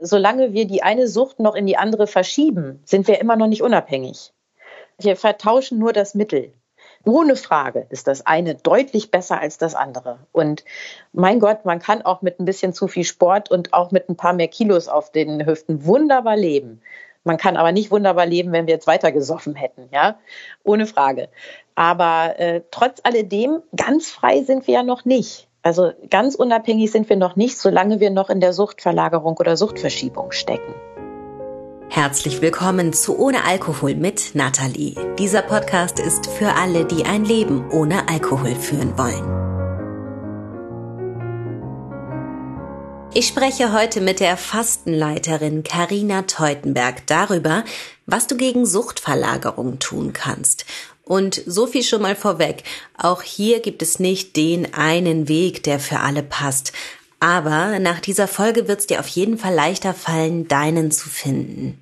Solange 0.00 0.54
wir 0.54 0.66
die 0.66 0.82
eine 0.82 1.06
Sucht 1.06 1.40
noch 1.40 1.54
in 1.54 1.66
die 1.66 1.76
andere 1.76 2.06
verschieben, 2.06 2.80
sind 2.86 3.06
wir 3.06 3.20
immer 3.20 3.36
noch 3.36 3.46
nicht 3.46 3.62
unabhängig. 3.62 4.32
Wir 4.98 5.14
vertauschen 5.14 5.78
nur 5.78 5.92
das 5.92 6.14
Mittel. 6.14 6.54
Ohne 7.04 7.36
Frage 7.36 7.86
ist 7.90 8.06
das 8.06 8.26
eine 8.26 8.54
deutlich 8.54 9.10
besser 9.10 9.40
als 9.40 9.58
das 9.58 9.74
andere. 9.74 10.18
Und 10.32 10.64
mein 11.12 11.38
Gott, 11.38 11.64
man 11.64 11.80
kann 11.80 12.02
auch 12.02 12.22
mit 12.22 12.40
ein 12.40 12.46
bisschen 12.46 12.72
zu 12.72 12.88
viel 12.88 13.04
Sport 13.04 13.50
und 13.50 13.74
auch 13.74 13.90
mit 13.90 14.08
ein 14.08 14.16
paar 14.16 14.32
mehr 14.32 14.48
Kilos 14.48 14.88
auf 14.88 15.12
den 15.12 15.44
Hüften 15.46 15.84
wunderbar 15.84 16.36
leben. 16.36 16.80
Man 17.24 17.36
kann 17.36 17.58
aber 17.58 17.72
nicht 17.72 17.90
wunderbar 17.90 18.24
leben, 18.24 18.52
wenn 18.52 18.66
wir 18.66 18.74
jetzt 18.74 18.86
weiter 18.86 19.12
gesoffen 19.12 19.54
hätten, 19.54 19.90
ja, 19.92 20.18
ohne 20.64 20.86
Frage. 20.86 21.28
Aber 21.74 22.38
äh, 22.38 22.62
trotz 22.70 23.00
alledem, 23.02 23.62
ganz 23.76 24.10
frei 24.10 24.42
sind 24.42 24.66
wir 24.66 24.74
ja 24.74 24.82
noch 24.82 25.04
nicht. 25.04 25.49
Also 25.62 25.92
ganz 26.08 26.34
unabhängig 26.34 26.90
sind 26.90 27.08
wir 27.10 27.16
noch 27.16 27.36
nicht, 27.36 27.58
solange 27.58 28.00
wir 28.00 28.10
noch 28.10 28.30
in 28.30 28.40
der 28.40 28.54
Suchtverlagerung 28.54 29.36
oder 29.36 29.56
Suchtverschiebung 29.58 30.32
stecken. 30.32 30.74
Herzlich 31.90 32.40
willkommen 32.40 32.94
zu 32.94 33.18
Ohne 33.18 33.44
Alkohol 33.44 33.94
mit 33.94 34.34
Nathalie. 34.34 34.94
Dieser 35.18 35.42
Podcast 35.42 35.98
ist 35.98 36.28
für 36.28 36.54
alle, 36.54 36.86
die 36.86 37.04
ein 37.04 37.24
Leben 37.24 37.70
ohne 37.70 38.08
Alkohol 38.08 38.54
führen 38.54 38.96
wollen. 38.96 39.40
Ich 43.12 43.26
spreche 43.26 43.72
heute 43.72 44.00
mit 44.00 44.20
der 44.20 44.36
Fastenleiterin 44.36 45.64
Karina 45.64 46.22
Teutenberg 46.22 47.06
darüber, 47.08 47.64
was 48.06 48.28
du 48.28 48.36
gegen 48.36 48.64
Suchtverlagerung 48.64 49.80
tun 49.80 50.12
kannst. 50.12 50.64
Und 51.10 51.42
so 51.44 51.66
viel 51.66 51.82
schon 51.82 52.02
mal 52.02 52.14
vorweg. 52.14 52.62
Auch 52.96 53.22
hier 53.22 53.58
gibt 53.58 53.82
es 53.82 53.98
nicht 53.98 54.36
den 54.36 54.74
einen 54.74 55.26
Weg, 55.26 55.64
der 55.64 55.80
für 55.80 55.98
alle 55.98 56.22
passt. 56.22 56.72
Aber 57.18 57.80
nach 57.80 57.98
dieser 57.98 58.28
Folge 58.28 58.68
wird 58.68 58.78
es 58.78 58.86
dir 58.86 59.00
auf 59.00 59.08
jeden 59.08 59.36
Fall 59.36 59.52
leichter 59.52 59.92
fallen, 59.92 60.46
deinen 60.46 60.92
zu 60.92 61.08
finden. 61.08 61.80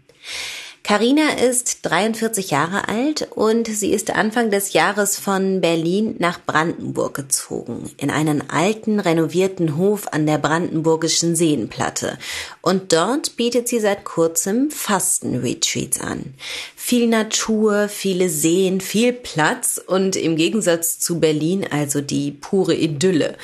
Karina 0.89 1.33
ist 1.33 1.81
43 1.83 2.51
Jahre 2.51 2.89
alt 2.89 3.29
und 3.33 3.69
sie 3.69 3.93
ist 3.93 4.11
Anfang 4.11 4.51
des 4.51 4.73
Jahres 4.73 5.19
von 5.19 5.61
Berlin 5.61 6.17
nach 6.19 6.41
Brandenburg 6.43 7.13
gezogen, 7.13 7.91
in 7.99 8.11
einen 8.11 8.49
alten, 8.49 8.99
renovierten 8.99 9.77
Hof 9.77 10.09
an 10.13 10.25
der 10.25 10.39
Brandenburgischen 10.39 11.37
Seenplatte. 11.37 12.17
Und 12.63 12.95
dort 12.95 13.37
bietet 13.37 13.69
sie 13.69 13.81
seit 13.81 14.05
kurzem 14.05 14.71
Fastenretreats 14.71 16.01
an. 16.01 16.33
Viel 16.75 17.07
Natur, 17.07 17.91
viele 17.91 18.31
Seen, 18.31 18.81
viel 18.81 19.13
Platz 19.13 19.79
und 19.87 20.17
im 20.17 20.37
Gegensatz 20.37 20.99
zu 20.99 21.21
Berlin 21.21 21.67
also 21.71 22.01
die 22.01 22.31
pure 22.31 22.75
Idylle. 22.75 23.37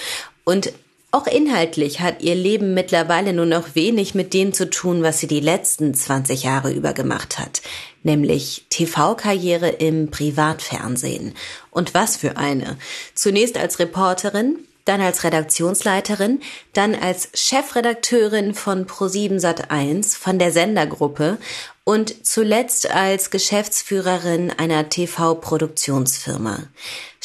Und 0.45 0.73
auch 1.15 1.29
inhaltlich 1.29 2.01
hat 2.01 2.23
ihr 2.23 2.35
Leben 2.35 2.75
mittlerweile 2.75 3.33
nur 3.33 3.47
noch 3.47 3.77
wenig 3.77 4.17
mit 4.17 4.35
dem 4.35 4.53
zu 4.53 4.69
tun, 4.69 5.05
was 5.05 5.21
sie 5.21 5.29
die 5.29 5.41
letzten 5.41 5.95
20 5.95 6.43
Jahre 6.43 6.73
über 6.73 6.93
gemacht 6.93 7.39
hat, 7.39 7.63
nämlich 8.03 8.67
TV-Karriere 8.69 9.69
im 9.69 10.11
Privatfernsehen. 10.11 11.35
Und 11.71 11.95
was 11.95 12.17
für 12.17 12.37
eine. 12.37 12.77
Zunächst 13.15 13.57
als 13.57 13.79
Reporterin, 13.79 14.59
dann 14.85 15.01
als 15.01 15.23
Redaktionsleiterin, 15.23 16.41
dann 16.73 16.97
als 16.97 17.29
Chefredakteurin 17.33 18.53
von 18.53 18.87
Pro7 18.87 19.41
Sat1 19.41 20.19
von 20.19 20.41
der 20.41 20.51
Sendergruppe 20.51 21.39
und 21.85 22.27
zuletzt 22.27 22.91
als 22.91 23.31
Geschäftsführerin 23.31 24.51
einer 24.51 24.89
TV-Produktionsfirma. 24.89 26.65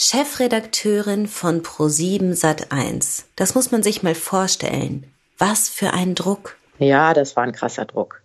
Chefredakteurin 0.01 1.27
von 1.27 1.61
Pro7 1.61 2.33
Sat1. 2.33 3.25
Das 3.35 3.53
muss 3.53 3.71
man 3.71 3.83
sich 3.83 4.01
mal 4.01 4.15
vorstellen. 4.15 5.13
Was 5.37 5.67
für 5.67 5.91
ein 5.91 6.15
Druck. 6.15 6.55
Ja, 6.77 7.13
das 7.13 7.35
war 7.35 7.43
ein 7.43 7.51
krasser 7.51 7.83
Druck. 7.83 8.21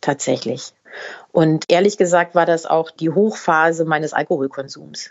Tatsächlich. 0.00 0.72
Und 1.32 1.64
ehrlich 1.66 1.98
gesagt 1.98 2.36
war 2.36 2.46
das 2.46 2.64
auch 2.64 2.92
die 2.92 3.10
Hochphase 3.10 3.84
meines 3.84 4.12
Alkoholkonsums. 4.12 5.10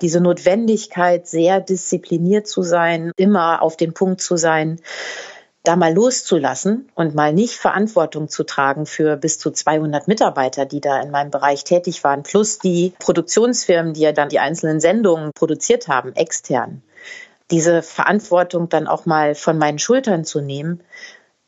Diese 0.00 0.22
Notwendigkeit, 0.22 1.28
sehr 1.28 1.60
diszipliniert 1.60 2.46
zu 2.46 2.62
sein, 2.62 3.12
immer 3.18 3.60
auf 3.60 3.76
den 3.76 3.92
Punkt 3.92 4.22
zu 4.22 4.38
sein, 4.38 4.80
da 5.62 5.76
mal 5.76 5.94
loszulassen 5.94 6.90
und 6.94 7.14
mal 7.14 7.32
nicht 7.32 7.54
Verantwortung 7.54 8.28
zu 8.28 8.44
tragen 8.44 8.84
für 8.84 9.16
bis 9.16 9.38
zu 9.38 9.50
200 9.50 10.08
Mitarbeiter, 10.08 10.66
die 10.66 10.80
da 10.80 11.00
in 11.00 11.10
meinem 11.10 11.30
Bereich 11.30 11.64
tätig 11.64 12.02
waren, 12.02 12.24
plus 12.24 12.58
die 12.58 12.92
Produktionsfirmen, 12.98 13.94
die 13.94 14.00
ja 14.00 14.12
dann 14.12 14.28
die 14.28 14.40
einzelnen 14.40 14.80
Sendungen 14.80 15.30
produziert 15.34 15.88
haben, 15.88 16.14
extern. 16.14 16.82
Diese 17.50 17.82
Verantwortung 17.82 18.68
dann 18.68 18.86
auch 18.86 19.06
mal 19.06 19.34
von 19.34 19.58
meinen 19.58 19.78
Schultern 19.78 20.24
zu 20.24 20.40
nehmen, 20.40 20.82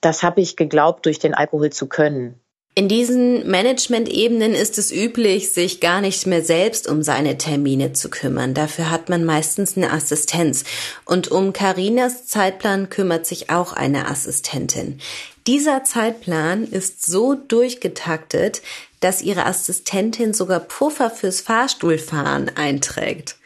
das 0.00 0.22
habe 0.22 0.42
ich 0.42 0.56
geglaubt, 0.56 1.06
durch 1.06 1.18
den 1.18 1.34
Alkohol 1.34 1.70
zu 1.70 1.88
können. 1.88 2.38
In 2.76 2.88
diesen 2.88 3.48
Management-Ebenen 3.48 4.52
ist 4.52 4.78
es 4.78 4.90
üblich, 4.90 5.52
sich 5.52 5.78
gar 5.78 6.00
nicht 6.00 6.26
mehr 6.26 6.42
selbst 6.42 6.88
um 6.88 7.04
seine 7.04 7.38
Termine 7.38 7.92
zu 7.92 8.10
kümmern. 8.10 8.52
Dafür 8.52 8.90
hat 8.90 9.08
man 9.08 9.24
meistens 9.24 9.76
eine 9.76 9.92
Assistenz. 9.92 10.64
Und 11.04 11.28
um 11.28 11.52
Karinas 11.52 12.26
Zeitplan 12.26 12.90
kümmert 12.90 13.26
sich 13.26 13.50
auch 13.50 13.74
eine 13.74 14.08
Assistentin. 14.08 14.98
Dieser 15.46 15.84
Zeitplan 15.84 16.64
ist 16.64 17.06
so 17.06 17.34
durchgetaktet, 17.34 18.60
dass 18.98 19.22
ihre 19.22 19.46
Assistentin 19.46 20.34
sogar 20.34 20.58
Puffer 20.58 21.10
fürs 21.10 21.42
Fahrstuhlfahren 21.42 22.56
einträgt. 22.56 23.36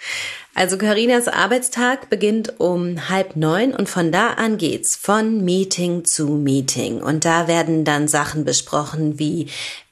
Also 0.54 0.76
Karinas 0.76 1.28
Arbeitstag 1.28 2.10
beginnt 2.10 2.58
um 2.58 3.08
halb 3.08 3.36
neun 3.36 3.72
und 3.72 3.88
von 3.88 4.10
da 4.10 4.30
an 4.30 4.58
geht's 4.58 4.96
von 4.96 5.44
Meeting 5.44 6.04
zu 6.04 6.26
Meeting. 6.26 7.00
Und 7.00 7.24
da 7.24 7.46
werden 7.46 7.84
dann 7.84 8.08
Sachen 8.08 8.44
besprochen 8.44 9.18
wie 9.18 9.48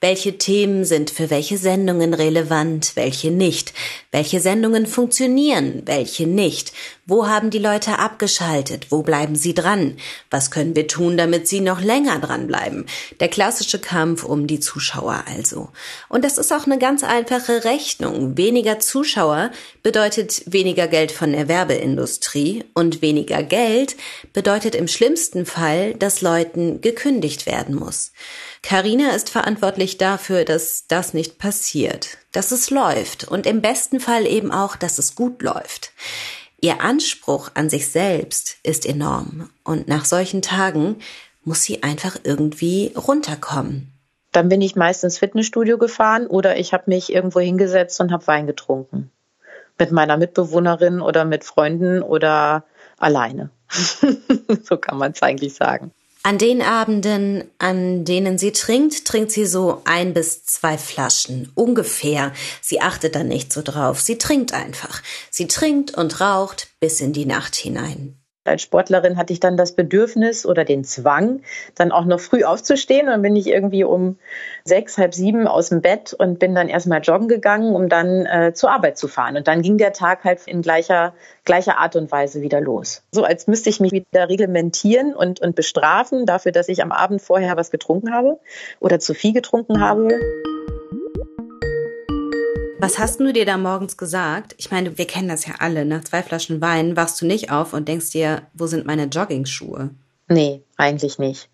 welche 0.07 0.39
Themen 0.39 0.85
sind 0.85 1.11
für 1.11 1.31
welche 1.31 1.59
Sendungen 1.59 2.15
relevant, 2.15 2.93
welche 2.95 3.33
nicht? 3.33 3.75
Welche 4.13 4.39
Sendungen 4.39 4.87
funktionieren, 4.87 5.83
welche 5.85 6.29
nicht? 6.29 6.73
Wo 7.07 7.27
haben 7.27 7.51
die 7.51 7.59
Leute 7.59 7.99
abgeschaltet? 7.99 8.87
Wo 8.91 9.03
bleiben 9.03 9.35
sie 9.35 9.53
dran? 9.53 9.97
Was 10.31 10.53
können 10.53 10.77
wir 10.77 10.87
tun, 10.87 11.17
damit 11.17 11.49
sie 11.49 11.59
noch 11.59 11.81
länger 11.81 12.21
dranbleiben? 12.21 12.87
Der 13.19 13.27
klassische 13.27 13.81
Kampf 13.81 14.23
um 14.23 14.47
die 14.47 14.61
Zuschauer 14.61 15.25
also. 15.27 15.71
Und 16.09 16.25
das 16.25 16.39
ist 16.39 16.53
auch 16.53 16.67
eine 16.67 16.79
ganz 16.79 17.03
einfache 17.03 17.65
Rechnung. 17.65 18.37
Weniger 18.37 18.79
Zuschauer 18.79 19.51
bedeutet 19.83 20.41
weniger 20.47 20.87
Geld 20.87 21.11
von 21.11 21.33
der 21.33 21.49
Werbeindustrie 21.49 22.63
und 22.75 23.03
weniger 23.03 23.43
Geld 23.43 23.97
bedeutet 24.33 24.77
im 24.77 24.87
schlimmsten 24.87 25.47
Fall, 25.47 25.95
dass 25.95 26.21
Leuten 26.21 26.81
gekündigt 26.81 27.47
werden 27.47 27.75
muss. 27.75 28.13
Karina 28.67 29.11
ist 29.11 29.31
verantwortlich 29.31 29.97
dafür, 29.97 30.45
dass 30.45 30.89
das 30.89 31.15
nicht 31.15 31.39
passiert, 31.39 32.19
dass 32.33 32.51
es 32.51 32.69
läuft 32.71 33.23
und 33.23 33.47
im 33.47 33.63
besten 33.63 34.01
Fall 34.01 34.27
eben 34.27 34.51
auch, 34.51 34.75
dass 34.75 34.99
es 34.99 35.15
gut 35.15 35.41
läuft. 35.41 35.93
Ihr 36.61 36.81
Anspruch 36.81 37.53
an 37.55 37.71
sich 37.71 37.93
selbst 37.93 38.57
ist 38.65 38.85
enorm 38.85 39.51
und 39.63 39.87
nach 39.87 40.05
solchen 40.05 40.43
Tagen 40.43 40.97
muss 41.45 41.63
sie 41.63 41.85
einfach 41.85 42.17
irgendwie 42.25 42.93
runterkommen. 42.97 43.93
Dann 44.33 44.49
bin 44.49 44.61
ich 44.61 44.75
meistens 44.75 45.17
Fitnessstudio 45.19 45.79
gefahren 45.79 46.27
oder 46.27 46.57
ich 46.57 46.73
habe 46.73 46.85
mich 46.89 47.13
irgendwo 47.13 47.39
hingesetzt 47.39 48.01
und 48.01 48.11
habe 48.11 48.27
Wein 48.27 48.49
getrunken. 48.49 49.13
Mit 49.79 49.93
meiner 49.93 50.17
Mitbewohnerin 50.17 51.01
oder 51.01 51.25
mit 51.25 51.45
Freunden 51.45 52.03
oder 52.03 52.65
alleine. 52.99 53.51
so 54.65 54.77
kann 54.77 54.99
man 54.99 55.13
es 55.13 55.23
eigentlich 55.23 55.55
sagen. 55.55 55.93
An 56.27 56.39
den 56.39 56.61
Abenden, 56.61 57.45
an 57.59 58.05
denen 58.05 58.37
sie 58.37 58.51
trinkt, 58.51 59.05
trinkt 59.05 59.31
sie 59.31 59.47
so 59.47 59.83
ein 59.85 60.13
bis 60.13 60.45
zwei 60.45 60.77
Flaschen. 60.77 61.53
Ungefähr. 61.55 62.33
Sie 62.61 62.81
achtet 62.81 63.15
da 63.15 63.23
nicht 63.23 63.53
so 63.53 63.63
drauf. 63.63 64.01
Sie 64.01 64.19
trinkt 64.19 64.53
einfach. 64.53 65.05
Sie 65.31 65.47
trinkt 65.47 65.95
und 65.95 66.21
raucht 66.21 66.67
bis 66.81 67.01
in 67.01 67.13
die 67.13 67.27
Nacht 67.27 67.55
hinein. 67.55 68.19
Als 68.47 68.63
Sportlerin 68.63 69.17
hatte 69.17 69.33
ich 69.33 69.41
dann 69.41 69.57
das 69.57 69.73
Bedürfnis 69.73 70.47
oder 70.47 70.65
den 70.65 70.85
Zwang, 70.85 71.43
dann 71.75 71.93
auch 71.93 72.05
noch 72.05 72.21
früh 72.21 72.45
aufzustehen. 72.45 73.07
Und 73.07 73.13
dann 73.13 73.23
bin 73.23 73.37
ich 73.37 73.47
irgendwie 73.47 73.85
um 73.85 74.19
sechs, 74.65 74.99
halb 74.99 75.15
sieben 75.15 75.47
aus 75.47 75.69
dem 75.69 75.83
Bett 75.83 76.15
und 76.15 76.39
bin 76.39 76.55
dann 76.55 76.69
erstmal 76.69 77.01
joggen 77.01 77.29
gegangen, 77.29 77.75
um 77.75 77.89
dann 77.89 78.27
äh, 78.27 78.53
zur 78.55 78.71
Arbeit 78.71 78.99
zu 78.99 79.09
fahren. 79.09 79.37
Und 79.37 79.49
dann 79.49 79.63
ging 79.63 79.79
der 79.79 79.93
Tag 79.93 80.25
halt 80.25 80.47
in 80.47 80.63
gleicher, 80.63 81.15
gleicher 81.45 81.79
Art 81.79 81.97
und 81.97 82.11
Weise 82.11 82.41
wieder 82.41 82.61
los. 82.61 83.03
So 83.13 83.25
als 83.25 83.47
müsste 83.47 83.71
ich 83.71 83.81
mich 83.81 83.93
wieder 83.93 84.29
reglementieren 84.29 85.15
und, 85.15 85.41
und 85.41 85.57
bestrafen 85.57 86.27
dafür, 86.27 86.53
dass 86.53 86.69
ich 86.69 86.83
am 86.83 86.93
Abend 86.93 87.23
vorher 87.23 87.57
was 87.57 87.71
getrunken 87.71 88.13
habe 88.13 88.39
oder 88.81 88.99
zu 88.99 89.15
viel 89.15 89.33
getrunken 89.33 89.81
habe. 89.81 90.09
Was 92.79 92.99
hast 92.99 93.21
du 93.21 93.33
dir 93.33 93.47
da 93.47 93.57
morgens 93.57 93.97
gesagt? 93.97 94.55
Ich 94.59 94.71
meine, 94.71 94.99
wir 94.99 95.07
kennen 95.07 95.29
das 95.29 95.47
ja 95.47 95.55
alle. 95.61 95.87
Nach 95.87 96.05
zwei 96.05 96.23
Flaschen 96.23 96.61
Wein 96.61 96.95
wachst 96.95 97.21
du 97.23 97.27
nicht 97.27 97.51
auf 97.51 97.73
und 97.73 97.89
denkst 97.89 98.11
dir, 98.11 98.43
wo 98.53 98.67
sind 98.67 98.85
meine 98.85 99.05
Joggingschuhe? 99.05 99.91
Nee, 100.29 100.63
eigentlich 100.77 101.19
nicht. 101.19 101.49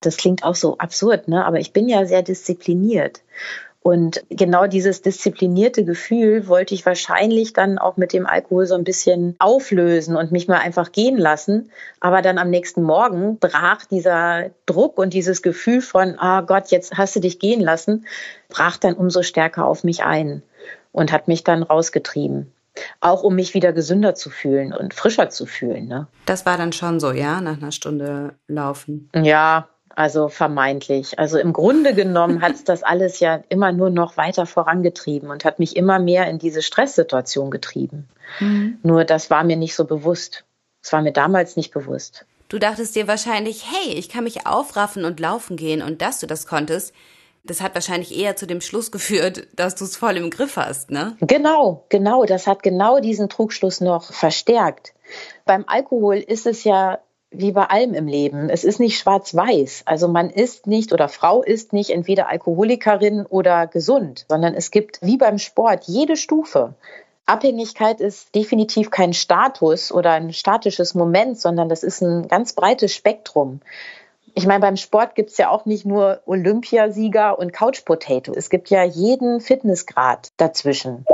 Das 0.00 0.16
klingt 0.16 0.44
auch 0.44 0.54
so 0.54 0.78
absurd, 0.78 1.26
ne? 1.26 1.44
Aber 1.44 1.58
ich 1.58 1.72
bin 1.72 1.88
ja 1.88 2.06
sehr 2.06 2.22
diszipliniert. 2.22 3.22
Und 3.82 4.22
genau 4.28 4.68
dieses 4.68 5.02
disziplinierte 5.02 5.84
Gefühl 5.84 6.46
wollte 6.46 6.74
ich 6.74 6.86
wahrscheinlich 6.86 7.52
dann 7.52 7.78
auch 7.78 7.96
mit 7.96 8.12
dem 8.12 8.26
Alkohol 8.26 8.66
so 8.66 8.74
ein 8.76 8.84
bisschen 8.84 9.34
auflösen 9.40 10.16
und 10.16 10.30
mich 10.30 10.46
mal 10.46 10.58
einfach 10.58 10.92
gehen 10.92 11.16
lassen. 11.16 11.72
Aber 11.98 12.22
dann 12.22 12.38
am 12.38 12.50
nächsten 12.50 12.82
Morgen 12.82 13.38
brach 13.38 13.86
dieser 13.86 14.50
Druck 14.66 14.98
und 14.98 15.14
dieses 15.14 15.42
Gefühl 15.42 15.80
von, 15.80 16.16
ah 16.18 16.40
oh 16.40 16.46
Gott, 16.46 16.70
jetzt 16.70 16.96
hast 16.96 17.16
du 17.16 17.20
dich 17.20 17.40
gehen 17.40 17.60
lassen, 17.60 18.06
brach 18.48 18.76
dann 18.76 18.94
umso 18.94 19.22
stärker 19.22 19.66
auf 19.66 19.82
mich 19.82 20.04
ein 20.04 20.42
und 20.92 21.12
hat 21.12 21.28
mich 21.28 21.44
dann 21.44 21.62
rausgetrieben. 21.62 22.52
Auch 23.00 23.22
um 23.22 23.34
mich 23.34 23.54
wieder 23.54 23.72
gesünder 23.72 24.14
zu 24.14 24.30
fühlen 24.30 24.72
und 24.72 24.94
frischer 24.94 25.28
zu 25.28 25.46
fühlen. 25.46 25.86
Ne? 25.86 26.06
Das 26.26 26.46
war 26.46 26.56
dann 26.56 26.72
schon 26.72 27.00
so, 27.00 27.12
ja, 27.12 27.40
nach 27.40 27.58
einer 27.58 27.72
Stunde 27.72 28.34
Laufen. 28.46 29.10
Ja, 29.14 29.68
also 29.96 30.28
vermeintlich. 30.28 31.18
Also 31.18 31.38
im 31.38 31.52
Grunde 31.52 31.94
genommen 31.94 32.40
hat 32.42 32.54
es 32.54 32.64
das 32.64 32.82
alles 32.82 33.20
ja 33.20 33.42
immer 33.48 33.72
nur 33.72 33.90
noch 33.90 34.16
weiter 34.16 34.46
vorangetrieben 34.46 35.30
und 35.30 35.44
hat 35.44 35.58
mich 35.58 35.76
immer 35.76 35.98
mehr 35.98 36.28
in 36.28 36.38
diese 36.38 36.62
Stresssituation 36.62 37.50
getrieben. 37.50 38.08
Mhm. 38.38 38.78
Nur 38.82 39.04
das 39.04 39.30
war 39.30 39.44
mir 39.44 39.56
nicht 39.56 39.74
so 39.74 39.84
bewusst. 39.84 40.44
Es 40.82 40.92
war 40.92 41.02
mir 41.02 41.12
damals 41.12 41.56
nicht 41.56 41.72
bewusst. 41.72 42.24
Du 42.48 42.58
dachtest 42.58 42.96
dir 42.96 43.06
wahrscheinlich, 43.06 43.66
hey, 43.70 43.94
ich 43.94 44.08
kann 44.08 44.24
mich 44.24 44.46
aufraffen 44.46 45.04
und 45.04 45.20
laufen 45.20 45.56
gehen 45.56 45.82
und 45.82 46.02
dass 46.02 46.18
du 46.18 46.26
das 46.26 46.46
konntest, 46.46 46.94
das 47.44 47.60
hat 47.60 47.74
wahrscheinlich 47.74 48.16
eher 48.16 48.36
zu 48.36 48.46
dem 48.46 48.60
Schluss 48.60 48.90
geführt, 48.90 49.46
dass 49.54 49.74
du 49.74 49.84
es 49.84 49.96
voll 49.96 50.16
im 50.16 50.30
Griff 50.30 50.56
hast, 50.56 50.90
ne? 50.90 51.16
Genau, 51.20 51.84
genau. 51.88 52.24
Das 52.24 52.46
hat 52.46 52.62
genau 52.62 53.00
diesen 53.00 53.28
Trugschluss 53.28 53.80
noch 53.80 54.12
verstärkt. 54.12 54.94
Beim 55.44 55.64
Alkohol 55.66 56.16
ist 56.16 56.46
es 56.46 56.64
ja 56.64 56.98
wie 57.30 57.52
bei 57.52 57.64
allem 57.64 57.94
im 57.94 58.08
Leben. 58.08 58.50
Es 58.50 58.64
ist 58.64 58.80
nicht 58.80 58.98
schwarz-weiß. 58.98 59.82
Also 59.86 60.08
man 60.08 60.30
ist 60.30 60.66
nicht 60.66 60.92
oder 60.92 61.08
Frau 61.08 61.42
ist 61.42 61.72
nicht 61.72 61.90
entweder 61.90 62.28
Alkoholikerin 62.28 63.24
oder 63.24 63.66
gesund, 63.68 64.26
sondern 64.28 64.54
es 64.54 64.70
gibt 64.70 64.98
wie 65.00 65.16
beim 65.16 65.38
Sport 65.38 65.84
jede 65.84 66.16
Stufe. 66.16 66.74
Abhängigkeit 67.26 68.00
ist 68.00 68.34
definitiv 68.34 68.90
kein 68.90 69.12
Status 69.12 69.92
oder 69.92 70.10
ein 70.12 70.32
statisches 70.32 70.94
Moment, 70.94 71.38
sondern 71.38 71.68
das 71.68 71.84
ist 71.84 72.02
ein 72.02 72.26
ganz 72.26 72.54
breites 72.54 72.92
Spektrum. 72.92 73.60
Ich 74.34 74.46
meine, 74.46 74.60
beim 74.60 74.76
Sport 74.76 75.14
gibt 75.14 75.30
es 75.30 75.38
ja 75.38 75.50
auch 75.50 75.66
nicht 75.66 75.84
nur 75.84 76.20
Olympiasieger 76.26 77.38
und 77.38 77.52
Couch 77.52 77.84
Potato. 77.84 78.32
Es 78.34 78.50
gibt 78.50 78.70
ja 78.70 78.84
jeden 78.84 79.40
Fitnessgrad 79.40 80.28
dazwischen. 80.36 81.04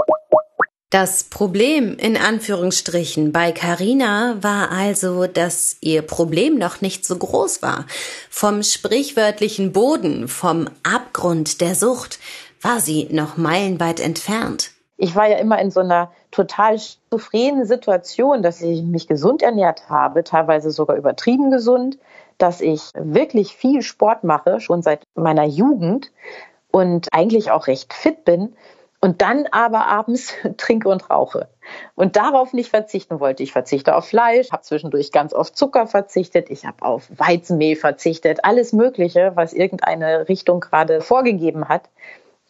Das 0.90 1.24
Problem 1.24 1.96
in 1.98 2.16
Anführungsstrichen 2.16 3.32
bei 3.32 3.50
Carina 3.50 4.36
war 4.40 4.70
also, 4.70 5.26
dass 5.26 5.76
ihr 5.80 6.02
Problem 6.02 6.58
noch 6.58 6.80
nicht 6.80 7.04
so 7.04 7.16
groß 7.16 7.60
war. 7.60 7.86
Vom 8.30 8.62
sprichwörtlichen 8.62 9.72
Boden, 9.72 10.28
vom 10.28 10.68
Abgrund 10.84 11.60
der 11.60 11.74
Sucht 11.74 12.20
war 12.62 12.78
sie 12.80 13.08
noch 13.10 13.36
meilenweit 13.36 13.98
entfernt. 13.98 14.70
Ich 14.96 15.14
war 15.14 15.28
ja 15.28 15.38
immer 15.38 15.60
in 15.60 15.70
so 15.70 15.80
einer 15.80 16.12
total 16.30 16.78
zufriedenen 17.10 17.66
Situation, 17.66 18.42
dass 18.42 18.62
ich 18.62 18.82
mich 18.82 19.08
gesund 19.08 19.42
ernährt 19.42 19.88
habe, 19.88 20.24
teilweise 20.24 20.70
sogar 20.70 20.96
übertrieben 20.96 21.50
gesund, 21.50 21.98
dass 22.38 22.60
ich 22.60 22.90
wirklich 22.94 23.56
viel 23.56 23.82
Sport 23.82 24.24
mache, 24.24 24.60
schon 24.60 24.82
seit 24.82 25.04
meiner 25.14 25.44
Jugend 25.44 26.12
und 26.70 27.08
eigentlich 27.12 27.50
auch 27.50 27.66
recht 27.66 27.92
fit 27.92 28.24
bin 28.24 28.54
und 29.00 29.22
dann 29.22 29.46
aber 29.50 29.86
abends 29.86 30.34
trinke 30.56 30.88
und 30.88 31.10
rauche. 31.10 31.48
Und 31.94 32.16
darauf 32.16 32.52
nicht 32.52 32.70
verzichten 32.70 33.20
wollte. 33.20 33.42
Ich 33.42 33.52
verzichte 33.52 33.96
auf 33.96 34.06
Fleisch, 34.06 34.52
habe 34.52 34.62
zwischendurch 34.62 35.12
ganz 35.12 35.32
oft 35.32 35.56
Zucker 35.56 35.86
verzichtet, 35.86 36.50
ich 36.50 36.64
habe 36.64 36.82
auf 36.82 37.08
Weizenmehl 37.16 37.76
verzichtet, 37.76 38.44
alles 38.44 38.72
Mögliche, 38.72 39.32
was 39.34 39.52
irgendeine 39.52 40.28
Richtung 40.28 40.60
gerade 40.60 41.00
vorgegeben 41.00 41.68
hat. 41.68 41.88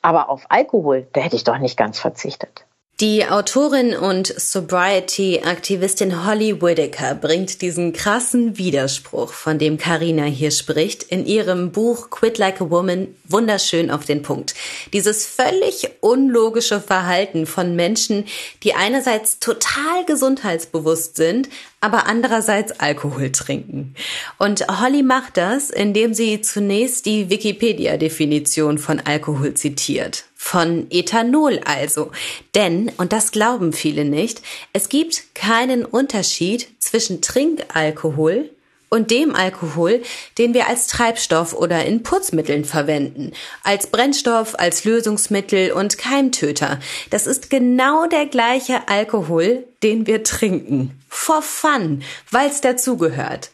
Aber 0.02 0.28
auf 0.28 0.46
Alkohol, 0.50 1.06
da 1.12 1.20
hätte 1.22 1.36
ich 1.36 1.44
doch 1.44 1.58
nicht 1.58 1.76
ganz 1.76 1.98
verzichtet. 1.98 2.65
Die 3.00 3.26
Autorin 3.26 3.94
und 3.94 4.26
Sobriety-Aktivistin 4.26 6.24
Holly 6.24 6.62
Whitaker 6.62 7.14
bringt 7.14 7.60
diesen 7.60 7.92
krassen 7.92 8.56
Widerspruch, 8.56 9.34
von 9.34 9.58
dem 9.58 9.76
Karina 9.76 10.24
hier 10.24 10.50
spricht, 10.50 11.02
in 11.02 11.26
ihrem 11.26 11.72
Buch 11.72 12.08
Quit 12.08 12.38
Like 12.38 12.62
a 12.62 12.70
Woman 12.70 13.08
wunderschön 13.28 13.90
auf 13.90 14.06
den 14.06 14.22
Punkt. 14.22 14.54
Dieses 14.94 15.26
völlig 15.26 15.90
unlogische 16.00 16.80
Verhalten 16.80 17.44
von 17.44 17.76
Menschen, 17.76 18.24
die 18.62 18.72
einerseits 18.72 19.40
total 19.40 20.06
gesundheitsbewusst 20.06 21.16
sind, 21.16 21.50
aber 21.82 22.06
andererseits 22.06 22.80
Alkohol 22.80 23.30
trinken. 23.30 23.94
Und 24.38 24.66
Holly 24.80 25.02
macht 25.02 25.36
das, 25.36 25.68
indem 25.68 26.14
sie 26.14 26.40
zunächst 26.40 27.04
die 27.04 27.28
Wikipedia-Definition 27.28 28.78
von 28.78 29.00
Alkohol 29.00 29.52
zitiert. 29.52 30.24
Von 30.48 30.86
Ethanol 30.90 31.58
also. 31.64 32.12
Denn, 32.54 32.92
und 32.98 33.12
das 33.12 33.32
glauben 33.32 33.72
viele 33.72 34.04
nicht, 34.04 34.42
es 34.72 34.88
gibt 34.88 35.34
keinen 35.34 35.84
Unterschied 35.84 36.68
zwischen 36.78 37.20
Trinkalkohol 37.20 38.50
und 38.88 39.10
dem 39.10 39.34
Alkohol, 39.34 40.02
den 40.38 40.54
wir 40.54 40.68
als 40.68 40.86
Treibstoff 40.86 41.52
oder 41.52 41.84
in 41.84 42.04
Putzmitteln 42.04 42.64
verwenden, 42.64 43.32
als 43.64 43.88
Brennstoff, 43.88 44.54
als 44.56 44.84
Lösungsmittel 44.84 45.72
und 45.72 45.98
Keimtöter. 45.98 46.78
Das 47.10 47.26
ist 47.26 47.50
genau 47.50 48.06
der 48.06 48.26
gleiche 48.26 48.86
Alkohol, 48.86 49.64
den 49.82 50.06
wir 50.06 50.22
trinken. 50.22 50.96
For 51.08 51.42
fun, 51.42 52.04
weil's 52.30 52.60
dazugehört. 52.60 53.50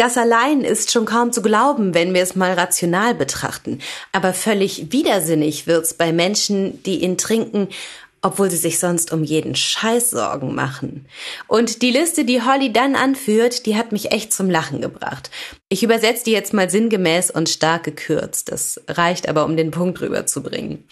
Das 0.00 0.16
allein 0.16 0.62
ist 0.62 0.90
schon 0.90 1.04
kaum 1.04 1.30
zu 1.30 1.42
glauben, 1.42 1.92
wenn 1.92 2.14
wir 2.14 2.22
es 2.22 2.34
mal 2.34 2.54
rational 2.54 3.14
betrachten. 3.14 3.80
Aber 4.12 4.32
völlig 4.32 4.90
widersinnig 4.92 5.66
wird's 5.66 5.92
bei 5.92 6.10
Menschen, 6.10 6.82
die 6.84 7.02
ihn 7.02 7.18
trinken, 7.18 7.68
obwohl 8.22 8.50
sie 8.50 8.56
sich 8.56 8.78
sonst 8.78 9.12
um 9.12 9.22
jeden 9.24 9.54
Scheiß 9.54 10.08
Sorgen 10.08 10.54
machen. 10.54 11.04
Und 11.48 11.82
die 11.82 11.90
Liste, 11.90 12.24
die 12.24 12.40
Holly 12.40 12.72
dann 12.72 12.96
anführt, 12.96 13.66
die 13.66 13.76
hat 13.76 13.92
mich 13.92 14.10
echt 14.10 14.32
zum 14.32 14.48
Lachen 14.48 14.80
gebracht. 14.80 15.30
Ich 15.72 15.84
übersetze 15.84 16.24
die 16.24 16.32
jetzt 16.32 16.52
mal 16.52 16.68
sinngemäß 16.68 17.30
und 17.30 17.48
stark 17.48 17.84
gekürzt. 17.84 18.50
Das 18.50 18.80
reicht 18.88 19.28
aber, 19.28 19.44
um 19.44 19.56
den 19.56 19.70
Punkt 19.70 20.00
rüberzubringen. 20.00 20.84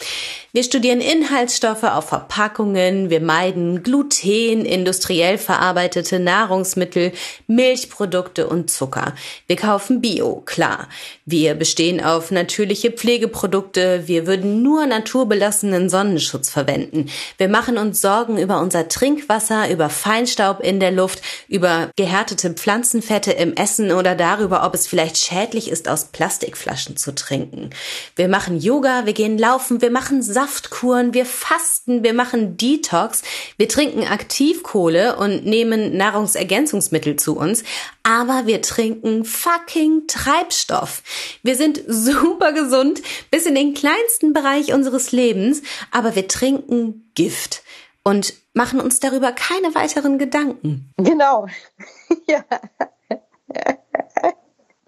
Wir 0.52 0.62
studieren 0.62 1.00
Inhaltsstoffe 1.00 1.82
auf 1.82 2.10
Verpackungen, 2.10 3.10
wir 3.10 3.20
meiden 3.20 3.82
Gluten, 3.82 4.64
industriell 4.64 5.36
verarbeitete 5.36 6.20
Nahrungsmittel, 6.20 7.10
Milchprodukte 7.48 8.46
und 8.46 8.70
Zucker. 8.70 9.14
Wir 9.48 9.56
kaufen 9.56 10.00
Bio, 10.00 10.42
klar. 10.46 10.88
Wir 11.26 11.54
bestehen 11.56 12.00
auf 12.00 12.30
natürliche 12.30 12.92
Pflegeprodukte, 12.92 14.04
wir 14.06 14.28
würden 14.28 14.62
nur 14.62 14.86
naturbelassenen 14.86 15.90
Sonnenschutz 15.90 16.50
verwenden. 16.50 17.10
Wir 17.36 17.48
machen 17.48 17.78
uns 17.78 18.00
Sorgen 18.00 18.38
über 18.38 18.60
unser 18.60 18.86
Trinkwasser, 18.86 19.70
über 19.70 19.90
Feinstaub 19.90 20.60
in 20.60 20.78
der 20.78 20.92
Luft, 20.92 21.20
über 21.48 21.90
gehärtete 21.96 22.50
Pflanzenfette 22.50 23.32
im 23.32 23.54
Essen 23.54 23.90
oder 23.90 24.14
darüber, 24.14 24.68
ob 24.69 24.75
es 24.75 24.87
vielleicht 24.87 25.17
schädlich 25.17 25.70
ist, 25.70 25.88
aus 25.88 26.05
Plastikflaschen 26.06 26.99
zu 26.99 27.15
trinken. 27.15 27.70
Wir 28.17 28.29
machen 28.29 28.61
Yoga, 28.61 29.06
wir 29.06 29.15
gehen 29.15 29.38
laufen, 29.38 29.81
wir 29.81 29.90
machen 29.90 30.21
Saftkuren, 30.21 31.14
wir 31.14 31.25
fasten, 31.25 32.04
wir 32.04 32.12
machen 32.12 32.59
Detox, 32.59 33.23
wir 33.57 33.66
trinken 33.66 34.04
Aktivkohle 34.04 35.16
und 35.16 35.47
nehmen 35.47 35.97
Nahrungsergänzungsmittel 35.97 37.16
zu 37.16 37.35
uns, 37.35 37.64
aber 38.02 38.42
wir 38.45 38.61
trinken 38.61 39.25
fucking 39.25 40.07
Treibstoff. 40.07 41.02
Wir 41.42 41.57
sind 41.57 41.83
super 41.88 42.52
gesund 42.52 43.00
bis 43.31 43.47
in 43.47 43.54
den 43.54 43.73
kleinsten 43.73 44.35
Bereich 44.35 44.75
unseres 44.75 45.12
Lebens, 45.12 45.62
aber 45.90 46.14
wir 46.14 46.28
trinken 46.28 47.11
Gift 47.14 47.62
und 48.04 48.35
machen 48.52 48.81
uns 48.81 49.00
darüber 49.00 49.33
keine 49.33 49.75
weiteren 49.75 50.19
Gedanken. 50.19 50.92
Genau. 50.99 51.47
ja. 52.26 52.45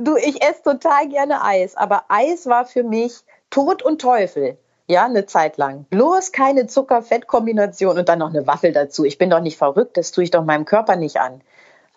Du, 0.02 0.16
ich 0.16 0.42
esse 0.42 0.62
total 0.62 1.08
gerne 1.08 1.44
Eis, 1.44 1.76
aber 1.76 2.04
Eis 2.08 2.46
war 2.46 2.64
für 2.64 2.82
mich 2.82 3.18
Tod 3.50 3.82
und 3.82 4.00
Teufel. 4.00 4.56
Ja, 4.86 5.04
eine 5.04 5.26
Zeit 5.26 5.58
lang. 5.58 5.84
Bloß 5.90 6.32
keine 6.32 6.66
Zucker-Fett-Kombination 6.66 7.98
und 7.98 8.08
dann 8.08 8.20
noch 8.20 8.30
eine 8.30 8.46
Waffel 8.46 8.72
dazu. 8.72 9.04
Ich 9.04 9.18
bin 9.18 9.28
doch 9.28 9.42
nicht 9.42 9.58
verrückt, 9.58 9.98
das 9.98 10.10
tue 10.10 10.24
ich 10.24 10.30
doch 10.30 10.42
meinem 10.42 10.64
Körper 10.64 10.96
nicht 10.96 11.18
an. 11.18 11.42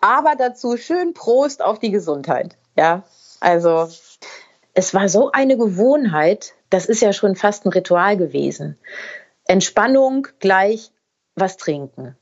Aber 0.02 0.34
dazu 0.36 0.76
schön 0.76 1.14
Prost 1.14 1.62
auf 1.62 1.78
die 1.78 1.90
Gesundheit. 1.90 2.58
Ja, 2.76 3.04
also 3.40 3.88
es 4.74 4.92
war 4.92 5.08
so 5.08 5.32
eine 5.32 5.56
Gewohnheit, 5.56 6.52
das 6.68 6.84
ist 6.84 7.00
ja 7.00 7.14
schon 7.14 7.36
fast 7.36 7.64
ein 7.64 7.70
Ritual 7.70 8.18
gewesen. 8.18 8.76
Entspannung 9.46 10.28
gleich 10.40 10.92
was 11.36 11.56
trinken. 11.56 12.18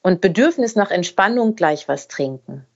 Und 0.00 0.22
Bedürfnis 0.22 0.74
nach 0.74 0.90
Entspannung 0.90 1.54
gleich 1.54 1.86
was 1.86 2.08
trinken. 2.08 2.66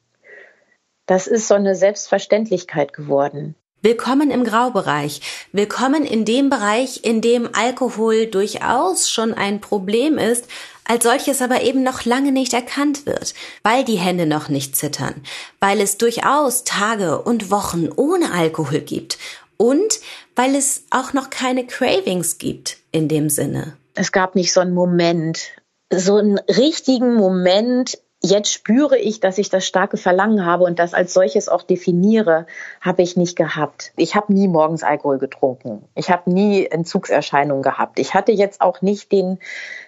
Das 1.06 1.28
ist 1.28 1.46
so 1.46 1.54
eine 1.54 1.76
Selbstverständlichkeit 1.76 2.92
geworden. 2.92 3.54
Willkommen 3.80 4.32
im 4.32 4.42
Graubereich. 4.42 5.20
Willkommen 5.52 6.04
in 6.04 6.24
dem 6.24 6.50
Bereich, 6.50 7.04
in 7.04 7.20
dem 7.20 7.48
Alkohol 7.52 8.26
durchaus 8.26 9.08
schon 9.08 9.32
ein 9.32 9.60
Problem 9.60 10.18
ist, 10.18 10.48
als 10.84 11.04
solches 11.04 11.40
aber 11.40 11.62
eben 11.62 11.84
noch 11.84 12.04
lange 12.04 12.32
nicht 12.32 12.52
erkannt 12.52 13.06
wird, 13.06 13.34
weil 13.62 13.84
die 13.84 13.98
Hände 13.98 14.26
noch 14.26 14.48
nicht 14.48 14.74
zittern, 14.74 15.22
weil 15.60 15.80
es 15.80 15.96
durchaus 15.96 16.64
Tage 16.64 17.22
und 17.22 17.52
Wochen 17.52 17.88
ohne 17.94 18.32
Alkohol 18.32 18.80
gibt 18.80 19.18
und 19.56 20.00
weil 20.34 20.56
es 20.56 20.82
auch 20.90 21.12
noch 21.12 21.30
keine 21.30 21.66
Cravings 21.66 22.38
gibt 22.38 22.78
in 22.90 23.06
dem 23.06 23.30
Sinne. 23.30 23.76
Es 23.94 24.10
gab 24.10 24.34
nicht 24.34 24.52
so 24.52 24.58
einen 24.58 24.74
Moment, 24.74 25.52
so 25.92 26.16
einen 26.16 26.38
richtigen 26.38 27.14
Moment, 27.14 27.98
jetzt 28.22 28.52
spüre 28.52 28.98
ich, 28.98 29.20
dass 29.20 29.38
ich 29.38 29.50
das 29.50 29.66
starke 29.66 29.96
Verlangen 29.96 30.44
habe 30.44 30.64
und 30.64 30.78
das 30.78 30.94
als 30.94 31.12
solches 31.12 31.48
auch 31.48 31.62
definiere, 31.62 32.46
habe 32.80 33.02
ich 33.02 33.16
nicht 33.16 33.36
gehabt. 33.36 33.92
Ich 33.96 34.14
habe 34.14 34.32
nie 34.32 34.48
morgens 34.48 34.82
Alkohol 34.82 35.18
getrunken. 35.18 35.84
Ich 35.94 36.10
habe 36.10 36.30
nie 36.30 36.66
Entzugserscheinungen 36.66 37.62
gehabt. 37.62 37.98
Ich 37.98 38.14
hatte 38.14 38.32
jetzt 38.32 38.60
auch 38.60 38.82
nicht 38.82 39.12
den 39.12 39.38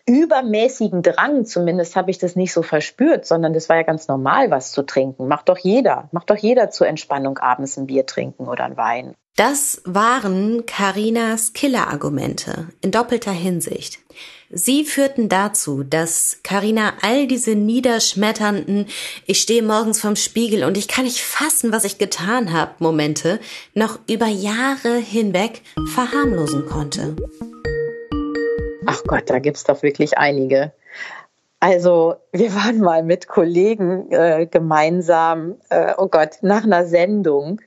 übermäßigen 0.07 1.03
Drang, 1.03 1.45
zumindest 1.45 1.97
habe 1.97 2.11
ich 2.11 2.19
das 2.19 2.37
nicht 2.37 2.53
so 2.53 2.63
verspürt, 2.63 3.27
sondern 3.27 3.53
das 3.53 3.69
war 3.69 3.77
ja 3.77 3.83
ganz 3.83 4.09
normal, 4.09 4.51
was 4.51 4.73
zu 4.73 4.83
trinken. 4.83 5.29
Macht 5.29 5.49
doch 5.49 5.59
jeder. 5.59 6.09
Macht 6.13 6.31
doch 6.31 6.37
jeder 6.37 6.71
zur 6.71 6.87
Entspannung 6.87 7.39
abends 7.39 7.77
ein 7.77 7.87
Bier 7.87 8.07
trinken 8.07 8.49
oder 8.49 8.65
ein 8.65 8.77
Wein. 8.77 9.15
Das 9.37 9.83
waren 9.85 10.67
Karinas 10.67 11.53
Killerargumente 11.53 12.69
in 12.81 12.91
doppelter 12.91 13.31
Hinsicht. 13.31 14.01
Sie 14.51 14.85
führten 14.85 15.29
dazu, 15.29 15.83
dass 15.83 16.41
Karina 16.43 16.95
all 17.03 17.27
diese 17.27 17.55
niederschmetternden 17.55 18.87
Ich 19.27 19.41
stehe 19.41 19.63
morgens 19.63 20.01
vorm 20.01 20.17
Spiegel 20.17 20.65
und 20.65 20.79
ich 20.79 20.89
kann 20.89 21.05
nicht 21.05 21.21
fassen, 21.21 21.71
was 21.71 21.85
ich 21.85 21.99
getan 21.99 22.53
habe 22.55 22.73
Momente 22.79 23.41
noch 23.75 23.99
über 24.09 24.27
Jahre 24.27 24.97
hinweg 24.97 25.61
verharmlosen 25.93 26.65
konnte. 26.65 27.15
Ach 28.87 29.03
Gott, 29.07 29.25
da 29.27 29.39
gibt's 29.39 29.65
doch 29.65 29.83
wirklich 29.83 30.17
einige. 30.17 30.73
Also 31.61 32.15
wir 32.33 32.55
waren 32.55 32.79
mal 32.79 33.03
mit 33.03 33.29
Kollegen 33.29 34.11
äh, 34.11 34.47
gemeinsam, 34.51 35.57
äh, 35.69 35.93
oh 35.99 36.09
Gott, 36.09 36.39
nach 36.41 36.65
einer 36.65 36.87
Sendung 36.87 37.61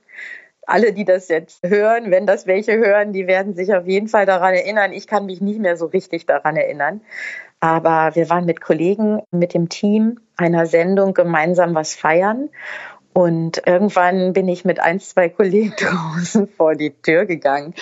alle, 0.66 0.92
die 0.92 1.04
das 1.04 1.28
jetzt 1.28 1.66
hören, 1.66 2.10
wenn 2.10 2.26
das 2.26 2.46
welche 2.46 2.76
hören, 2.76 3.12
die 3.12 3.26
werden 3.26 3.54
sich 3.54 3.74
auf 3.74 3.86
jeden 3.86 4.08
Fall 4.08 4.26
daran 4.26 4.54
erinnern. 4.54 4.92
Ich 4.92 5.06
kann 5.06 5.26
mich 5.26 5.40
nicht 5.40 5.60
mehr 5.60 5.76
so 5.76 5.86
richtig 5.86 6.26
daran 6.26 6.56
erinnern. 6.56 7.00
Aber 7.60 8.14
wir 8.14 8.28
waren 8.28 8.44
mit 8.44 8.60
Kollegen, 8.60 9.22
mit 9.30 9.54
dem 9.54 9.68
Team 9.68 10.20
einer 10.36 10.66
Sendung 10.66 11.14
gemeinsam 11.14 11.74
was 11.74 11.94
feiern. 11.94 12.48
Und 13.12 13.62
irgendwann 13.66 14.32
bin 14.32 14.48
ich 14.48 14.64
mit 14.64 14.80
ein, 14.80 15.00
zwei 15.00 15.28
Kollegen 15.28 15.74
draußen 15.78 16.48
vor 16.48 16.74
die 16.74 16.90
Tür 16.90 17.26
gegangen. 17.26 17.74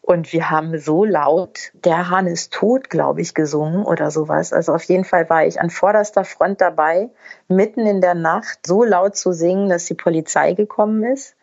Und 0.00 0.32
wir 0.32 0.48
haben 0.48 0.78
so 0.78 1.04
laut, 1.04 1.70
der 1.84 2.08
Hahn 2.08 2.26
ist 2.26 2.54
tot, 2.54 2.88
glaube 2.88 3.20
ich, 3.20 3.34
gesungen 3.34 3.84
oder 3.84 4.10
sowas. 4.10 4.54
Also 4.54 4.72
auf 4.72 4.84
jeden 4.84 5.04
Fall 5.04 5.28
war 5.28 5.44
ich 5.44 5.60
an 5.60 5.68
vorderster 5.68 6.24
Front 6.24 6.62
dabei, 6.62 7.10
mitten 7.48 7.86
in 7.86 8.00
der 8.00 8.14
Nacht 8.14 8.60
so 8.66 8.84
laut 8.84 9.16
zu 9.16 9.32
singen, 9.32 9.68
dass 9.68 9.84
die 9.84 9.92
Polizei 9.92 10.54
gekommen 10.54 11.02
ist. 11.02 11.36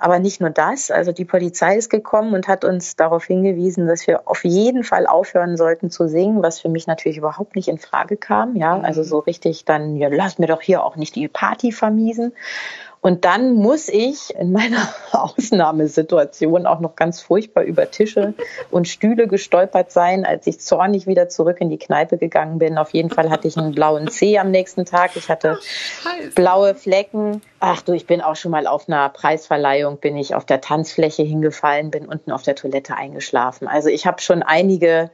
Aber 0.00 0.20
nicht 0.20 0.40
nur 0.40 0.50
das, 0.50 0.92
also 0.92 1.10
die 1.10 1.24
Polizei 1.24 1.76
ist 1.76 1.90
gekommen 1.90 2.32
und 2.32 2.46
hat 2.46 2.64
uns 2.64 2.94
darauf 2.94 3.24
hingewiesen, 3.24 3.88
dass 3.88 4.06
wir 4.06 4.28
auf 4.28 4.44
jeden 4.44 4.84
Fall 4.84 5.08
aufhören 5.08 5.56
sollten 5.56 5.90
zu 5.90 6.08
singen, 6.08 6.40
was 6.40 6.60
für 6.60 6.68
mich 6.68 6.86
natürlich 6.86 7.18
überhaupt 7.18 7.56
nicht 7.56 7.66
in 7.66 7.78
Frage 7.78 8.16
kam. 8.16 8.54
Ja, 8.54 8.78
also 8.80 9.02
so 9.02 9.18
richtig 9.18 9.64
dann, 9.64 9.96
ja, 9.96 10.08
lass 10.08 10.38
mir 10.38 10.46
doch 10.46 10.62
hier 10.62 10.84
auch 10.84 10.94
nicht 10.94 11.16
die 11.16 11.26
Party 11.26 11.72
vermiesen. 11.72 12.32
Und 13.00 13.24
dann 13.24 13.54
muss 13.54 13.88
ich 13.88 14.34
in 14.34 14.52
meiner 14.52 14.88
Ausnahmesituation 15.12 16.66
auch 16.66 16.80
noch 16.80 16.96
ganz 16.96 17.20
furchtbar 17.20 17.62
über 17.62 17.90
Tische 17.90 18.34
und 18.70 18.88
Stühle 18.88 19.28
gestolpert 19.28 19.92
sein, 19.92 20.24
als 20.24 20.46
ich 20.46 20.60
zornig 20.60 21.06
wieder 21.06 21.28
zurück 21.28 21.58
in 21.60 21.70
die 21.70 21.78
Kneipe 21.78 22.18
gegangen 22.18 22.58
bin. 22.58 22.78
Auf 22.78 22.92
jeden 22.92 23.10
Fall 23.10 23.30
hatte 23.30 23.48
ich 23.48 23.56
einen 23.56 23.74
blauen 23.74 24.08
Zeh 24.08 24.38
am 24.38 24.50
nächsten 24.50 24.84
Tag. 24.84 25.16
Ich 25.16 25.28
hatte 25.28 25.58
blaue 26.34 26.74
Flecken. 26.74 27.42
Ach 27.60 27.82
du, 27.82 27.92
ich 27.92 28.06
bin 28.06 28.20
auch 28.20 28.36
schon 28.36 28.50
mal 28.50 28.66
auf 28.66 28.88
einer 28.88 29.08
Preisverleihung, 29.08 29.98
bin 29.98 30.16
ich 30.16 30.34
auf 30.34 30.44
der 30.44 30.60
Tanzfläche 30.60 31.22
hingefallen, 31.22 31.90
bin 31.90 32.06
unten 32.06 32.32
auf 32.32 32.42
der 32.42 32.54
Toilette 32.54 32.96
eingeschlafen. 32.96 33.68
Also 33.68 33.88
ich 33.88 34.06
habe 34.06 34.20
schon 34.20 34.42
einige 34.42 35.10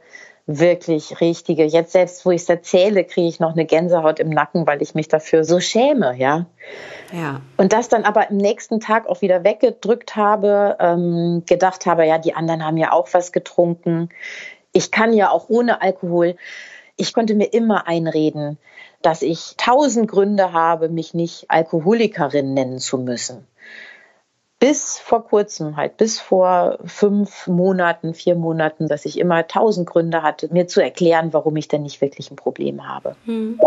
wirklich 0.47 1.21
richtige. 1.21 1.65
Jetzt 1.65 1.93
selbst, 1.93 2.25
wo 2.25 2.31
ich 2.31 2.43
es 2.43 2.49
erzähle, 2.49 3.03
kriege 3.03 3.27
ich 3.27 3.39
noch 3.39 3.53
eine 3.53 3.65
Gänsehaut 3.65 4.19
im 4.19 4.29
Nacken, 4.29 4.67
weil 4.67 4.81
ich 4.81 4.93
mich 4.93 5.07
dafür 5.07 5.43
so 5.43 5.59
schäme, 5.59 6.15
ja. 6.17 6.45
Ja. 7.11 7.41
Und 7.57 7.73
das 7.73 7.89
dann 7.89 8.03
aber 8.03 8.29
im 8.29 8.37
nächsten 8.37 8.79
Tag 8.79 9.07
auch 9.07 9.21
wieder 9.21 9.43
weggedrückt 9.43 10.15
habe, 10.15 10.77
ähm, 10.79 11.43
gedacht 11.47 11.85
habe, 11.85 12.05
ja, 12.05 12.19
die 12.19 12.35
anderen 12.35 12.63
haben 12.63 12.77
ja 12.77 12.91
auch 12.91 13.07
was 13.11 13.31
getrunken. 13.31 14.09
Ich 14.71 14.91
kann 14.91 15.13
ja 15.13 15.31
auch 15.31 15.49
ohne 15.49 15.81
Alkohol. 15.81 16.35
Ich 16.95 17.13
konnte 17.13 17.33
mir 17.33 17.51
immer 17.51 17.87
einreden, 17.87 18.57
dass 19.01 19.21
ich 19.21 19.55
tausend 19.57 20.09
Gründe 20.09 20.53
habe, 20.53 20.89
mich 20.89 21.13
nicht 21.13 21.45
Alkoholikerin 21.49 22.53
nennen 22.53 22.79
zu 22.79 22.97
müssen 22.97 23.47
bis 24.59 24.97
vor 24.97 25.25
kurzem 25.25 25.75
halt, 25.75 25.97
bis 25.97 26.19
vor 26.19 26.79
fünf 26.85 27.47
Monaten, 27.47 28.13
vier 28.13 28.35
Monaten, 28.35 28.87
dass 28.87 29.05
ich 29.05 29.19
immer 29.19 29.47
tausend 29.47 29.87
Gründe 29.87 30.23
hatte, 30.23 30.51
mir 30.51 30.67
zu 30.67 30.81
erklären, 30.81 31.33
warum 31.33 31.55
ich 31.57 31.67
denn 31.67 31.83
nicht 31.83 32.01
wirklich 32.01 32.31
ein 32.31 32.35
Problem 32.35 32.87
habe. 32.87 33.15
Hm. 33.25 33.59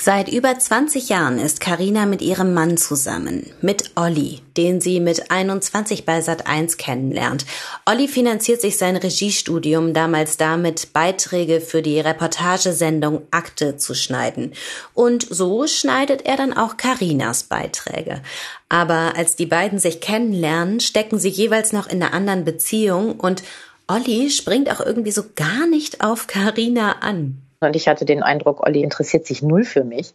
Seit 0.00 0.28
über 0.28 0.58
20 0.58 1.08
Jahren 1.08 1.38
ist 1.38 1.60
Karina 1.60 2.04
mit 2.04 2.20
ihrem 2.20 2.52
Mann 2.52 2.76
zusammen, 2.76 3.50
mit 3.60 3.92
Olli, 3.94 4.40
den 4.56 4.80
sie 4.80 4.98
mit 4.98 5.30
21 5.30 6.04
bei 6.04 6.18
Sat1 6.18 6.76
kennenlernt. 6.76 7.46
Olli 7.86 8.08
finanziert 8.08 8.60
sich 8.60 8.76
sein 8.76 8.96
Regiestudium 8.96 9.94
damals 9.94 10.36
damit, 10.36 10.92
Beiträge 10.92 11.60
für 11.60 11.80
die 11.80 12.00
Reportagesendung 12.00 13.22
Akte 13.30 13.76
zu 13.76 13.94
schneiden. 13.94 14.52
Und 14.94 15.28
so 15.30 15.68
schneidet 15.68 16.26
er 16.26 16.36
dann 16.36 16.52
auch 16.52 16.76
Karinas 16.76 17.44
Beiträge. 17.44 18.20
Aber 18.68 19.16
als 19.16 19.36
die 19.36 19.46
beiden 19.46 19.78
sich 19.78 20.00
kennenlernen, 20.00 20.80
stecken 20.80 21.20
sie 21.20 21.28
jeweils 21.28 21.72
noch 21.72 21.86
in 21.86 22.02
einer 22.02 22.12
anderen 22.12 22.44
Beziehung 22.44 23.12
und 23.20 23.44
Olli 23.86 24.30
springt 24.30 24.70
auch 24.70 24.84
irgendwie 24.84 25.12
so 25.12 25.22
gar 25.36 25.68
nicht 25.68 26.02
auf 26.02 26.26
Karina 26.26 26.96
an. 27.00 27.40
Und 27.60 27.76
ich 27.76 27.88
hatte 27.88 28.04
den 28.04 28.22
Eindruck, 28.22 28.64
Olli 28.66 28.82
interessiert 28.82 29.26
sich 29.26 29.42
null 29.42 29.64
für 29.64 29.84
mich. 29.84 30.14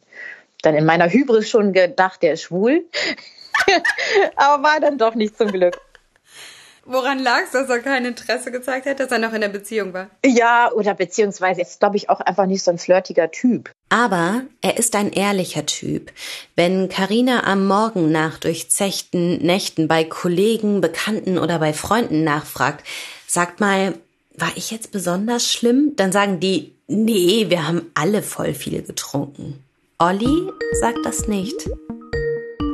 Dann 0.61 0.75
in 0.75 0.85
meiner 0.85 1.09
Hybris 1.09 1.49
schon 1.49 1.73
gedacht, 1.73 2.21
der 2.21 2.33
ist 2.33 2.43
schwul. 2.43 2.85
Aber 4.35 4.63
war 4.63 4.79
dann 4.79 4.97
doch 4.97 5.15
nicht 5.15 5.37
zum 5.37 5.51
Glück. 5.51 5.79
Woran 6.91 7.19
lag 7.19 7.43
es, 7.43 7.51
dass 7.51 7.69
er 7.69 7.81
kein 7.81 8.03
Interesse 8.03 8.51
gezeigt 8.51 8.87
hat, 8.87 8.99
dass 8.99 9.11
er 9.11 9.19
noch 9.19 9.33
in 9.33 9.41
der 9.41 9.49
Beziehung 9.49 9.93
war? 9.93 10.09
Ja, 10.25 10.71
oder 10.71 10.95
beziehungsweise 10.95 11.61
ist, 11.61 11.79
glaube 11.79 11.97
ich, 11.97 12.09
auch 12.09 12.19
einfach 12.19 12.47
nicht 12.47 12.63
so 12.63 12.71
ein 12.71 12.79
flirtiger 12.79 13.29
Typ. 13.29 13.69
Aber 13.89 14.41
er 14.61 14.79
ist 14.79 14.95
ein 14.95 15.11
ehrlicher 15.11 15.67
Typ. 15.67 16.11
Wenn 16.55 16.89
Karina 16.89 17.43
am 17.43 17.67
Morgen 17.67 18.11
nach 18.11 18.39
durchzechten 18.39 19.37
Nächten 19.37 19.87
bei 19.87 20.03
Kollegen, 20.03 20.81
Bekannten 20.81 21.37
oder 21.37 21.59
bei 21.59 21.73
Freunden 21.73 22.23
nachfragt, 22.23 22.83
sagt 23.27 23.59
mal, 23.59 23.93
war 24.35 24.51
ich 24.55 24.71
jetzt 24.71 24.91
besonders 24.91 25.51
schlimm? 25.51 25.93
Dann 25.95 26.11
sagen 26.11 26.39
die, 26.39 26.73
nee, 26.89 27.45
wir 27.49 27.67
haben 27.67 27.91
alle 27.93 28.21
voll 28.21 28.53
viel 28.53 28.81
getrunken. 28.81 29.63
Olli 29.99 30.49
sagt 30.81 30.99
das 31.05 31.27
nicht. 31.27 31.69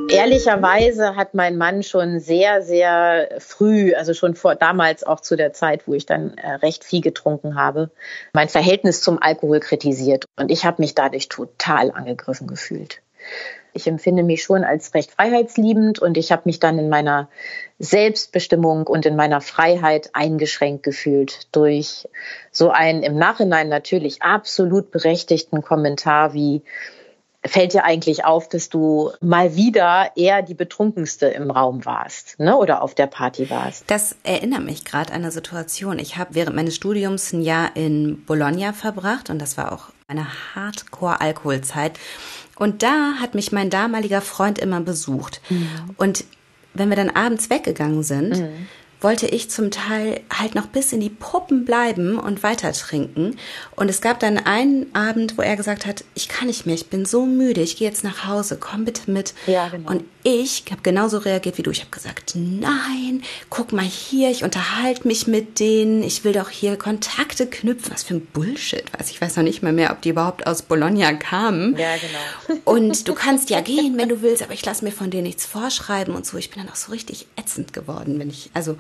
Ehrlicherweise 0.09 1.15
hat 1.15 1.33
mein 1.33 1.57
Mann 1.57 1.81
schon 1.81 2.19
sehr, 2.19 2.61
sehr 2.61 3.29
früh, 3.39 3.93
also 3.95 4.13
schon 4.13 4.35
vor 4.35 4.55
damals 4.55 5.03
auch 5.03 5.19
zu 5.19 5.35
der 5.35 5.51
Zeit, 5.51 5.87
wo 5.87 5.93
ich 5.93 6.05
dann 6.05 6.37
äh, 6.37 6.51
recht 6.51 6.83
viel 6.83 7.01
getrunken 7.01 7.55
habe, 7.55 7.89
mein 8.31 8.47
Verhältnis 8.47 9.01
zum 9.01 9.21
Alkohol 9.21 9.59
kritisiert. 9.59 10.25
Und 10.37 10.51
ich 10.51 10.63
habe 10.63 10.81
mich 10.81 10.93
dadurch 10.93 11.27
total 11.27 11.91
angegriffen 11.91 12.47
gefühlt. 12.47 13.01
Ich 13.73 13.87
empfinde 13.87 14.23
mich 14.23 14.43
schon 14.43 14.63
als 14.63 14.93
recht 14.93 15.11
freiheitsliebend 15.11 15.99
und 15.99 16.17
ich 16.17 16.31
habe 16.31 16.43
mich 16.45 16.59
dann 16.59 16.79
in 16.79 16.87
meiner 16.87 17.27
Selbstbestimmung 17.79 18.87
und 18.87 19.05
in 19.05 19.15
meiner 19.15 19.41
Freiheit 19.41 20.11
eingeschränkt 20.13 20.83
gefühlt 20.83 21.47
durch 21.51 22.07
so 22.51 22.69
einen 22.69 23.03
im 23.03 23.17
Nachhinein 23.17 23.67
natürlich 23.67 24.21
absolut 24.21 24.91
berechtigten 24.91 25.61
Kommentar 25.61 26.33
wie 26.33 26.61
fällt 27.45 27.73
dir 27.73 27.83
eigentlich 27.83 28.25
auf, 28.25 28.49
dass 28.49 28.69
du 28.69 29.11
mal 29.21 29.55
wieder 29.55 30.11
eher 30.15 30.41
die 30.41 30.53
Betrunkenste 30.53 31.27
im 31.27 31.51
Raum 31.51 31.85
warst, 31.85 32.39
ne? 32.39 32.57
Oder 32.57 32.81
auf 32.81 32.95
der 32.95 33.07
Party 33.07 33.49
warst? 33.49 33.83
Das 33.87 34.15
erinnert 34.23 34.63
mich 34.63 34.83
gerade 34.83 35.13
an 35.13 35.21
eine 35.21 35.31
Situation. 35.31 35.99
Ich 35.99 36.17
habe 36.17 36.33
während 36.33 36.55
meines 36.55 36.75
Studiums 36.75 37.33
ein 37.33 37.41
Jahr 37.41 37.75
in 37.75 38.25
Bologna 38.25 38.73
verbracht 38.73 39.29
und 39.29 39.39
das 39.39 39.57
war 39.57 39.71
auch 39.71 39.89
eine 40.07 40.27
Hardcore-Alkoholzeit. 40.55 41.99
Und 42.57 42.83
da 42.83 43.15
hat 43.19 43.35
mich 43.35 43.51
mein 43.51 43.69
damaliger 43.69 44.21
Freund 44.21 44.59
immer 44.59 44.79
besucht. 44.79 45.41
Mhm. 45.49 45.95
Und 45.97 46.25
wenn 46.75 46.89
wir 46.89 46.95
dann 46.95 47.09
abends 47.09 47.49
weggegangen 47.49 48.03
sind, 48.03 48.37
mhm 48.37 48.67
wollte 49.01 49.27
ich 49.27 49.49
zum 49.49 49.71
Teil 49.71 50.21
halt 50.31 50.55
noch 50.55 50.67
bis 50.67 50.93
in 50.93 50.99
die 50.99 51.09
Puppen 51.09 51.65
bleiben 51.65 52.17
und 52.17 52.43
weiter 52.43 52.71
trinken. 52.71 53.37
Und 53.75 53.89
es 53.89 54.01
gab 54.01 54.19
dann 54.19 54.37
einen 54.37 54.93
Abend, 54.95 55.37
wo 55.37 55.41
er 55.41 55.55
gesagt 55.55 55.85
hat, 55.85 56.03
ich 56.15 56.27
kann 56.27 56.47
nicht 56.47 56.65
mehr, 56.65 56.75
ich 56.75 56.87
bin 56.87 57.05
so 57.05 57.25
müde, 57.25 57.61
ich 57.61 57.77
gehe 57.77 57.87
jetzt 57.87 58.03
nach 58.03 58.25
Hause, 58.25 58.57
komm 58.59 58.85
bitte 58.85 59.11
mit. 59.11 59.33
Ja, 59.47 59.67
genau. 59.67 59.91
Und 59.91 60.05
ich 60.23 60.63
habe 60.71 60.81
genauso 60.81 61.19
reagiert 61.19 61.59
wie 61.59 61.61
du. 61.61 61.69
Ich 61.69 61.81
habe 61.81 61.91
gesagt, 61.91 62.33
nein, 62.35 63.21
guck 63.51 63.73
mal 63.73 63.85
hier, 63.85 64.31
ich 64.31 64.43
unterhalte 64.43 65.07
mich 65.07 65.27
mit 65.27 65.59
denen, 65.59 66.01
ich 66.01 66.23
will 66.23 66.33
doch 66.33 66.49
hier 66.49 66.77
Kontakte 66.77 67.45
knüpfen. 67.45 67.93
Was 67.93 68.01
für 68.01 68.15
ein 68.15 68.25
Bullshit, 68.25 68.85
was 68.97 69.11
ich 69.11 69.21
weiß 69.21 69.35
noch 69.35 69.43
nicht 69.43 69.61
mal 69.61 69.71
mehr, 69.71 69.91
ob 69.91 70.01
die 70.01 70.09
überhaupt 70.09 70.47
aus 70.47 70.63
Bologna 70.63 71.13
kamen. 71.13 71.77
Ja, 71.77 71.95
genau. 71.97 72.59
Und 72.65 73.07
du 73.07 73.13
kannst 73.13 73.51
ja 73.51 73.61
gehen, 73.61 73.97
wenn 73.97 74.09
du 74.09 74.23
willst, 74.23 74.41
aber 74.41 74.53
ich 74.53 74.65
lasse 74.65 74.83
mir 74.83 74.91
von 74.91 75.11
denen 75.11 75.23
nichts 75.23 75.45
vorschreiben 75.45 76.15
und 76.15 76.25
so. 76.25 76.37
Ich 76.37 76.49
bin 76.49 76.63
dann 76.63 76.71
auch 76.71 76.75
so 76.75 76.91
richtig 76.91 77.27
ätzend 77.35 77.73
geworden, 77.73 78.17
wenn 78.17 78.29
ich, 78.29 78.49
also 78.55 78.77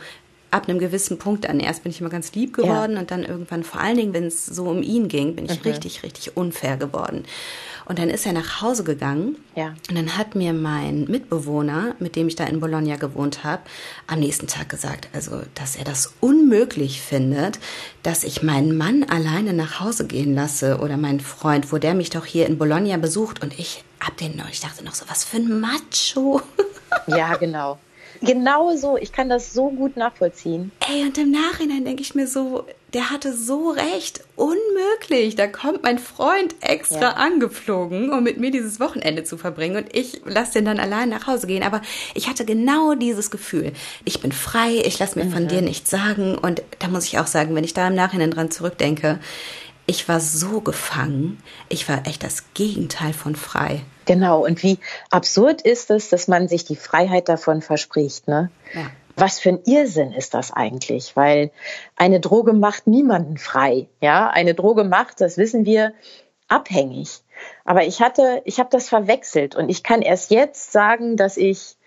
ab 0.51 0.67
einem 0.67 0.79
gewissen 0.79 1.17
Punkt 1.17 1.45
dann. 1.45 1.59
Erst 1.59 1.83
bin 1.83 1.91
ich 1.91 2.01
immer 2.01 2.09
ganz 2.09 2.33
lieb 2.33 2.53
geworden 2.53 2.93
ja. 2.93 2.99
und 2.99 3.11
dann 3.11 3.23
irgendwann, 3.23 3.63
vor 3.63 3.81
allen 3.81 3.97
Dingen, 3.97 4.13
wenn 4.13 4.25
es 4.25 4.45
so 4.45 4.65
um 4.65 4.81
ihn 4.81 5.07
ging, 5.07 5.35
bin 5.35 5.45
ich 5.45 5.63
mhm. 5.63 5.71
richtig, 5.71 6.03
richtig 6.03 6.37
unfair 6.37 6.77
geworden. 6.77 7.25
Und 7.85 7.99
dann 7.99 8.09
ist 8.09 8.25
er 8.25 8.33
nach 8.33 8.61
Hause 8.61 8.83
gegangen. 8.83 9.37
Ja. 9.55 9.75
Und 9.89 9.95
dann 9.95 10.17
hat 10.17 10.33
mir 10.33 10.53
mein 10.53 11.05
Mitbewohner, 11.05 11.95
mit 11.99 12.15
dem 12.15 12.27
ich 12.27 12.35
da 12.35 12.45
in 12.45 12.59
Bologna 12.59 12.95
gewohnt 12.95 13.43
habe, 13.43 13.61
am 14.07 14.19
nächsten 14.19 14.47
Tag 14.47 14.69
gesagt, 14.69 15.07
also, 15.13 15.43
dass 15.53 15.75
er 15.75 15.83
das 15.83 16.13
unmöglich 16.19 17.01
findet, 17.01 17.59
dass 18.01 18.23
ich 18.23 18.41
meinen 18.41 18.75
Mann 18.75 19.03
alleine 19.03 19.53
nach 19.53 19.79
Hause 19.79 20.07
gehen 20.07 20.33
lasse 20.33 20.79
oder 20.79 20.97
meinen 20.97 21.19
Freund, 21.19 21.71
wo 21.71 21.77
der 21.77 21.93
mich 21.93 22.09
doch 22.09 22.25
hier 22.25 22.47
in 22.47 22.57
Bologna 22.57 22.97
besucht 22.97 23.43
und 23.43 23.57
ich 23.59 23.83
hab 23.99 24.17
den 24.17 24.41
ich 24.51 24.59
dachte 24.59 24.83
noch 24.83 24.93
so, 24.93 25.05
was 25.07 25.23
für 25.23 25.37
ein 25.37 25.59
Macho. 25.59 26.41
Ja, 27.07 27.35
genau. 27.35 27.77
Genau 28.25 28.75
so, 28.75 28.97
ich 28.97 29.11
kann 29.11 29.29
das 29.29 29.53
so 29.53 29.69
gut 29.69 29.97
nachvollziehen. 29.97 30.71
Ey, 30.89 31.03
und 31.03 31.17
im 31.17 31.31
Nachhinein 31.31 31.85
denke 31.85 32.01
ich 32.01 32.15
mir 32.15 32.27
so, 32.27 32.65
der 32.93 33.09
hatte 33.09 33.33
so 33.33 33.71
recht, 33.71 34.23
unmöglich. 34.35 35.35
Da 35.35 35.47
kommt 35.47 35.83
mein 35.83 35.99
Freund 35.99 36.55
extra 36.61 37.01
ja. 37.01 37.09
angeflogen, 37.11 38.11
um 38.11 38.23
mit 38.23 38.39
mir 38.39 38.51
dieses 38.51 38.79
Wochenende 38.79 39.23
zu 39.25 39.37
verbringen 39.37 39.75
und 39.75 39.95
ich 39.95 40.21
lasse 40.25 40.53
den 40.53 40.65
dann 40.65 40.79
allein 40.79 41.09
nach 41.09 41.27
Hause 41.27 41.47
gehen. 41.47 41.63
Aber 41.63 41.81
ich 42.13 42.29
hatte 42.29 42.45
genau 42.45 42.95
dieses 42.95 43.31
Gefühl. 43.31 43.73
Ich 44.05 44.21
bin 44.21 44.31
frei, 44.31 44.81
ich 44.85 44.97
lasse 44.97 45.19
mir 45.19 45.25
mhm. 45.25 45.31
von 45.31 45.47
dir 45.47 45.61
nichts 45.61 45.89
sagen 45.89 46.37
und 46.37 46.63
da 46.79 46.87
muss 46.87 47.05
ich 47.05 47.19
auch 47.19 47.27
sagen, 47.27 47.53
wenn 47.53 47.65
ich 47.65 47.73
da 47.73 47.87
im 47.87 47.95
Nachhinein 47.95 48.31
dran 48.31 48.49
zurückdenke, 48.49 49.19
ich 49.87 50.07
war 50.07 50.19
so 50.19 50.61
gefangen. 50.61 51.41
Ich 51.69 51.87
war 51.89 52.07
echt 52.07 52.23
das 52.23 52.45
Gegenteil 52.53 53.13
von 53.13 53.35
frei. 53.35 53.81
Genau. 54.05 54.43
Und 54.45 54.63
wie 54.63 54.79
absurd 55.11 55.61
ist 55.61 55.91
es, 55.91 56.09
dass 56.09 56.27
man 56.27 56.47
sich 56.47 56.65
die 56.65 56.75
Freiheit 56.75 57.29
davon 57.29 57.61
verspricht, 57.61 58.27
ne? 58.27 58.51
Ja. 58.73 58.91
Was 59.17 59.39
für 59.39 59.49
ein 59.49 59.63
Irrsinn 59.65 60.11
ist 60.11 60.33
das 60.33 60.51
eigentlich? 60.51 61.15
Weil 61.15 61.51
eine 61.95 62.19
Droge 62.19 62.51
macht 62.51 62.85
niemanden 62.85 63.37
frei. 63.37 63.87
Ja, 64.01 64.29
eine 64.29 64.53
Droge 64.53 64.83
macht, 64.83 65.21
das 65.21 65.37
wissen 65.37 65.65
wir, 65.65 65.93
abhängig. 66.49 67.21
Aber 67.63 67.85
ich 67.85 68.01
hatte, 68.01 68.41
ich 68.45 68.59
habe 68.59 68.69
das 68.71 68.89
verwechselt 68.89 69.55
und 69.55 69.69
ich 69.69 69.83
kann 69.83 70.01
erst 70.01 70.31
jetzt 70.31 70.73
sagen, 70.73 71.15
dass 71.15 71.37
ich 71.37 71.77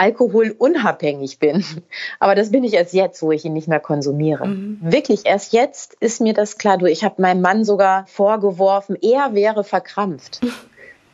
alkoholunabhängig 0.00 1.38
bin. 1.38 1.64
Aber 2.18 2.34
das 2.34 2.50
bin 2.50 2.64
ich 2.64 2.72
erst 2.72 2.94
jetzt, 2.94 3.22
wo 3.22 3.32
ich 3.32 3.44
ihn 3.44 3.52
nicht 3.52 3.68
mehr 3.68 3.80
konsumiere. 3.80 4.46
Mhm. 4.46 4.78
Wirklich, 4.80 5.26
erst 5.26 5.52
jetzt 5.52 5.94
ist 6.00 6.20
mir 6.20 6.32
das 6.32 6.56
klar. 6.56 6.78
Du, 6.78 6.86
ich 6.86 7.04
habe 7.04 7.20
meinem 7.20 7.42
Mann 7.42 7.64
sogar 7.64 8.06
vorgeworfen, 8.06 8.96
er 9.00 9.34
wäre 9.34 9.62
verkrampft. 9.64 10.40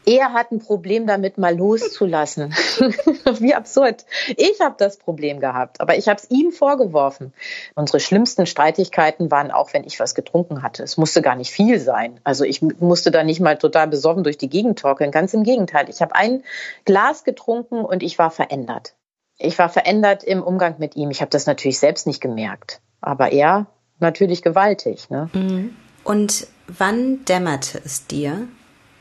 Er 0.09 0.33
hat 0.33 0.53
ein 0.53 0.61
Problem 0.61 1.09
damit, 1.09 1.37
mal 1.37 1.57
loszulassen. 1.57 2.55
Wie 3.41 3.55
absurd. 3.55 4.07
Ich 4.37 4.61
habe 4.61 4.77
das 4.79 4.99
Problem 4.99 5.41
gehabt, 5.41 5.81
aber 5.81 5.99
ich 5.99 6.09
habe 6.09 6.21
es 6.21 6.31
ihm 6.31 6.53
vorgeworfen. 6.53 7.33
Unsere 7.75 7.99
schlimmsten 7.99 8.47
Streitigkeiten 8.47 9.33
waren 9.33 9.51
auch, 9.51 9.75
wenn 9.75 9.83
ich 9.83 9.99
was 9.99 10.15
getrunken 10.15 10.63
hatte. 10.63 10.85
Es 10.85 10.97
musste 10.97 11.23
gar 11.23 11.35
nicht 11.35 11.51
viel 11.51 11.81
sein. 11.81 12.21
Also 12.23 12.45
ich 12.45 12.63
musste 12.63 13.11
da 13.11 13.25
nicht 13.25 13.41
mal 13.41 13.59
total 13.59 13.89
besoffen 13.89 14.23
durch 14.23 14.39
die 14.39 14.49
Gegend 14.49 14.79
torkeln. 14.79 15.11
Ganz 15.11 15.35
im 15.35 15.43
Gegenteil. 15.43 15.91
Ich 15.91 16.01
habe 16.01 16.15
ein 16.15 16.45
Glas 16.85 17.25
getrunken 17.25 17.85
und 17.85 18.05
ich 18.05 18.17
war 18.17 18.31
verändert. 18.31 18.95
Ich 19.39 19.59
war 19.59 19.69
verändert 19.69 20.23
im 20.23 20.41
Umgang 20.41 20.77
mit 20.79 20.95
ihm. 20.95 21.11
Ich 21.11 21.21
habe 21.21 21.31
das 21.31 21.47
natürlich 21.47 21.81
selbst 21.81 22.07
nicht 22.07 22.21
gemerkt. 22.21 22.81
Aber 23.01 23.33
er 23.33 23.67
natürlich 23.99 24.43
gewaltig. 24.43 25.11
Ne? 25.11 25.31
Mhm. 25.33 25.77
Und 26.05 26.47
wann 26.69 27.25
dämmerte 27.25 27.81
es 27.85 28.07
dir, 28.07 28.47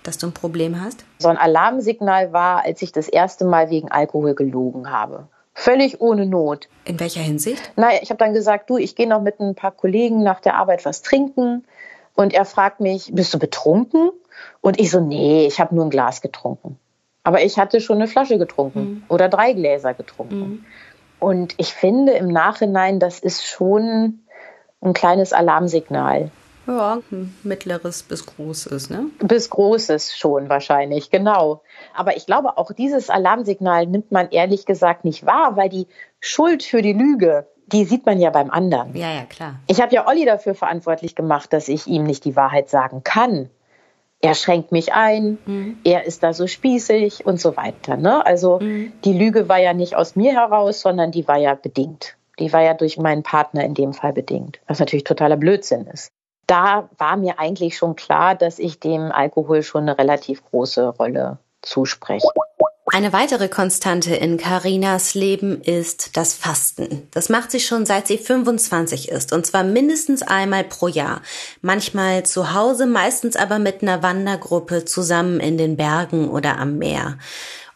dass 0.07 0.17
du 0.17 0.27
ein 0.27 0.33
Problem 0.33 0.81
hast? 0.81 1.05
So 1.19 1.27
ein 1.27 1.37
Alarmsignal 1.37 2.33
war, 2.33 2.63
als 2.63 2.81
ich 2.81 2.91
das 2.91 3.07
erste 3.07 3.45
Mal 3.45 3.69
wegen 3.69 3.91
Alkohol 3.91 4.35
gelogen 4.35 4.91
habe. 4.91 5.27
Völlig 5.53 6.01
ohne 6.01 6.25
Not. 6.25 6.67
In 6.83 6.99
welcher 6.99 7.21
Hinsicht? 7.21 7.71
Naja, 7.77 7.99
ich 8.01 8.09
habe 8.09 8.17
dann 8.17 8.33
gesagt, 8.33 8.69
du, 8.69 8.77
ich 8.77 8.95
gehe 8.95 9.07
noch 9.07 9.21
mit 9.21 9.39
ein 9.39 9.55
paar 9.55 9.71
Kollegen 9.71 10.21
nach 10.21 10.41
der 10.41 10.55
Arbeit 10.57 10.85
was 10.85 11.01
trinken. 11.01 11.65
Und 12.13 12.33
er 12.33 12.45
fragt 12.45 12.81
mich, 12.81 13.11
bist 13.13 13.33
du 13.33 13.39
betrunken? 13.39 14.11
Und 14.61 14.79
ich 14.79 14.91
so, 14.91 14.99
nee, 14.99 15.47
ich 15.47 15.59
habe 15.59 15.73
nur 15.73 15.85
ein 15.85 15.89
Glas 15.89 16.21
getrunken. 16.21 16.77
Aber 17.23 17.41
ich 17.41 17.57
hatte 17.57 17.81
schon 17.81 17.97
eine 17.97 18.07
Flasche 18.07 18.37
getrunken 18.37 18.79
mhm. 18.79 19.03
oder 19.07 19.29
drei 19.29 19.53
Gläser 19.53 19.93
getrunken. 19.93 20.39
Mhm. 20.39 20.65
Und 21.19 21.55
ich 21.57 21.73
finde 21.73 22.11
im 22.13 22.27
Nachhinein, 22.27 22.99
das 22.99 23.19
ist 23.19 23.45
schon 23.45 24.19
ein 24.81 24.93
kleines 24.93 25.33
Alarmsignal. 25.33 26.29
Ja, 26.67 26.99
mittleres 27.43 28.03
bis 28.03 28.25
großes, 28.25 28.89
ne? 28.89 29.05
Bis 29.19 29.49
großes 29.49 30.17
schon 30.17 30.49
wahrscheinlich, 30.49 31.11
genau. 31.11 31.61
Aber 31.93 32.17
ich 32.17 32.25
glaube, 32.25 32.57
auch 32.57 32.71
dieses 32.71 33.09
Alarmsignal 33.09 33.85
nimmt 33.85 34.11
man 34.11 34.29
ehrlich 34.31 34.65
gesagt 34.65 35.05
nicht 35.05 35.25
wahr, 35.25 35.55
weil 35.55 35.69
die 35.69 35.87
Schuld 36.19 36.63
für 36.63 36.81
die 36.81 36.93
Lüge, 36.93 37.47
die 37.67 37.85
sieht 37.85 38.05
man 38.05 38.19
ja 38.19 38.31
beim 38.31 38.49
anderen. 38.49 38.95
Ja, 38.95 39.13
ja, 39.13 39.25
klar. 39.25 39.59
Ich 39.67 39.81
habe 39.81 39.93
ja 39.93 40.07
Olli 40.07 40.25
dafür 40.25 40.55
verantwortlich 40.55 41.15
gemacht, 41.15 41.53
dass 41.53 41.67
ich 41.67 41.87
ihm 41.87 42.03
nicht 42.03 42.25
die 42.25 42.35
Wahrheit 42.35 42.69
sagen 42.69 43.03
kann. 43.03 43.49
Er 44.21 44.33
schränkt 44.33 44.71
mich 44.71 44.93
ein, 44.93 45.37
mhm. 45.45 45.77
er 45.83 46.05
ist 46.05 46.23
da 46.23 46.33
so 46.33 46.47
spießig 46.47 47.27
und 47.27 47.39
so 47.39 47.57
weiter. 47.57 47.95
Ne? 47.97 48.25
Also 48.25 48.59
mhm. 48.59 48.91
die 49.03 49.13
Lüge 49.13 49.49
war 49.49 49.59
ja 49.59 49.73
nicht 49.73 49.95
aus 49.95 50.15
mir 50.15 50.33
heraus, 50.33 50.81
sondern 50.81 51.11
die 51.11 51.27
war 51.27 51.37
ja 51.37 51.53
bedingt. 51.53 52.15
Die 52.39 52.51
war 52.51 52.63
ja 52.63 52.73
durch 52.73 52.97
meinen 52.97 53.23
Partner 53.23 53.63
in 53.63 53.75
dem 53.75 53.93
Fall 53.93 54.13
bedingt, 54.13 54.59
was 54.67 54.79
natürlich 54.79 55.03
totaler 55.03 55.37
Blödsinn 55.37 55.85
ist 55.87 56.11
da 56.47 56.89
war 56.97 57.17
mir 57.17 57.39
eigentlich 57.39 57.77
schon 57.77 57.95
klar, 57.95 58.35
dass 58.35 58.59
ich 58.59 58.79
dem 58.79 59.11
Alkohol 59.11 59.63
schon 59.63 59.83
eine 59.83 59.97
relativ 59.97 60.43
große 60.45 60.87
Rolle 60.89 61.37
zuspreche. 61.61 62.27
Eine 62.87 63.11
weitere 63.11 63.49
Konstante 63.49 64.15
in 64.15 64.37
Karinas 64.37 65.15
Leben 65.15 65.61
ist 65.61 66.15
das 66.15 66.33
Fasten. 66.33 67.07
Das 67.11 67.29
macht 67.29 67.51
sie 67.51 67.59
schon 67.59 67.85
seit 67.85 68.07
sie 68.07 68.19
25 68.19 69.09
ist 69.09 69.33
und 69.33 69.45
zwar 69.45 69.63
mindestens 69.63 70.21
einmal 70.21 70.63
pro 70.63 70.87
Jahr. 70.87 71.21
Manchmal 71.61 72.23
zu 72.25 72.53
Hause, 72.53 72.85
meistens 72.85 73.35
aber 73.35 73.57
mit 73.57 73.81
einer 73.81 74.03
Wandergruppe 74.03 74.85
zusammen 74.85 75.39
in 75.39 75.57
den 75.57 75.77
Bergen 75.77 76.29
oder 76.29 76.59
am 76.59 76.77
Meer. 76.77 77.17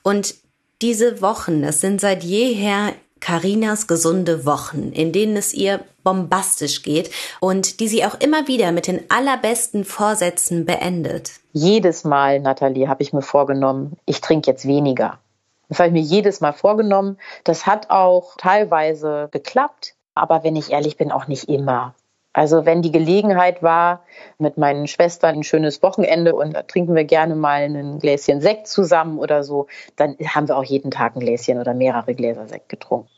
Und 0.03 0.35
diese 0.81 1.21
Wochen, 1.21 1.63
das 1.63 1.81
sind 1.81 1.99
seit 1.99 2.23
jeher 2.23 2.93
Karinas 3.19 3.87
gesunde 3.87 4.45
Wochen, 4.45 4.91
in 4.93 5.11
denen 5.11 5.35
es 5.35 5.53
ihr 5.53 5.81
bombastisch 6.09 6.81
geht 6.81 7.11
und 7.39 7.79
die 7.79 7.87
sie 7.87 8.03
auch 8.03 8.15
immer 8.19 8.47
wieder 8.47 8.71
mit 8.71 8.87
den 8.87 9.03
allerbesten 9.09 9.85
Vorsätzen 9.85 10.65
beendet. 10.65 11.33
Jedes 11.53 12.03
Mal, 12.03 12.39
Nathalie, 12.39 12.87
habe 12.87 13.03
ich 13.03 13.13
mir 13.13 13.21
vorgenommen, 13.21 13.95
ich 14.07 14.19
trinke 14.19 14.49
jetzt 14.49 14.67
weniger. 14.67 15.19
Das 15.67 15.77
habe 15.77 15.89
ich 15.89 15.93
mir 15.93 16.01
jedes 16.01 16.41
Mal 16.41 16.53
vorgenommen. 16.53 17.19
Das 17.43 17.67
hat 17.67 17.91
auch 17.91 18.35
teilweise 18.37 19.29
geklappt, 19.31 19.93
aber 20.15 20.43
wenn 20.43 20.55
ich 20.55 20.71
ehrlich 20.71 20.97
bin, 20.97 21.11
auch 21.11 21.27
nicht 21.27 21.47
immer. 21.47 21.93
Also 22.33 22.65
wenn 22.65 22.81
die 22.81 22.91
Gelegenheit 22.91 23.61
war, 23.61 24.03
mit 24.39 24.57
meinen 24.57 24.87
Schwestern 24.87 25.35
ein 25.35 25.43
schönes 25.43 25.83
Wochenende 25.83 26.33
und 26.33 26.53
da 26.53 26.63
trinken 26.63 26.95
wir 26.95 27.03
gerne 27.03 27.35
mal 27.35 27.61
ein 27.61 27.99
Gläschen 27.99 28.41
Sekt 28.41 28.67
zusammen 28.67 29.19
oder 29.19 29.43
so, 29.43 29.67
dann 29.95 30.15
haben 30.25 30.47
wir 30.47 30.57
auch 30.57 30.63
jeden 30.63 30.89
Tag 30.89 31.15
ein 31.15 31.19
Gläschen 31.19 31.59
oder 31.59 31.75
mehrere 31.75 32.15
Gläser 32.15 32.47
Sekt 32.47 32.69
getrunken. 32.69 33.09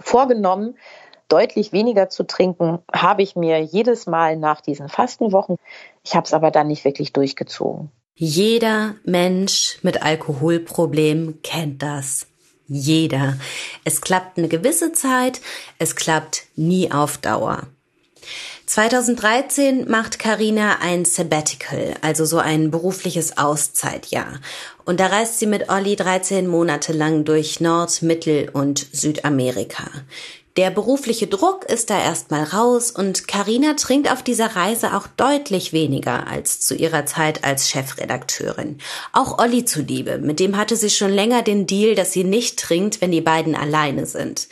Vorgenommen, 0.00 0.76
deutlich 1.28 1.72
weniger 1.72 2.08
zu 2.08 2.24
trinken, 2.24 2.78
habe 2.92 3.22
ich 3.22 3.36
mir 3.36 3.60
jedes 3.60 4.06
Mal 4.06 4.36
nach 4.36 4.60
diesen 4.60 4.88
Fastenwochen. 4.88 5.56
Ich 6.04 6.14
habe 6.14 6.26
es 6.26 6.34
aber 6.34 6.50
dann 6.50 6.68
nicht 6.68 6.84
wirklich 6.84 7.12
durchgezogen. 7.12 7.90
Jeder 8.14 8.94
Mensch 9.04 9.78
mit 9.82 10.02
Alkoholproblem 10.02 11.40
kennt 11.42 11.82
das. 11.82 12.26
Jeder. 12.66 13.38
Es 13.84 14.00
klappt 14.00 14.38
eine 14.38 14.48
gewisse 14.48 14.92
Zeit, 14.92 15.40
es 15.78 15.96
klappt 15.96 16.44
nie 16.56 16.92
auf 16.92 17.18
Dauer. 17.18 17.66
2013 18.66 19.90
macht 19.90 20.18
Karina 20.18 20.78
ein 20.80 21.04
Sabbatical, 21.04 21.94
also 22.00 22.24
so 22.24 22.38
ein 22.38 22.70
berufliches 22.70 23.36
Auszeitjahr. 23.36 24.40
Und 24.84 25.00
da 25.00 25.08
reist 25.08 25.38
sie 25.38 25.46
mit 25.46 25.68
Olli 25.68 25.96
13 25.96 26.46
Monate 26.46 26.92
lang 26.92 27.24
durch 27.24 27.60
Nord-, 27.60 28.02
Mittel- 28.02 28.48
und 28.50 28.86
Südamerika. 28.92 29.90
Der 30.58 30.70
berufliche 30.70 31.28
Druck 31.28 31.64
ist 31.64 31.88
da 31.88 31.98
erstmal 31.98 32.44
raus 32.44 32.90
und 32.90 33.26
Karina 33.26 33.72
trinkt 33.72 34.12
auf 34.12 34.22
dieser 34.22 34.54
Reise 34.54 34.94
auch 34.94 35.06
deutlich 35.06 35.72
weniger 35.72 36.26
als 36.26 36.60
zu 36.60 36.74
ihrer 36.74 37.06
Zeit 37.06 37.42
als 37.42 37.70
Chefredakteurin. 37.70 38.76
Auch 39.14 39.38
Olli 39.38 39.64
zuliebe, 39.64 40.18
mit 40.18 40.40
dem 40.40 40.58
hatte 40.58 40.76
sie 40.76 40.90
schon 40.90 41.10
länger 41.10 41.40
den 41.40 41.66
Deal, 41.66 41.94
dass 41.94 42.12
sie 42.12 42.24
nicht 42.24 42.58
trinkt, 42.58 43.00
wenn 43.00 43.10
die 43.10 43.22
beiden 43.22 43.54
alleine 43.54 44.04
sind. 44.04 44.48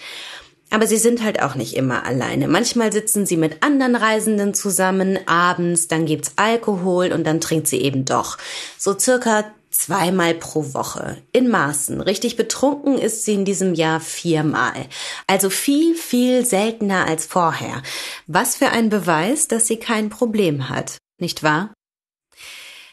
Aber 0.70 0.86
sie 0.86 0.96
sind 0.96 1.22
halt 1.22 1.42
auch 1.42 1.54
nicht 1.54 1.76
immer 1.76 2.06
alleine. 2.06 2.48
Manchmal 2.48 2.92
sitzen 2.92 3.26
sie 3.26 3.36
mit 3.36 3.62
anderen 3.62 3.96
Reisenden 3.96 4.54
zusammen, 4.54 5.18
abends, 5.26 5.88
dann 5.88 6.06
gibt's 6.06 6.32
Alkohol 6.36 7.12
und 7.12 7.26
dann 7.26 7.42
trinkt 7.42 7.66
sie 7.66 7.80
eben 7.82 8.06
doch. 8.06 8.38
So 8.78 8.98
circa 8.98 9.52
zweimal 9.70 10.35
pro 10.35 10.74
Woche. 10.74 11.18
In 11.33 11.48
Maßen. 11.48 12.00
Richtig 12.00 12.37
betrunken 12.37 12.98
ist 12.98 13.24
sie 13.24 13.35
in 13.35 13.44
diesem 13.44 13.74
Jahr 13.74 14.00
viermal. 14.00 14.87
Also 15.26 15.50
viel, 15.50 15.94
viel 15.94 16.44
seltener 16.44 17.06
als 17.06 17.26
vorher. 17.26 17.83
Was 18.26 18.56
für 18.56 18.68
ein 18.68 18.88
Beweis, 18.88 19.48
dass 19.48 19.66
sie 19.66 19.76
kein 19.76 20.11
Problem 20.11 20.68
hat. 20.68 20.98
Nicht 21.18 21.42
wahr? 21.42 21.72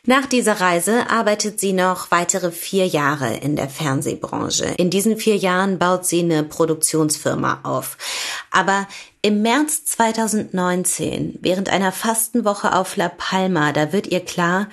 Nach 0.10 0.26
dieser 0.26 0.62
Reise 0.62 1.10
arbeitet 1.10 1.60
sie 1.60 1.74
noch 1.74 2.12
weitere 2.12 2.52
vier 2.52 2.88
Jahre 2.88 3.36
in 3.36 3.58
der 3.58 3.68
Fernsehbranche. 3.68 4.74
In 4.78 4.90
diesen 4.90 5.18
vier 5.18 5.36
Jahren 5.36 5.80
baut 5.80 6.06
sie 6.06 6.22
eine 6.22 6.44
Produktionsfirma 6.44 7.60
auf. 7.64 7.98
Aber 8.50 8.88
im 9.22 9.42
März 9.42 9.84
2019, 9.84 11.40
während 11.42 11.68
einer 11.68 11.92
Fastenwoche 11.92 12.74
auf 12.74 12.96
La 12.96 13.10
Palma, 13.10 13.74
da 13.74 13.92
wird 13.92 14.08
ihr 14.08 14.22
klar, 14.22 14.70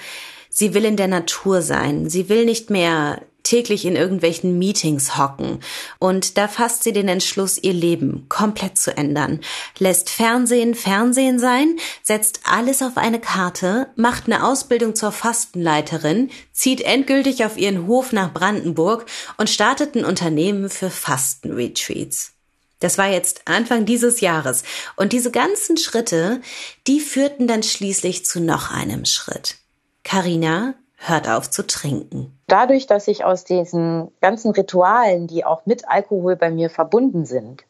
sie 0.54 0.72
will 0.72 0.86
in 0.86 0.96
der 0.96 1.08
Natur 1.08 1.60
sein. 1.60 2.08
Sie 2.08 2.30
will 2.30 2.46
nicht 2.46 2.70
mehr 2.70 3.20
täglich 3.44 3.84
in 3.84 3.94
irgendwelchen 3.94 4.58
Meetings 4.58 5.18
hocken. 5.18 5.60
Und 5.98 6.38
da 6.38 6.48
fasst 6.48 6.82
sie 6.82 6.92
den 6.92 7.08
Entschluss, 7.08 7.58
ihr 7.58 7.74
Leben 7.74 8.26
komplett 8.28 8.78
zu 8.78 8.96
ändern. 8.96 9.40
Lässt 9.78 10.10
Fernsehen 10.10 10.74
Fernsehen 10.74 11.38
sein, 11.38 11.76
setzt 12.02 12.40
alles 12.44 12.82
auf 12.82 12.96
eine 12.96 13.20
Karte, 13.20 13.88
macht 13.96 14.26
eine 14.26 14.44
Ausbildung 14.44 14.96
zur 14.96 15.12
Fastenleiterin, 15.12 16.30
zieht 16.52 16.80
endgültig 16.80 17.44
auf 17.44 17.58
ihren 17.58 17.86
Hof 17.86 18.12
nach 18.12 18.32
Brandenburg 18.32 19.04
und 19.36 19.50
startet 19.50 19.94
ein 19.94 20.04
Unternehmen 20.04 20.70
für 20.70 20.90
Fastenretreats. 20.90 22.32
Das 22.80 22.98
war 22.98 23.08
jetzt 23.08 23.42
Anfang 23.46 23.86
dieses 23.86 24.20
Jahres. 24.20 24.62
Und 24.96 25.12
diese 25.12 25.30
ganzen 25.30 25.76
Schritte, 25.76 26.40
die 26.86 27.00
führten 27.00 27.46
dann 27.46 27.62
schließlich 27.62 28.26
zu 28.26 28.40
noch 28.40 28.70
einem 28.70 29.04
Schritt. 29.04 29.56
Carina 30.04 30.74
hört 30.96 31.28
auf 31.28 31.50
zu 31.50 31.66
trinken. 31.66 32.38
Dadurch, 32.46 32.86
dass 32.86 33.08
ich 33.08 33.24
aus 33.24 33.44
diesen 33.44 34.12
ganzen 34.20 34.52
Ritualen, 34.52 35.26
die 35.26 35.44
auch 35.44 35.66
mit 35.66 35.88
Alkohol 35.88 36.36
bei 36.36 36.50
mir 36.50 36.70
verbunden 36.70 37.26
sind, 37.26 37.64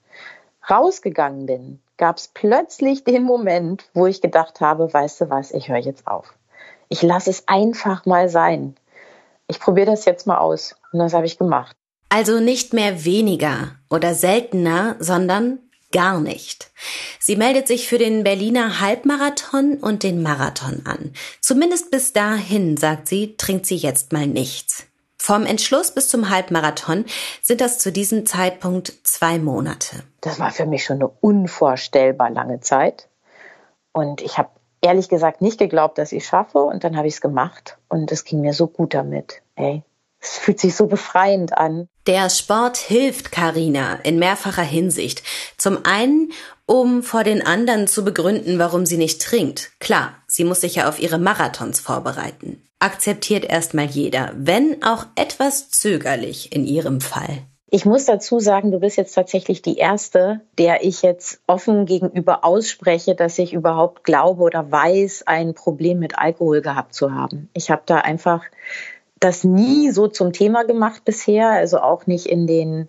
rausgegangen 0.69 1.47
bin, 1.47 1.81
gab 1.97 2.19
es 2.19 2.29
plötzlich 2.29 3.05
den 3.05 3.23
Moment, 3.23 3.85
wo 3.95 4.07
ich 4.07 4.21
gedacht 4.21 4.61
habe, 4.61 4.93
weißt 4.93 5.23
du 5.23 5.31
was, 5.31 5.53
ich 5.53 5.69
höre 5.69 5.79
jetzt 5.79 6.07
auf. 6.07 6.35
Ich 6.89 7.03
lasse 7.03 7.31
es 7.31 7.45
einfach 7.47 8.05
mal 8.05 8.29
sein. 8.29 8.77
Ich 9.47 9.61
probiere 9.61 9.87
das 9.87 10.05
jetzt 10.05 10.27
mal 10.27 10.39
aus. 10.39 10.77
Und 10.93 10.99
das 10.99 11.15
habe 11.15 11.27
ich 11.27 11.39
gemacht. 11.39 11.77
Also 12.09 12.41
nicht 12.41 12.73
mehr 12.73 13.05
weniger 13.05 13.73
oder 13.91 14.15
seltener, 14.15 14.97
sondern 14.99 15.59
gar 15.95 16.21
nicht. 16.21 16.71
Sie 17.19 17.37
meldet 17.37 17.67
sich 17.69 17.89
für 17.89 17.97
den 17.97 18.25
Berliner 18.25 18.81
Halbmarathon 18.81 19.79
und 19.79 20.03
den 20.03 20.23
Marathon 20.23 20.83
an. 20.85 21.15
Zumindest 21.41 21.91
bis 21.91 22.13
dahin, 22.13 22.77
sagt 22.77 23.09
sie, 23.09 23.37
trinkt 23.39 23.65
sie 23.65 23.77
jetzt 23.77 24.13
mal 24.13 24.27
nichts. 24.27 24.85
Vom 25.17 25.47
Entschluss 25.47 25.93
bis 25.93 26.09
zum 26.09 26.29
Halbmarathon 26.29 27.07
sind 27.41 27.63
das 27.63 27.79
zu 27.79 27.91
diesem 27.93 28.27
Zeitpunkt 28.27 28.93
zwei 29.05 29.39
Monate. 29.39 30.03
Das 30.21 30.39
war 30.39 30.51
für 30.51 30.67
mich 30.67 30.85
schon 30.85 30.97
eine 30.97 31.09
unvorstellbar 31.09 32.29
lange 32.29 32.61
Zeit. 32.61 33.09
Und 33.93 34.21
ich 34.21 34.37
habe 34.37 34.51
ehrlich 34.83 35.09
gesagt 35.09 35.41
nicht 35.41 35.59
geglaubt, 35.59 35.97
dass 35.97 36.13
ich 36.13 36.25
es 36.25 36.29
schaffe. 36.29 36.59
Und 36.59 36.85
dann 36.85 36.99
habe 36.99 37.07
ich 37.07 37.15
es 37.15 37.21
gemacht. 37.23 37.79
Und 37.89 38.13
es 38.13 38.25
ging 38.25 38.43
mir 38.43 38.53
so 38.53 38.67
gut 38.67 38.93
damit. 38.93 39.41
Ey, 39.57 39.83
es 40.25 40.39
fühlt 40.39 40.59
sich 40.59 40.75
so 40.75 40.87
befreiend 40.87 41.57
an. 41.57 41.89
Der 42.07 42.31
Sport 42.31 42.77
hilft 42.77 43.31
Karina 43.31 43.97
in 44.03 44.19
mehrfacher 44.19 44.63
Hinsicht. 44.63 45.23
Zum 45.59 45.85
einen, 45.85 46.33
um 46.67 47.03
vor 47.03 47.25
den 47.25 47.47
anderen 47.47 47.87
zu 47.87 48.05
begründen, 48.05 48.59
warum 48.59 48.87
sie 48.87 48.97
nicht 48.97 49.21
trinkt. 49.21 49.73
Klar, 49.81 50.15
sie 50.27 50.45
muss 50.45 50.63
sich 50.63 50.77
ja 50.77 50.89
auf 50.89 50.99
ihre 50.99 51.19
Marathons 51.19 51.81
vorbereiten. 51.81 52.63
Akzeptiert 52.79 53.45
erstmal 53.45 53.87
jeder, 53.87 54.33
wenn 54.37 54.83
auch 54.83 55.07
etwas 55.17 55.71
zögerlich 55.71 56.55
in 56.55 56.67
ihrem 56.67 57.01
Fall. 57.01 57.43
Ich 57.71 57.85
muss 57.85 58.05
dazu 58.05 58.39
sagen, 58.39 58.71
du 58.71 58.79
bist 58.79 58.97
jetzt 58.97 59.15
tatsächlich 59.15 59.61
die 59.61 59.79
Erste, 59.79 60.43
der 60.59 60.85
ich 60.85 61.03
jetzt 61.03 61.41
offen 61.49 61.87
gegenüber 61.87 62.45
ausspreche, 62.45 63.17
dass 63.17 63.37
ich 63.39 63.53
überhaupt 63.53 64.05
glaube 64.05 64.43
oder 64.43 64.71
weiß, 64.71 65.25
ein 65.27 65.55
Problem 65.55 65.99
mit 65.99 66.17
Alkohol 66.17 66.61
gehabt 66.61 66.95
zu 66.95 67.13
haben. 67.13 67.51
Ich 67.53 67.73
habe 67.73 67.83
da 67.85 67.97
einfach 67.97 68.45
das 69.25 69.43
nie 69.43 69.91
so 69.91 70.07
zum 70.07 70.33
Thema 70.33 70.65
gemacht 70.65 71.05
bisher, 71.05 71.51
also 71.51 71.79
auch 71.79 72.07
nicht 72.07 72.27
in 72.27 72.47
den 72.47 72.89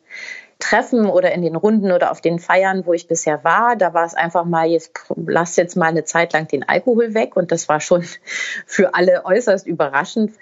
Treffen 0.60 1.06
oder 1.06 1.32
in 1.32 1.42
den 1.42 1.56
Runden 1.56 1.92
oder 1.92 2.12
auf 2.12 2.22
den 2.22 2.40
Feiern, 2.40 2.86
wo 2.86 2.94
ich 2.94 3.08
bisher 3.08 3.44
war. 3.44 3.76
Da 3.76 3.94
war 3.94 4.06
es 4.06 4.14
einfach 4.14 4.46
mal, 4.46 4.68
jetzt 4.68 4.92
lass 5.16 5.56
jetzt 5.56 5.76
mal 5.76 5.88
eine 5.88 6.04
Zeit 6.04 6.34
lang 6.34 6.48
den 6.48 6.68
Alkohol 6.68 7.14
weg 7.14 7.36
und 7.36 7.52
das 7.52 7.70
war 7.70 7.80
schon 7.80 8.04
für 8.66 8.96
alle 8.96 9.26
äußerst 9.26 9.66
überraschend. 9.66 10.34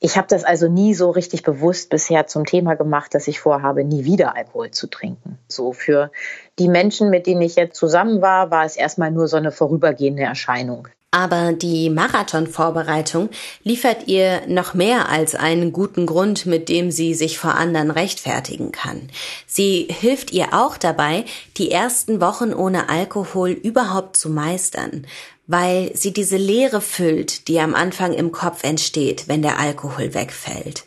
Ich 0.00 0.16
habe 0.16 0.26
das 0.26 0.42
also 0.42 0.68
nie 0.68 0.94
so 0.94 1.10
richtig 1.10 1.44
bewusst 1.44 1.88
bisher 1.88 2.26
zum 2.26 2.44
Thema 2.44 2.74
gemacht, 2.74 3.14
dass 3.14 3.28
ich 3.28 3.38
vorhabe, 3.38 3.84
nie 3.84 4.04
wieder 4.04 4.34
Alkohol 4.34 4.72
zu 4.72 4.88
trinken. 4.88 5.38
So 5.46 5.72
für 5.72 6.10
die 6.58 6.68
Menschen, 6.68 7.10
mit 7.10 7.28
denen 7.28 7.42
ich 7.42 7.54
jetzt 7.54 7.76
zusammen 7.76 8.20
war, 8.20 8.50
war 8.50 8.64
es 8.64 8.76
erstmal 8.76 9.12
nur 9.12 9.28
so 9.28 9.36
eine 9.36 9.52
vorübergehende 9.52 10.24
Erscheinung. 10.24 10.88
Aber 11.14 11.52
die 11.52 11.90
Marathonvorbereitung 11.90 13.28
liefert 13.64 14.08
ihr 14.08 14.46
noch 14.48 14.72
mehr 14.72 15.10
als 15.10 15.34
einen 15.34 15.70
guten 15.70 16.06
Grund, 16.06 16.46
mit 16.46 16.70
dem 16.70 16.90
sie 16.90 17.12
sich 17.12 17.38
vor 17.38 17.54
anderen 17.54 17.90
rechtfertigen 17.90 18.72
kann. 18.72 19.10
Sie 19.46 19.88
hilft 19.90 20.32
ihr 20.32 20.54
auch 20.54 20.78
dabei, 20.78 21.26
die 21.58 21.70
ersten 21.70 22.22
Wochen 22.22 22.54
ohne 22.54 22.88
Alkohol 22.88 23.50
überhaupt 23.50 24.16
zu 24.16 24.30
meistern, 24.30 25.06
weil 25.46 25.90
sie 25.94 26.14
diese 26.14 26.38
Leere 26.38 26.80
füllt, 26.80 27.46
die 27.46 27.60
am 27.60 27.74
Anfang 27.74 28.14
im 28.14 28.32
Kopf 28.32 28.64
entsteht, 28.64 29.28
wenn 29.28 29.42
der 29.42 29.60
Alkohol 29.60 30.14
wegfällt. 30.14 30.84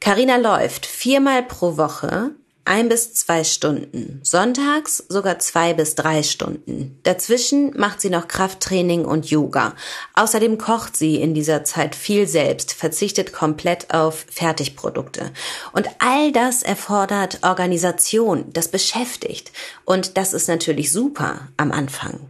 Carina 0.00 0.36
läuft 0.36 0.84
viermal 0.84 1.42
pro 1.42 1.78
Woche 1.78 2.32
ein 2.66 2.88
bis 2.88 3.14
zwei 3.14 3.44
Stunden. 3.44 4.20
Sonntags 4.22 5.04
sogar 5.08 5.38
zwei 5.38 5.72
bis 5.74 5.94
drei 5.94 6.22
Stunden. 6.22 6.98
Dazwischen 7.02 7.76
macht 7.78 8.00
sie 8.00 8.10
noch 8.10 8.28
Krafttraining 8.28 9.04
und 9.04 9.30
Yoga. 9.30 9.74
Außerdem 10.14 10.58
kocht 10.58 10.96
sie 10.96 11.16
in 11.16 11.34
dieser 11.34 11.64
Zeit 11.64 11.94
viel 11.94 12.26
selbst, 12.26 12.72
verzichtet 12.72 13.32
komplett 13.32 13.94
auf 13.94 14.26
Fertigprodukte. 14.30 15.32
Und 15.72 15.88
all 15.98 16.32
das 16.32 16.62
erfordert 16.62 17.38
Organisation, 17.42 18.52
das 18.52 18.68
beschäftigt. 18.68 19.52
Und 19.84 20.16
das 20.16 20.32
ist 20.32 20.48
natürlich 20.48 20.92
super 20.92 21.48
am 21.56 21.72
Anfang. 21.72 22.20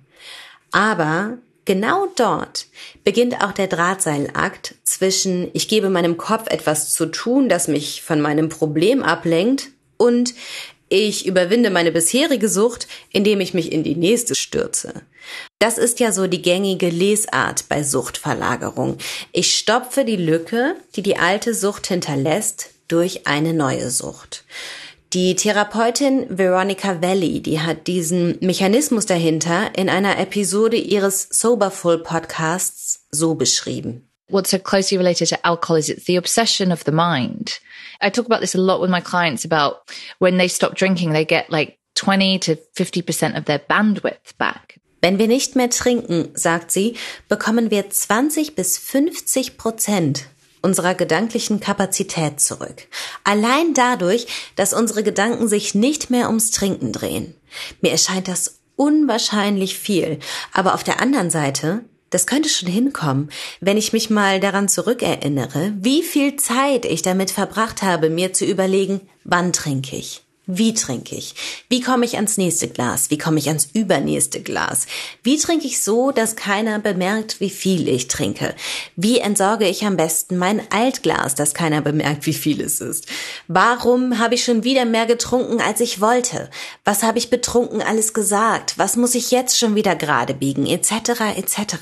Aber 0.70 1.38
Genau 1.66 2.06
dort 2.14 2.68
beginnt 3.02 3.42
auch 3.42 3.50
der 3.50 3.66
Drahtseilakt 3.66 4.76
zwischen 4.84 5.50
ich 5.52 5.66
gebe 5.66 5.90
meinem 5.90 6.16
Kopf 6.16 6.46
etwas 6.48 6.94
zu 6.94 7.06
tun, 7.06 7.48
das 7.48 7.66
mich 7.66 8.02
von 8.02 8.20
meinem 8.20 8.48
Problem 8.48 9.02
ablenkt, 9.02 9.70
und 9.96 10.34
ich 10.88 11.26
überwinde 11.26 11.70
meine 11.70 11.90
bisherige 11.90 12.48
Sucht, 12.48 12.86
indem 13.12 13.40
ich 13.40 13.54
mich 13.54 13.72
in 13.72 13.82
die 13.82 13.96
nächste 13.96 14.36
stürze. 14.36 15.02
Das 15.58 15.78
ist 15.78 15.98
ja 15.98 16.12
so 16.12 16.28
die 16.28 16.42
gängige 16.42 16.90
Lesart 16.90 17.68
bei 17.68 17.82
Suchtverlagerung. 17.82 18.98
Ich 19.32 19.56
stopfe 19.56 20.04
die 20.04 20.16
Lücke, 20.16 20.76
die 20.94 21.02
die 21.02 21.16
alte 21.16 21.54
Sucht 21.54 21.88
hinterlässt, 21.88 22.70
durch 22.88 23.26
eine 23.26 23.52
neue 23.52 23.90
Sucht. 23.90 24.44
Die 25.12 25.34
Therapeutin 25.34 26.26
Veronica 26.28 27.00
Valley, 27.00 27.40
die 27.40 27.60
hat 27.60 27.86
diesen 27.86 28.38
Mechanismus 28.40 29.06
dahinter 29.06 29.76
in 29.76 29.88
einer 29.88 30.18
Episode 30.18 30.76
ihres 30.76 31.28
Soberful 31.30 31.98
Podcasts 31.98 33.06
so 33.10 33.34
beschrieben. 33.34 34.08
What's 34.28 34.50
so 34.50 34.58
closely 34.58 34.98
related 34.98 35.28
to 35.28 35.36
alcohol 35.44 35.78
is 35.78 35.88
it's 35.88 36.06
the 36.06 36.18
obsession 36.18 36.72
of 36.72 36.82
the 36.84 36.92
mind. 36.92 37.60
I 38.00 38.10
talk 38.10 38.26
about 38.26 38.40
this 38.40 38.54
a 38.54 38.60
lot 38.60 38.80
with 38.80 38.90
my 38.90 39.00
clients 39.00 39.44
about 39.44 39.90
when 40.18 40.38
they 40.38 40.48
stop 40.48 40.74
drinking, 40.74 41.12
they 41.12 41.24
get 41.24 41.50
like 41.50 41.78
20 41.94 42.38
to 42.40 42.56
50% 42.76 43.36
of 43.36 43.44
their 43.44 43.58
bandwidth 43.58 44.36
back. 44.38 44.80
Wenn 45.02 45.18
wir 45.18 45.28
nicht 45.28 45.56
mehr 45.56 45.70
trinken, 45.70 46.30
sagt 46.34 46.72
sie, 46.72 46.96
bekommen 47.28 47.70
wir 47.70 47.90
20 47.90 48.54
bis 48.54 48.78
50 48.78 49.56
Prozent 49.56 50.26
unserer 50.62 50.94
gedanklichen 50.94 51.60
Kapazität 51.60 52.40
zurück. 52.40 52.88
Allein 53.22 53.72
dadurch, 53.72 54.26
dass 54.56 54.72
unsere 54.72 55.04
Gedanken 55.04 55.48
sich 55.48 55.74
nicht 55.74 56.10
mehr 56.10 56.26
ums 56.26 56.50
Trinken 56.50 56.92
drehen. 56.92 57.34
Mir 57.82 57.92
erscheint 57.92 58.26
das 58.26 58.60
unwahrscheinlich 58.74 59.78
viel. 59.78 60.18
Aber 60.52 60.74
auf 60.74 60.82
der 60.82 61.00
anderen 61.00 61.30
Seite 61.30 61.84
das 62.10 62.26
könnte 62.26 62.48
schon 62.48 62.68
hinkommen, 62.68 63.30
wenn 63.60 63.76
ich 63.76 63.92
mich 63.92 64.10
mal 64.10 64.40
daran 64.40 64.68
zurückerinnere, 64.68 65.72
wie 65.78 66.02
viel 66.02 66.36
Zeit 66.36 66.84
ich 66.84 67.02
damit 67.02 67.30
verbracht 67.30 67.82
habe, 67.82 68.10
mir 68.10 68.32
zu 68.32 68.44
überlegen, 68.44 69.00
wann 69.24 69.52
trinke 69.52 69.96
ich. 69.96 70.25
Wie 70.48 70.74
trinke 70.74 71.16
ich? 71.16 71.34
Wie 71.68 71.80
komme 71.80 72.04
ich 72.04 72.14
ans 72.14 72.36
nächste 72.36 72.68
Glas? 72.68 73.10
Wie 73.10 73.18
komme 73.18 73.40
ich 73.40 73.48
ans 73.48 73.68
übernächste 73.72 74.40
Glas? 74.40 74.86
Wie 75.24 75.38
trinke 75.38 75.66
ich 75.66 75.82
so, 75.82 76.12
dass 76.12 76.36
keiner 76.36 76.78
bemerkt, 76.78 77.40
wie 77.40 77.50
viel 77.50 77.88
ich 77.88 78.06
trinke? 78.06 78.54
Wie 78.94 79.18
entsorge 79.18 79.66
ich 79.66 79.84
am 79.84 79.96
besten 79.96 80.36
mein 80.36 80.62
Altglas, 80.70 81.34
dass 81.34 81.52
keiner 81.52 81.80
bemerkt, 81.80 82.26
wie 82.26 82.32
viel 82.32 82.60
es 82.60 82.80
ist? 82.80 83.06
Warum 83.48 84.20
habe 84.20 84.36
ich 84.36 84.44
schon 84.44 84.62
wieder 84.62 84.84
mehr 84.84 85.06
getrunken, 85.06 85.60
als 85.60 85.80
ich 85.80 86.00
wollte? 86.00 86.48
Was 86.84 87.02
habe 87.02 87.18
ich 87.18 87.28
betrunken 87.28 87.82
alles 87.82 88.14
gesagt? 88.14 88.78
Was 88.78 88.94
muss 88.94 89.16
ich 89.16 89.32
jetzt 89.32 89.58
schon 89.58 89.74
wieder 89.74 89.96
gerade 89.96 90.32
biegen? 90.32 90.66
Etc. 90.66 90.92
etc. 91.36 91.76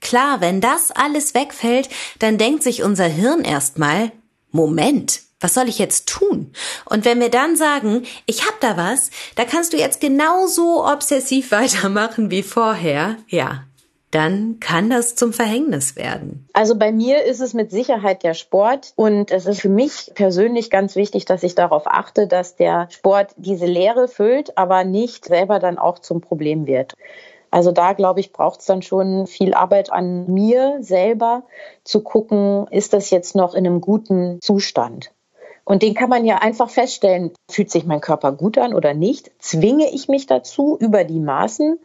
Klar, 0.00 0.40
wenn 0.40 0.60
das 0.60 0.92
alles 0.92 1.34
wegfällt, 1.34 1.88
dann 2.20 2.38
denkt 2.38 2.62
sich 2.62 2.84
unser 2.84 3.06
Hirn 3.06 3.40
erstmal, 3.40 4.12
Moment, 4.52 5.27
was 5.40 5.54
soll 5.54 5.68
ich 5.68 5.78
jetzt 5.78 6.08
tun? 6.08 6.52
Und 6.84 7.04
wenn 7.04 7.20
wir 7.20 7.30
dann 7.30 7.56
sagen, 7.56 8.04
ich 8.26 8.46
hab 8.46 8.60
da 8.60 8.76
was, 8.76 9.10
da 9.36 9.44
kannst 9.44 9.72
du 9.72 9.76
jetzt 9.76 10.00
genauso 10.00 10.84
obsessiv 10.86 11.50
weitermachen 11.52 12.30
wie 12.30 12.42
vorher, 12.42 13.16
ja, 13.28 13.64
dann 14.10 14.58
kann 14.58 14.88
das 14.88 15.16
zum 15.16 15.32
Verhängnis 15.32 15.94
werden. 15.94 16.48
Also 16.54 16.76
bei 16.76 16.92
mir 16.92 17.24
ist 17.24 17.40
es 17.40 17.52
mit 17.52 17.70
Sicherheit 17.70 18.22
der 18.22 18.34
Sport 18.34 18.92
und 18.96 19.30
es 19.30 19.44
ist 19.46 19.60
für 19.60 19.68
mich 19.68 20.10
persönlich 20.14 20.70
ganz 20.70 20.96
wichtig, 20.96 21.26
dass 21.26 21.42
ich 21.42 21.54
darauf 21.54 21.86
achte, 21.86 22.26
dass 22.26 22.56
der 22.56 22.88
Sport 22.90 23.32
diese 23.36 23.66
Leere 23.66 24.08
füllt, 24.08 24.56
aber 24.56 24.84
nicht 24.84 25.26
selber 25.26 25.58
dann 25.58 25.78
auch 25.78 25.98
zum 25.98 26.22
Problem 26.22 26.66
wird. 26.66 26.94
Also 27.50 27.72
da, 27.72 27.92
glaube 27.92 28.20
ich, 28.20 28.32
braucht 28.32 28.60
es 28.60 28.66
dann 28.66 28.82
schon 28.82 29.26
viel 29.26 29.54
Arbeit 29.54 29.90
an 29.92 30.26
mir 30.26 30.78
selber 30.80 31.44
zu 31.84 32.02
gucken, 32.02 32.66
ist 32.70 32.92
das 32.92 33.10
jetzt 33.10 33.36
noch 33.36 33.54
in 33.54 33.66
einem 33.66 33.80
guten 33.80 34.38
Zustand? 34.40 35.12
Und 35.68 35.82
den 35.82 35.92
kann 35.92 36.08
man 36.08 36.24
ja 36.24 36.38
einfach 36.38 36.70
feststellen, 36.70 37.32
fühlt 37.50 37.70
sich 37.70 37.84
mein 37.84 38.00
Körper 38.00 38.32
gut 38.32 38.56
an 38.56 38.72
oder 38.72 38.94
nicht? 38.94 39.30
Zwinge 39.38 39.90
ich 39.92 40.08
mich 40.08 40.24
dazu 40.24 40.78
über 40.80 41.04
die 41.04 41.20
Maßen? 41.20 41.78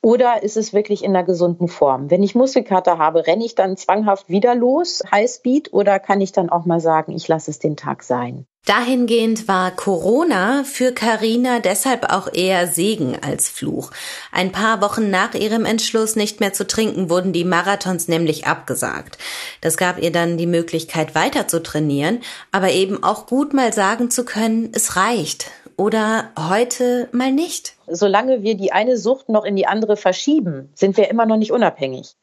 Oder 0.00 0.44
ist 0.44 0.56
es 0.56 0.72
wirklich 0.72 1.02
in 1.02 1.10
einer 1.10 1.24
gesunden 1.24 1.66
Form? 1.66 2.08
Wenn 2.08 2.22
ich 2.22 2.36
Muskelkater 2.36 2.98
habe, 2.98 3.26
renne 3.26 3.44
ich 3.44 3.56
dann 3.56 3.76
zwanghaft 3.76 4.28
wieder 4.28 4.54
los, 4.54 5.02
Highspeed, 5.10 5.72
oder 5.72 5.98
kann 5.98 6.20
ich 6.20 6.30
dann 6.30 6.50
auch 6.50 6.66
mal 6.66 6.78
sagen, 6.78 7.10
ich 7.10 7.26
lasse 7.26 7.50
es 7.50 7.58
den 7.58 7.76
Tag 7.76 8.04
sein? 8.04 8.46
Dahingehend 8.66 9.46
war 9.46 9.70
Corona 9.70 10.64
für 10.64 10.90
Carina 10.90 11.60
deshalb 11.60 12.12
auch 12.12 12.32
eher 12.32 12.66
Segen 12.66 13.16
als 13.22 13.48
Fluch. 13.48 13.92
Ein 14.32 14.50
paar 14.50 14.80
Wochen 14.82 15.08
nach 15.08 15.34
ihrem 15.34 15.64
Entschluss, 15.64 16.16
nicht 16.16 16.40
mehr 16.40 16.52
zu 16.52 16.66
trinken, 16.66 17.08
wurden 17.08 17.32
die 17.32 17.44
Marathons 17.44 18.08
nämlich 18.08 18.48
abgesagt. 18.48 19.18
Das 19.60 19.76
gab 19.76 20.02
ihr 20.02 20.10
dann 20.10 20.36
die 20.36 20.48
Möglichkeit 20.48 21.14
weiter 21.14 21.46
zu 21.46 21.62
trainieren, 21.62 22.22
aber 22.50 22.72
eben 22.72 23.04
auch 23.04 23.26
gut 23.26 23.54
mal 23.54 23.72
sagen 23.72 24.10
zu 24.10 24.24
können, 24.24 24.72
es 24.74 24.96
reicht 24.96 25.48
oder 25.76 26.30
heute 26.36 27.08
mal 27.12 27.30
nicht? 27.30 27.74
Solange 27.86 28.42
wir 28.42 28.56
die 28.56 28.72
eine 28.72 28.96
Sucht 28.96 29.28
noch 29.28 29.44
in 29.44 29.54
die 29.54 29.68
andere 29.68 29.96
verschieben, 29.96 30.70
sind 30.74 30.96
wir 30.96 31.08
immer 31.08 31.24
noch 31.24 31.36
nicht 31.36 31.52
unabhängig. 31.52 32.16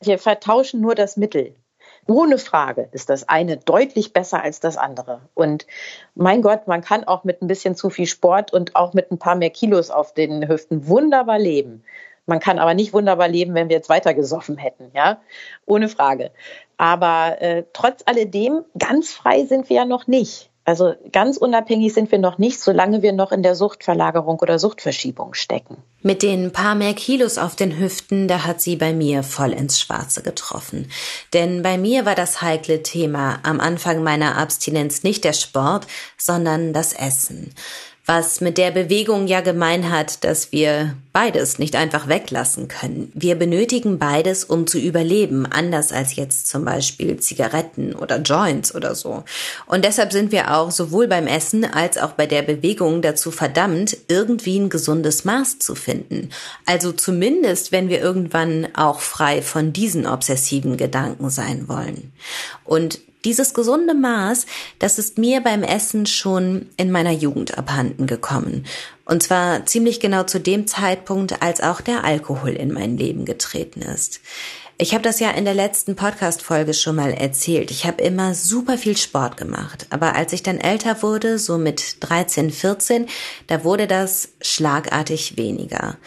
Wir 0.00 0.18
vertauschen 0.18 0.80
nur 0.80 0.94
das 0.94 1.18
Mittel. 1.18 1.54
Ohne 2.10 2.38
Frage 2.38 2.88
ist 2.90 3.08
das 3.08 3.28
eine 3.28 3.56
deutlich 3.56 4.12
besser 4.12 4.42
als 4.42 4.58
das 4.58 4.76
andere. 4.76 5.20
Und 5.34 5.68
mein 6.16 6.42
Gott, 6.42 6.66
man 6.66 6.80
kann 6.80 7.04
auch 7.04 7.22
mit 7.22 7.40
ein 7.40 7.46
bisschen 7.46 7.76
zu 7.76 7.88
viel 7.88 8.06
Sport 8.06 8.52
und 8.52 8.74
auch 8.74 8.94
mit 8.94 9.12
ein 9.12 9.18
paar 9.18 9.36
mehr 9.36 9.50
Kilos 9.50 9.92
auf 9.92 10.12
den 10.12 10.48
Hüften 10.48 10.88
wunderbar 10.88 11.38
leben. 11.38 11.84
Man 12.26 12.40
kann 12.40 12.58
aber 12.58 12.74
nicht 12.74 12.92
wunderbar 12.92 13.28
leben, 13.28 13.54
wenn 13.54 13.68
wir 13.68 13.76
jetzt 13.76 13.88
weiter 13.88 14.12
gesoffen 14.12 14.58
hätten, 14.58 14.90
ja, 14.92 15.20
ohne 15.66 15.88
Frage. 15.88 16.32
Aber 16.78 17.40
äh, 17.40 17.62
trotz 17.72 18.02
alledem, 18.06 18.64
ganz 18.76 19.12
frei 19.12 19.44
sind 19.44 19.68
wir 19.68 19.76
ja 19.76 19.84
noch 19.84 20.08
nicht. 20.08 20.49
Also 20.64 20.94
ganz 21.10 21.36
unabhängig 21.36 21.94
sind 21.94 22.12
wir 22.12 22.18
noch 22.18 22.38
nicht, 22.38 22.60
solange 22.60 23.02
wir 23.02 23.12
noch 23.12 23.32
in 23.32 23.42
der 23.42 23.54
Suchtverlagerung 23.54 24.38
oder 24.40 24.58
Suchtverschiebung 24.58 25.34
stecken. 25.34 25.78
Mit 26.02 26.22
den 26.22 26.52
paar 26.52 26.74
mehr 26.74 26.94
Kilos 26.94 27.38
auf 27.38 27.56
den 27.56 27.78
Hüften, 27.78 28.28
da 28.28 28.44
hat 28.44 28.60
sie 28.60 28.76
bei 28.76 28.92
mir 28.92 29.22
voll 29.22 29.52
ins 29.52 29.80
Schwarze 29.80 30.22
getroffen. 30.22 30.90
Denn 31.32 31.62
bei 31.62 31.78
mir 31.78 32.04
war 32.06 32.14
das 32.14 32.42
heikle 32.42 32.82
Thema 32.82 33.40
am 33.42 33.58
Anfang 33.58 34.02
meiner 34.02 34.36
Abstinenz 34.36 35.02
nicht 35.02 35.24
der 35.24 35.32
Sport, 35.32 35.86
sondern 36.16 36.72
das 36.72 36.92
Essen 36.92 37.54
was 38.10 38.40
mit 38.40 38.58
der 38.58 38.72
Bewegung 38.72 39.28
ja 39.28 39.40
gemein 39.40 39.88
hat, 39.88 40.24
dass 40.24 40.50
wir 40.50 40.96
beides 41.12 41.60
nicht 41.60 41.76
einfach 41.76 42.08
weglassen 42.08 42.66
können. 42.66 43.12
Wir 43.14 43.36
benötigen 43.36 44.00
beides, 44.00 44.42
um 44.42 44.66
zu 44.66 44.80
überleben, 44.80 45.46
anders 45.46 45.92
als 45.92 46.16
jetzt 46.16 46.48
zum 46.48 46.64
Beispiel 46.64 47.18
Zigaretten 47.20 47.94
oder 47.94 48.16
Joints 48.16 48.74
oder 48.74 48.96
so. 48.96 49.22
Und 49.66 49.84
deshalb 49.84 50.10
sind 50.10 50.32
wir 50.32 50.56
auch 50.56 50.72
sowohl 50.72 51.06
beim 51.06 51.28
Essen 51.28 51.64
als 51.64 51.98
auch 51.98 52.10
bei 52.10 52.26
der 52.26 52.42
Bewegung 52.42 53.00
dazu 53.00 53.30
verdammt, 53.30 53.96
irgendwie 54.08 54.58
ein 54.58 54.70
gesundes 54.70 55.24
Maß 55.24 55.60
zu 55.60 55.76
finden. 55.76 56.30
Also 56.66 56.90
zumindest, 56.90 57.70
wenn 57.70 57.88
wir 57.88 58.00
irgendwann 58.00 58.66
auch 58.74 58.98
frei 58.98 59.40
von 59.40 59.72
diesen 59.72 60.08
obsessiven 60.08 60.76
Gedanken 60.76 61.30
sein 61.30 61.68
wollen. 61.68 62.12
Und 62.64 62.98
dieses 63.24 63.54
gesunde 63.54 63.94
Maß, 63.94 64.46
das 64.78 64.98
ist 64.98 65.18
mir 65.18 65.40
beim 65.40 65.62
Essen 65.62 66.06
schon 66.06 66.70
in 66.76 66.90
meiner 66.90 67.12
Jugend 67.12 67.58
abhanden 67.58 68.06
gekommen. 68.06 68.64
Und 69.04 69.22
zwar 69.22 69.66
ziemlich 69.66 70.00
genau 70.00 70.22
zu 70.24 70.38
dem 70.38 70.66
Zeitpunkt, 70.66 71.42
als 71.42 71.60
auch 71.60 71.80
der 71.80 72.04
Alkohol 72.04 72.50
in 72.50 72.72
mein 72.72 72.96
Leben 72.96 73.24
getreten 73.24 73.82
ist. 73.82 74.20
Ich 74.78 74.94
habe 74.94 75.02
das 75.02 75.20
ja 75.20 75.30
in 75.32 75.44
der 75.44 75.52
letzten 75.52 75.94
Podcast-Folge 75.94 76.72
schon 76.72 76.96
mal 76.96 77.12
erzählt. 77.12 77.70
Ich 77.70 77.84
habe 77.84 78.02
immer 78.02 78.34
super 78.34 78.78
viel 78.78 78.96
Sport 78.96 79.36
gemacht. 79.36 79.86
Aber 79.90 80.16
als 80.16 80.32
ich 80.32 80.42
dann 80.42 80.58
älter 80.58 81.02
wurde, 81.02 81.38
so 81.38 81.58
mit 81.58 81.96
13, 82.00 82.50
14, 82.50 83.06
da 83.46 83.62
wurde 83.62 83.86
das 83.86 84.30
schlagartig 84.40 85.36
weniger. 85.36 85.98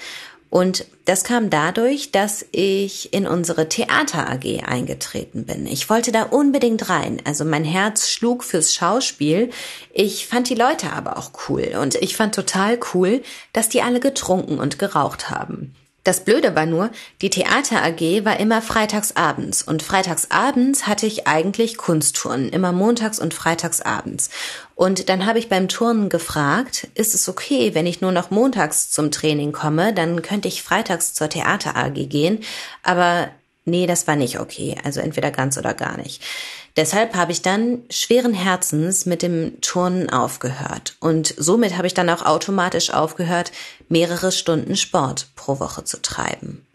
Und 0.54 0.86
das 1.06 1.24
kam 1.24 1.50
dadurch, 1.50 2.12
dass 2.12 2.46
ich 2.52 3.12
in 3.12 3.26
unsere 3.26 3.70
Theater 3.70 4.30
AG 4.30 4.62
eingetreten 4.63 5.46
bin. 5.46 5.66
Ich 5.66 5.89
wollte 5.89 6.12
da 6.12 6.26
unbedingt 6.26 6.89
rein. 6.89 7.20
Also 7.26 7.44
mein 7.44 7.63
Herz 7.63 8.08
schlug 8.08 8.44
fürs 8.44 8.72
Schauspiel. 8.72 9.50
Ich 9.92 10.28
fand 10.28 10.52
die 10.52 10.54
Leute 10.54 10.94
aber 10.94 11.18
auch 11.18 11.32
cool. 11.50 11.72
Und 11.82 11.96
ich 11.96 12.16
fand 12.16 12.36
total 12.36 12.78
cool, 12.94 13.24
dass 13.52 13.68
die 13.68 13.82
alle 13.82 14.00
getrunken 14.00 14.60
und 14.60 14.78
geraucht 14.78 15.32
haben. 15.32 15.74
Das 16.04 16.26
Blöde 16.26 16.54
war 16.54 16.66
nur, 16.66 16.92
die 17.22 17.30
Theater 17.30 17.82
AG 17.82 18.26
war 18.26 18.38
immer 18.38 18.62
freitagsabends 18.62 19.63
und 19.63 19.84
freitagsabends 19.84 20.86
hatte 20.86 21.06
ich 21.06 21.28
eigentlich 21.28 21.78
Kunsttouren, 21.78 22.50
immer 22.50 22.74
montags 22.74 23.20
und 23.20 23.34
freitagsabends. 23.34 24.30
Und 24.76 25.08
dann 25.08 25.26
habe 25.26 25.39
ich 25.39 25.48
beim 25.48 25.70
Turnen 25.70 26.10
gefragt, 26.10 26.89
ist 26.96 27.16
es 27.16 27.30
okay, 27.30 27.74
wenn 27.74 27.86
ich 27.86 28.02
nur 28.02 28.12
noch 28.12 28.32
montags 28.32 28.89
zum 28.89 29.12
Training 29.12 29.54
komme, 29.54 29.94
dann 29.94 30.22
könnte 30.22 30.50
ich 30.50 30.62
freitags 30.62 31.13
zur 31.13 31.30
Theater 31.30 31.78
AG 31.78 31.94
gehen, 32.10 32.44
aber 32.84 33.30
nee, 33.63 33.88
das 33.88 34.06
war 34.06 34.18
nicht 34.18 34.42
okay, 34.42 34.76
also 34.84 35.00
entweder 35.00 35.32
ganz 35.32 35.58
oder 35.58 35.74
gar 35.74 35.96
nicht. 35.96 36.22
Deshalb 36.76 37.16
habe 37.16 37.32
ich 37.32 37.44
dann 37.44 37.84
schweren 37.92 38.34
Herzens 38.34 39.06
mit 39.06 39.22
dem 39.22 39.62
Turnen 39.62 40.10
aufgehört. 40.10 40.96
Und 41.00 41.34
somit 41.38 41.78
habe 41.78 41.86
ich 41.86 41.94
dann 41.94 42.10
auch 42.10 42.26
automatisch 42.26 42.92
aufgehört, 42.92 43.52
mehrere 43.90 44.32
Stunden 44.32 44.76
Sport 44.76 45.28
pro 45.36 45.60
Woche 45.60 45.84
zu 45.84 46.02
treiben. 46.02 46.66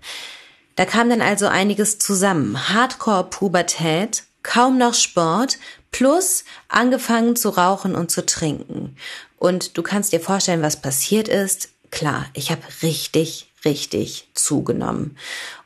Da 0.76 0.84
kam 0.84 1.10
dann 1.10 1.20
also 1.20 1.48
einiges 1.48 1.98
zusammen. 1.98 2.68
Hardcore-Pubertät, 2.68 4.22
kaum 4.44 4.78
noch 4.78 4.94
Sport, 4.94 5.58
plus 5.90 6.44
angefangen 6.68 7.34
zu 7.34 7.48
rauchen 7.48 7.96
und 7.96 8.12
zu 8.12 8.24
trinken. 8.24 8.96
Und 9.38 9.76
du 9.76 9.82
kannst 9.82 10.12
dir 10.12 10.20
vorstellen, 10.20 10.62
was 10.62 10.80
passiert 10.80 11.26
ist. 11.26 11.70
Klar, 11.90 12.26
ich 12.34 12.52
habe 12.52 12.62
richtig, 12.82 13.50
richtig 13.64 14.28
zugenommen. 14.34 15.16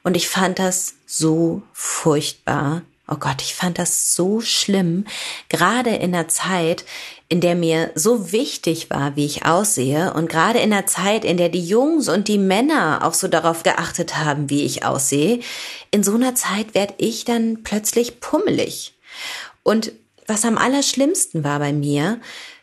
Und 0.02 0.16
ich 0.16 0.28
fand 0.28 0.58
das 0.58 0.94
so 1.04 1.62
furchtbar, 1.74 2.80
Oh 3.12 3.18
Gott, 3.18 3.42
ich 3.42 3.54
fand 3.54 3.78
das 3.78 4.14
so 4.14 4.40
schlimm, 4.40 5.04
gerade 5.50 5.90
in 5.90 6.12
der 6.12 6.28
Zeit, 6.28 6.86
in 7.28 7.42
der 7.42 7.54
mir 7.54 7.90
so 7.94 8.32
wichtig 8.32 8.88
war, 8.88 9.16
wie 9.16 9.26
ich 9.26 9.44
aussehe 9.44 10.14
und 10.14 10.30
gerade 10.30 10.60
in 10.60 10.70
der 10.70 10.86
Zeit, 10.86 11.26
in 11.26 11.36
der 11.36 11.50
die 11.50 11.66
Jungs 11.66 12.08
und 12.08 12.26
die 12.26 12.38
Männer 12.38 13.00
auch 13.02 13.12
so 13.12 13.28
darauf 13.28 13.64
geachtet 13.64 14.16
haben, 14.16 14.48
wie 14.48 14.64
ich 14.64 14.86
aussehe, 14.86 15.40
in 15.90 16.02
so 16.02 16.14
einer 16.14 16.34
Zeit 16.34 16.74
werde 16.74 16.94
ich 16.96 17.26
dann 17.26 17.62
plötzlich 17.62 18.18
pummelig. 18.20 18.94
Und 19.62 19.92
was 20.26 20.46
am 20.46 20.56
allerschlimmsten 20.56 21.44
war 21.44 21.58
bei 21.58 21.74
mir, 21.74 22.18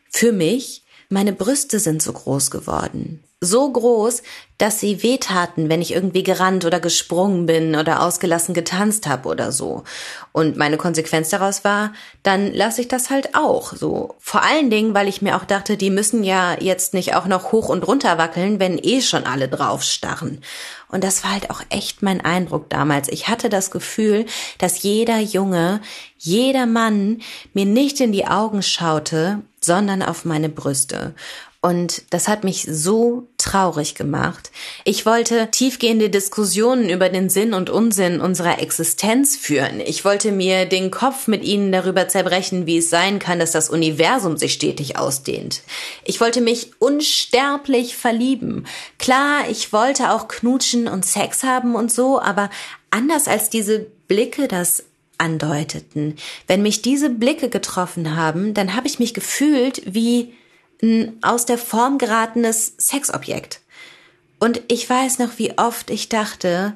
für 0.10 0.32
mich, 0.32 0.82
meine 1.10 1.34
Brüste 1.34 1.80
sind 1.80 2.02
so 2.02 2.12
groß 2.12 2.50
geworden 2.50 3.24
so 3.42 3.72
groß, 3.72 4.22
dass 4.58 4.82
sie 4.82 5.02
wehtaten, 5.02 5.70
wenn 5.70 5.82
ich 5.82 5.94
irgendwie 5.94 6.24
gerannt 6.24 6.66
oder 6.66 6.82
gesprungen 6.82 7.46
bin 7.46 7.78
oder 7.78 8.04
ausgelassen 8.04 8.54
getanzt 8.54 9.08
habe 9.08 9.30
oder 9.30 9.54
so. 9.54 9.86
Und 10.34 10.58
meine 10.58 10.76
Konsequenz 10.76 11.30
daraus 11.30 11.64
war, 11.64 11.94
dann 12.22 12.54
lasse 12.54 12.82
ich 12.82 12.90
das 12.90 13.10
halt 13.10 13.36
auch 13.36 13.74
so. 13.74 14.16
Vor 14.20 14.44
allen 14.44 14.70
Dingen, 14.70 14.94
weil 14.94 15.08
ich 15.08 15.22
mir 15.22 15.38
auch 15.38 15.46
dachte, 15.46 15.78
die 15.78 15.90
müssen 15.90 16.26
ja 16.26 16.58
jetzt 16.60 16.94
nicht 16.94 17.16
auch 17.16 17.28
noch 17.28 17.54
hoch 17.54 17.70
und 17.70 17.88
runter 17.88 18.18
wackeln, 18.18 18.60
wenn 18.60 18.78
eh 18.78 19.02
schon 19.02 19.26
alle 19.26 19.48
drauf 19.48 19.84
starren. 19.84 20.42
Und 20.90 21.06
das 21.06 21.24
war 21.24 21.32
halt 21.32 21.50
auch 21.50 21.62
echt 21.70 22.02
mein 22.02 22.20
Eindruck 22.20 22.70
damals. 22.70 23.08
Ich 23.08 23.30
hatte 23.30 23.48
das 23.48 23.72
Gefühl, 23.72 24.26
dass 24.58 24.84
jeder 24.84 25.20
Junge, 25.20 25.80
jeder 26.18 26.66
Mann 26.66 27.22
mir 27.54 27.66
nicht 27.66 28.02
in 28.02 28.12
die 28.12 28.28
Augen 28.28 28.64
schaute, 28.64 29.40
sondern 29.62 30.02
auf 30.02 30.26
meine 30.26 30.50
Brüste. 30.50 31.14
Und 31.62 32.04
das 32.12 32.30
hat 32.30 32.46
mich 32.46 32.66
so 32.70 33.28
traurig 33.38 33.94
gemacht. 33.94 34.50
Ich 34.86 35.06
wollte 35.06 35.52
tiefgehende 35.52 36.10
Diskussionen 36.10 36.90
über 36.90 37.10
den 37.10 37.30
Sinn 37.30 37.54
und 37.54 37.70
Unsinn 37.70 38.22
unserer 38.22 38.62
Existenz 38.62 39.36
führen. 39.36 39.82
Ich 39.82 40.06
wollte 40.06 40.32
mir 40.32 40.66
den 40.66 40.90
Kopf 40.90 41.28
mit 41.28 41.44
ihnen 41.44 41.74
darüber 41.74 42.08
zerbrechen, 42.08 42.66
wie 42.66 42.78
es 42.78 42.90
sein 42.90 43.20
kann, 43.20 43.40
dass 43.40 43.52
das 43.52 43.70
Universum 43.70 44.38
sich 44.38 44.54
stetig 44.54 44.98
ausdehnt. 44.98 45.62
Ich 46.06 46.22
wollte 46.22 46.40
mich 46.40 46.72
unsterblich 46.80 47.98
verlieben. 47.98 48.66
Klar, 48.98 49.50
ich 49.50 49.74
wollte 49.74 50.14
auch 50.14 50.30
knutschen 50.30 50.88
und 50.88 51.06
Sex 51.06 51.44
haben 51.44 51.76
und 51.76 51.92
so, 51.92 52.22
aber 52.22 52.50
anders 52.90 53.28
als 53.28 53.50
diese 53.50 53.86
Blicke 54.08 54.48
das 54.48 54.86
andeuteten. 55.18 56.16
Wenn 56.48 56.62
mich 56.62 56.82
diese 56.82 57.10
Blicke 57.10 57.50
getroffen 57.50 58.16
haben, 58.16 58.54
dann 58.54 58.78
habe 58.78 58.88
ich 58.88 58.98
mich 58.98 59.14
gefühlt 59.14 59.82
wie 59.86 60.34
ein 60.82 61.18
aus 61.22 61.46
der 61.46 61.58
Form 61.58 61.98
geratenes 61.98 62.74
Sexobjekt. 62.78 63.62
Und 64.40 64.62
ich 64.68 64.90
weiß 64.90 65.20
noch, 65.20 65.38
wie 65.38 65.58
oft 65.58 65.90
ich 65.90 66.10
dachte, 66.10 66.76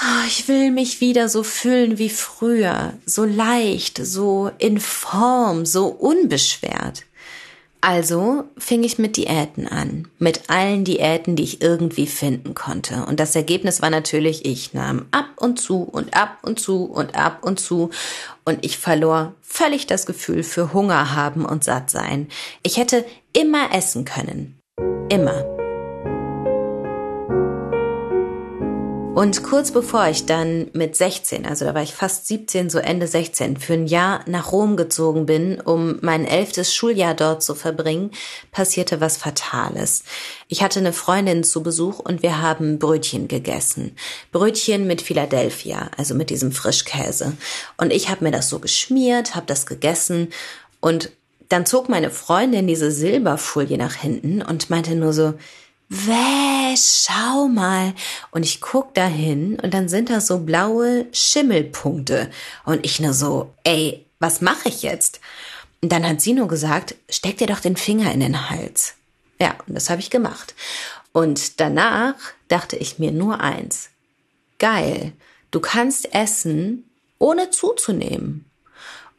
oh, 0.00 0.26
ich 0.26 0.48
will 0.48 0.70
mich 0.70 1.00
wieder 1.00 1.28
so 1.28 1.42
fühlen 1.42 1.98
wie 1.98 2.10
früher, 2.10 2.94
so 3.06 3.24
leicht, 3.24 3.98
so 3.98 4.50
in 4.58 4.78
Form, 4.80 5.66
so 5.66 5.86
unbeschwert. 5.86 7.04
Also 7.80 8.44
fing 8.56 8.82
ich 8.82 8.96
mit 8.96 9.18
Diäten 9.18 9.68
an, 9.68 10.08
mit 10.18 10.48
allen 10.48 10.84
Diäten, 10.84 11.36
die 11.36 11.42
ich 11.42 11.60
irgendwie 11.60 12.06
finden 12.06 12.54
konnte. 12.54 13.04
Und 13.04 13.20
das 13.20 13.36
Ergebnis 13.36 13.82
war 13.82 13.90
natürlich, 13.90 14.46
ich 14.46 14.72
nahm 14.72 15.04
ab 15.10 15.26
und 15.36 15.60
zu 15.60 15.82
und 15.82 16.16
ab 16.16 16.38
und 16.40 16.58
zu 16.58 16.84
und 16.84 17.14
ab 17.14 17.40
und 17.42 17.60
zu 17.60 17.90
und 18.44 18.64
ich 18.64 18.78
verlor 18.78 19.34
völlig 19.42 19.86
das 19.86 20.06
Gefühl 20.06 20.42
für 20.42 20.72
Hunger 20.72 21.14
haben 21.14 21.44
und 21.44 21.64
satt 21.64 21.90
sein. 21.90 22.28
Ich 22.62 22.76
hätte 22.76 23.04
immer 23.32 23.74
essen 23.74 24.04
können. 24.04 24.58
Immer. 25.08 25.53
Und 29.14 29.44
kurz 29.44 29.70
bevor 29.70 30.08
ich 30.08 30.26
dann 30.26 30.70
mit 30.72 30.96
16, 30.96 31.46
also 31.46 31.64
da 31.64 31.72
war 31.72 31.84
ich 31.84 31.94
fast 31.94 32.26
17, 32.26 32.68
so 32.68 32.78
Ende 32.80 33.06
16, 33.06 33.58
für 33.58 33.74
ein 33.74 33.86
Jahr 33.86 34.24
nach 34.26 34.50
Rom 34.50 34.76
gezogen 34.76 35.24
bin, 35.24 35.60
um 35.60 35.98
mein 36.02 36.26
elftes 36.26 36.74
Schuljahr 36.74 37.14
dort 37.14 37.40
zu 37.40 37.54
verbringen, 37.54 38.10
passierte 38.50 39.00
was 39.00 39.16
Fatales. 39.16 40.02
Ich 40.48 40.64
hatte 40.64 40.80
eine 40.80 40.92
Freundin 40.92 41.44
zu 41.44 41.62
Besuch 41.62 42.00
und 42.00 42.24
wir 42.24 42.42
haben 42.42 42.80
Brötchen 42.80 43.28
gegessen. 43.28 43.94
Brötchen 44.32 44.88
mit 44.88 45.00
Philadelphia, 45.00 45.92
also 45.96 46.16
mit 46.16 46.28
diesem 46.28 46.50
Frischkäse. 46.50 47.34
Und 47.76 47.92
ich 47.92 48.08
habe 48.08 48.24
mir 48.24 48.32
das 48.32 48.48
so 48.48 48.58
geschmiert, 48.58 49.36
habe 49.36 49.46
das 49.46 49.66
gegessen 49.66 50.30
und 50.80 51.10
dann 51.48 51.66
zog 51.66 51.88
meine 51.88 52.10
Freundin 52.10 52.66
diese 52.66 52.90
Silberfolie 52.90 53.78
nach 53.78 53.94
hinten 53.94 54.42
und 54.42 54.70
meinte 54.70 54.96
nur 54.96 55.12
so, 55.12 55.34
Wäh, 55.96 56.74
schau 56.76 57.46
mal. 57.46 57.94
Und 58.32 58.42
ich 58.42 58.60
guck 58.60 58.94
da 58.94 59.06
hin 59.06 59.60
und 59.62 59.72
dann 59.72 59.88
sind 59.88 60.10
da 60.10 60.20
so 60.20 60.40
blaue 60.40 61.06
Schimmelpunkte. 61.12 62.32
Und 62.64 62.84
ich 62.84 62.98
nur 62.98 63.12
so, 63.12 63.54
ey, 63.62 64.04
was 64.18 64.40
mache 64.40 64.68
ich 64.68 64.82
jetzt? 64.82 65.20
Und 65.82 65.92
dann 65.92 66.04
hat 66.04 66.20
sie 66.20 66.32
nur 66.32 66.48
gesagt, 66.48 66.96
steck 67.08 67.38
dir 67.38 67.46
doch 67.46 67.60
den 67.60 67.76
Finger 67.76 68.10
in 68.10 68.18
den 68.18 68.50
Hals. 68.50 68.94
Ja, 69.40 69.54
und 69.68 69.74
das 69.76 69.88
habe 69.88 70.00
ich 70.00 70.10
gemacht. 70.10 70.56
Und 71.12 71.60
danach 71.60 72.16
dachte 72.48 72.74
ich 72.74 72.98
mir 72.98 73.12
nur 73.12 73.40
eins. 73.40 73.90
Geil, 74.58 75.12
du 75.52 75.60
kannst 75.60 76.12
essen, 76.12 76.90
ohne 77.20 77.50
zuzunehmen. 77.50 78.46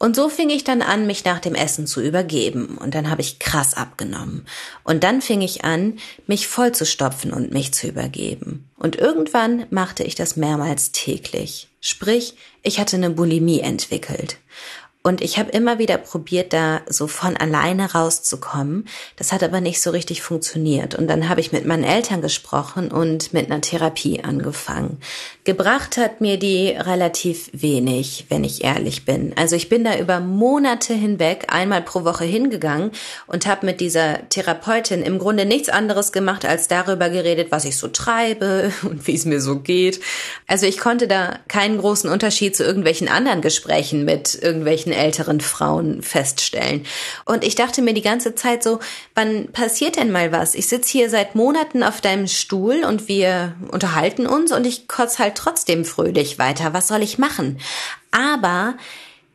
Und 0.06 0.16
so 0.16 0.30
fing 0.30 0.52
ich 0.52 0.64
dann 0.64 0.84
an, 0.84 1.08
mich 1.08 1.26
nach 1.26 1.40
dem 1.40 1.56
Essen 1.56 1.88
zu 1.88 2.00
übergeben. 2.00 2.78
Und 2.78 2.94
dann 2.94 3.10
habe 3.10 3.22
ich 3.22 3.40
krass 3.40 3.74
abgenommen. 3.74 4.46
Und 4.84 5.04
dann 5.04 5.20
fing 5.20 5.42
ich 5.42 5.66
an, 5.66 5.98
mich 6.28 6.48
vollzustopfen 6.48 7.34
und 7.34 7.52
mich 7.52 7.74
zu 7.74 7.88
übergeben. 7.88 8.70
Und 8.78 8.98
irgendwann 8.98 9.66
machte 9.72 10.04
ich 10.04 10.14
das 10.14 10.36
mehrmals 10.36 10.92
täglich. 10.92 11.70
Sprich, 11.82 12.36
ich 12.62 12.80
hatte 12.80 12.98
eine 12.98 13.10
Bulimie 13.10 13.62
entwickelt. 13.62 14.38
Und 15.06 15.22
ich 15.22 15.38
habe 15.38 15.52
immer 15.52 15.78
wieder 15.78 16.00
probiert, 16.00 16.52
da 16.52 16.82
so 16.88 17.06
von 17.06 17.38
alleine 17.38 17.92
rauszukommen. 17.94 18.88
Das 19.18 19.32
hat 19.32 19.44
aber 19.44 19.62
nicht 19.62 19.80
so 19.80 19.92
richtig 19.92 20.24
funktioniert. 20.24 20.96
Und 20.96 21.08
dann 21.08 21.30
habe 21.30 21.42
ich 21.42 21.52
mit 21.52 21.64
meinen 21.64 21.84
Eltern 21.84 22.24
gesprochen 22.24 22.92
und 22.92 23.32
mit 23.32 23.52
einer 23.52 23.62
Therapie 23.62 24.24
angefangen. 24.24 24.98
Gebracht 25.44 25.98
hat 25.98 26.22
mir 26.22 26.40
die 26.40 26.70
relativ 26.70 27.52
wenig, 27.54 28.26
wenn 28.30 28.44
ich 28.44 28.64
ehrlich 28.64 29.06
bin. 29.06 29.34
Also 29.36 29.56
ich 29.56 29.70
bin 29.70 29.84
da 29.84 29.96
über 29.96 30.20
Monate 30.20 30.96
hinweg 30.96 31.50
einmal 31.50 31.84
pro 31.84 32.04
Woche 32.04 32.26
hingegangen 32.26 32.90
und 33.28 33.46
habe 33.46 33.68
mit 33.68 33.82
dieser 33.82 34.28
Therapeutin 34.30 35.04
im 35.04 35.20
Grunde 35.20 35.46
nichts 35.46 35.70
anderes 35.70 36.14
gemacht, 36.14 36.46
als 36.46 36.68
darüber 36.68 37.12
geredet, 37.12 37.52
was 37.52 37.66
ich 37.66 37.78
so 37.78 37.90
treibe 37.90 38.74
und 38.82 39.06
wie 39.06 39.14
es 39.14 39.26
mir 39.26 39.40
so 39.40 39.60
geht. 39.60 40.00
Also 40.48 40.66
ich 40.66 40.80
konnte 40.80 41.08
da 41.08 41.38
keinen 41.48 41.78
großen 41.78 42.10
Unterschied 42.10 42.56
zu 42.56 42.64
irgendwelchen 42.64 43.08
anderen 43.08 43.42
Gesprächen 43.42 44.04
mit 44.04 44.34
irgendwelchen 44.42 44.95
älteren 44.96 45.42
Frauen 45.42 46.02
feststellen. 46.02 46.86
Und 47.26 47.44
ich 47.44 47.56
dachte 47.56 47.82
mir 47.82 47.94
die 47.94 48.02
ganze 48.02 48.36
Zeit 48.36 48.64
so, 48.64 48.80
wann 49.14 49.52
passiert 49.52 49.98
denn 49.98 50.12
mal 50.12 50.32
was? 50.32 50.56
Ich 50.56 50.68
sitze 50.68 50.92
hier 50.92 51.10
seit 51.10 51.36
Monaten 51.36 51.84
auf 51.84 52.02
deinem 52.02 52.28
Stuhl 52.28 52.84
und 52.84 53.08
wir 53.08 53.56
unterhalten 53.72 54.26
uns 54.26 54.52
und 54.52 54.66
ich 54.66 54.88
kotze 54.88 55.20
halt 55.20 55.36
trotzdem 55.36 55.86
fröhlich 55.86 56.40
weiter. 56.40 56.74
Was 56.74 56.88
soll 56.88 57.04
ich 57.04 57.18
machen? 57.18 57.60
Aber 58.12 58.76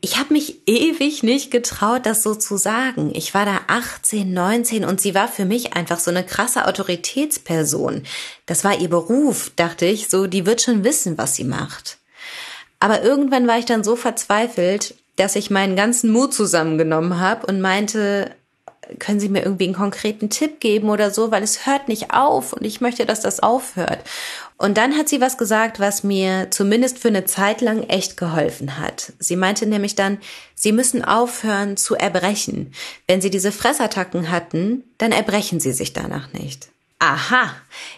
ich 0.02 0.18
habe 0.18 0.32
mich 0.32 0.62
ewig 0.66 1.22
nicht 1.22 1.50
getraut, 1.50 2.06
das 2.06 2.22
so 2.22 2.34
zu 2.34 2.56
sagen. 2.56 3.12
Ich 3.14 3.34
war 3.34 3.44
da 3.44 3.60
18, 3.66 4.32
19 4.32 4.84
und 4.84 5.00
sie 5.00 5.14
war 5.14 5.28
für 5.28 5.44
mich 5.44 5.74
einfach 5.74 5.98
so 5.98 6.10
eine 6.10 6.24
krasse 6.24 6.66
Autoritätsperson. 6.66 8.04
Das 8.46 8.64
war 8.64 8.80
ihr 8.80 8.88
Beruf, 8.88 9.52
dachte 9.56 9.84
ich, 9.84 10.08
so, 10.08 10.26
die 10.26 10.46
wird 10.46 10.62
schon 10.62 10.84
wissen, 10.84 11.18
was 11.18 11.36
sie 11.36 11.44
macht. 11.44 11.98
Aber 12.78 13.02
irgendwann 13.02 13.46
war 13.46 13.58
ich 13.58 13.66
dann 13.66 13.84
so 13.84 13.94
verzweifelt, 13.94 14.94
dass 15.16 15.36
ich 15.36 15.50
meinen 15.50 15.76
ganzen 15.76 16.10
Mut 16.10 16.34
zusammengenommen 16.34 17.20
habe 17.20 17.46
und 17.46 17.60
meinte, 17.60 18.30
können 18.98 19.20
Sie 19.20 19.28
mir 19.28 19.42
irgendwie 19.42 19.64
einen 19.64 19.74
konkreten 19.74 20.30
Tipp 20.30 20.60
geben 20.60 20.88
oder 20.88 21.10
so, 21.10 21.30
weil 21.30 21.42
es 21.42 21.66
hört 21.66 21.88
nicht 21.88 22.12
auf 22.12 22.52
und 22.52 22.64
ich 22.64 22.80
möchte, 22.80 23.06
dass 23.06 23.20
das 23.20 23.40
aufhört. 23.40 24.00
Und 24.56 24.76
dann 24.76 24.96
hat 24.96 25.08
sie 25.08 25.22
was 25.22 25.38
gesagt, 25.38 25.80
was 25.80 26.04
mir 26.04 26.48
zumindest 26.50 26.98
für 26.98 27.08
eine 27.08 27.24
Zeit 27.24 27.62
lang 27.62 27.84
echt 27.84 28.18
geholfen 28.18 28.78
hat. 28.78 29.14
Sie 29.18 29.36
meinte 29.36 29.66
nämlich 29.66 29.94
dann, 29.94 30.18
Sie 30.54 30.72
müssen 30.72 31.02
aufhören 31.02 31.78
zu 31.78 31.94
erbrechen. 31.94 32.74
Wenn 33.06 33.22
Sie 33.22 33.30
diese 33.30 33.52
Fressattacken 33.52 34.30
hatten, 34.30 34.84
dann 34.98 35.12
erbrechen 35.12 35.60
Sie 35.60 35.72
sich 35.72 35.94
danach 35.94 36.34
nicht. 36.34 36.68
Aha, 36.98 37.54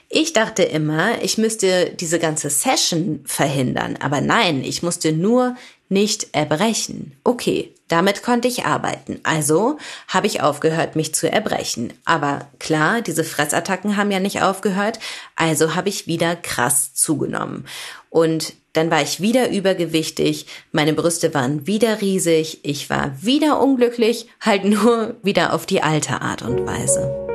ich 0.08 0.32
dachte 0.32 0.62
immer, 0.62 1.20
ich 1.22 1.36
müsste 1.36 1.90
diese 1.98 2.20
ganze 2.20 2.48
Session 2.48 3.24
verhindern, 3.24 3.98
aber 4.00 4.20
nein, 4.20 4.62
ich 4.62 4.84
musste 4.84 5.10
nur 5.10 5.56
nicht 5.92 6.28
erbrechen. 6.32 7.12
Okay, 7.22 7.72
damit 7.88 8.22
konnte 8.22 8.48
ich 8.48 8.64
arbeiten. 8.64 9.20
Also 9.22 9.76
habe 10.08 10.26
ich 10.26 10.40
aufgehört, 10.40 10.96
mich 10.96 11.14
zu 11.14 11.30
erbrechen. 11.30 11.92
Aber 12.04 12.48
klar, 12.58 13.02
diese 13.02 13.22
Fressattacken 13.22 13.96
haben 13.96 14.10
ja 14.10 14.18
nicht 14.18 14.42
aufgehört, 14.42 14.98
also 15.36 15.74
habe 15.74 15.90
ich 15.90 16.06
wieder 16.06 16.34
krass 16.34 16.94
zugenommen. 16.94 17.66
Und 18.08 18.54
dann 18.72 18.90
war 18.90 19.02
ich 19.02 19.20
wieder 19.20 19.50
übergewichtig, 19.50 20.46
meine 20.72 20.94
Brüste 20.94 21.34
waren 21.34 21.66
wieder 21.66 22.00
riesig, 22.00 22.60
ich 22.62 22.88
war 22.88 23.12
wieder 23.20 23.60
unglücklich, 23.60 24.28
halt 24.40 24.64
nur 24.64 25.16
wieder 25.22 25.52
auf 25.52 25.66
die 25.66 25.82
alte 25.82 26.22
Art 26.22 26.40
und 26.40 26.66
Weise. 26.66 27.31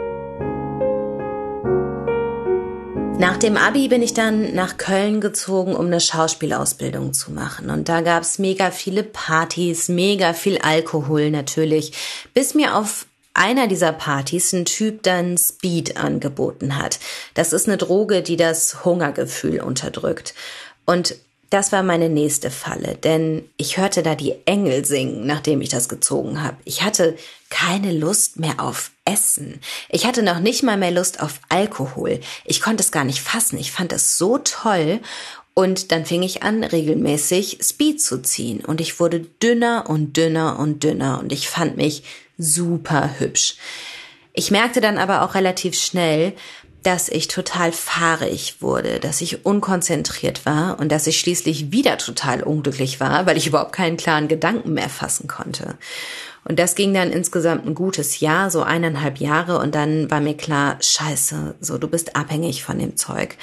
Nach 3.20 3.36
dem 3.36 3.58
Abi 3.58 3.88
bin 3.88 4.04
ich 4.04 4.14
dann 4.14 4.54
nach 4.54 4.78
Köln 4.78 5.22
gezogen, 5.22 5.76
um 5.76 5.88
eine 5.88 6.00
Schauspielausbildung 6.00 7.14
zu 7.14 7.32
machen. 7.32 7.72
Und 7.72 7.90
da 7.90 8.02
gab's 8.02 8.38
mega 8.38 8.70
viele 8.70 9.02
Partys, 9.02 9.90
mega 9.90 10.34
viel 10.34 10.60
Alkohol 10.60 11.32
natürlich, 11.32 11.94
bis 12.36 12.54
mir 12.54 12.76
auf 12.76 13.08
einer 13.34 13.68
dieser 13.68 13.92
Partys 13.92 14.54
ein 14.54 14.66
Typ 14.66 15.02
dann 15.02 15.36
Speed 15.38 15.98
angeboten 15.98 16.78
hat. 16.78 17.00
Das 17.34 17.54
ist 17.54 17.68
eine 17.68 17.78
Droge, 17.78 18.22
die 18.22 18.38
das 18.38 18.86
Hungergefühl 18.86 19.62
unterdrückt. 19.62 20.36
Und 20.86 21.16
das 21.50 21.72
war 21.72 21.84
meine 21.84 22.10
nächste 22.10 22.52
Falle, 22.52 22.96
denn 22.96 23.50
ich 23.56 23.78
hörte 23.78 24.04
da 24.04 24.16
die 24.16 24.36
Engel 24.46 24.84
singen, 24.84 25.26
nachdem 25.26 25.62
ich 25.62 25.70
das 25.70 25.88
gezogen 25.88 26.44
habe. 26.44 26.58
Ich 26.66 26.84
hatte 26.84 27.16
keine 27.50 27.94
Lust 27.94 28.40
mehr 28.40 28.60
auf 28.60 28.92
Essen. 29.06 29.62
Ich 29.90 30.06
hatte 30.06 30.24
noch 30.24 30.40
nicht 30.40 30.64
mal 30.64 30.78
mehr 30.78 30.92
Lust 30.92 31.22
auf 31.22 31.40
Alkohol. 31.48 32.20
Ich 32.44 32.62
konnte 32.62 32.84
es 32.84 32.92
gar 32.92 33.06
nicht 33.06 33.22
fassen. 33.22 33.58
Ich 33.58 33.72
fand 33.72 33.94
es 33.94 34.18
so 34.18 34.38
toll. 34.40 35.00
Und 35.54 35.92
dann 35.92 36.06
fing 36.06 36.22
ich 36.22 36.44
an, 36.44 36.64
regelmäßig 36.64 37.60
Speed 37.62 38.02
zu 38.02 38.22
ziehen. 38.22 38.64
Und 38.64 38.82
ich 38.82 39.00
wurde 39.00 39.22
dünner 39.22 39.86
und 39.90 40.18
dünner 40.18 40.60
und 40.60 40.84
dünner. 40.84 41.20
Und 41.20 41.32
ich 41.32 41.48
fand 41.48 41.78
mich 41.78 42.04
super 42.38 43.20
hübsch. 43.20 43.56
Ich 44.34 44.52
merkte 44.52 44.82
dann 44.82 45.00
aber 45.00 45.24
auch 45.24 45.34
relativ 45.34 45.76
schnell, 45.76 46.34
dass 46.84 47.10
ich 47.10 47.28
total 47.28 47.72
fahrig 47.72 48.62
wurde, 48.62 49.00
dass 49.00 49.22
ich 49.22 49.46
unkonzentriert 49.46 50.46
war 50.46 50.80
und 50.80 50.92
dass 50.92 51.08
ich 51.08 51.20
schließlich 51.20 51.72
wieder 51.72 51.98
total 51.98 52.44
unglücklich 52.44 53.00
war, 53.00 53.26
weil 53.26 53.38
ich 53.38 53.48
überhaupt 53.48 53.74
keinen 53.74 53.98
klaren 53.98 54.28
Gedanken 54.28 54.74
mehr 54.74 54.90
fassen 54.90 55.28
konnte. 55.28 55.78
Und 56.48 56.60
das 56.60 56.76
ging 56.76 56.94
dann 56.94 57.12
insgesamt 57.12 57.66
ein 57.66 57.76
gutes 57.76 58.22
Jahr, 58.22 58.50
so 58.50 58.64
eineinhalb 58.64 59.18
Jahre, 59.18 59.60
und 59.60 59.76
dann 59.76 60.10
war 60.10 60.22
mir 60.22 60.38
klar, 60.38 60.78
scheiße, 60.80 61.56
so 61.60 61.78
du 61.78 61.90
bist 61.90 62.16
abhängig 62.16 62.64
von 62.64 62.80
dem 62.80 62.96
Zeug. 62.96 63.36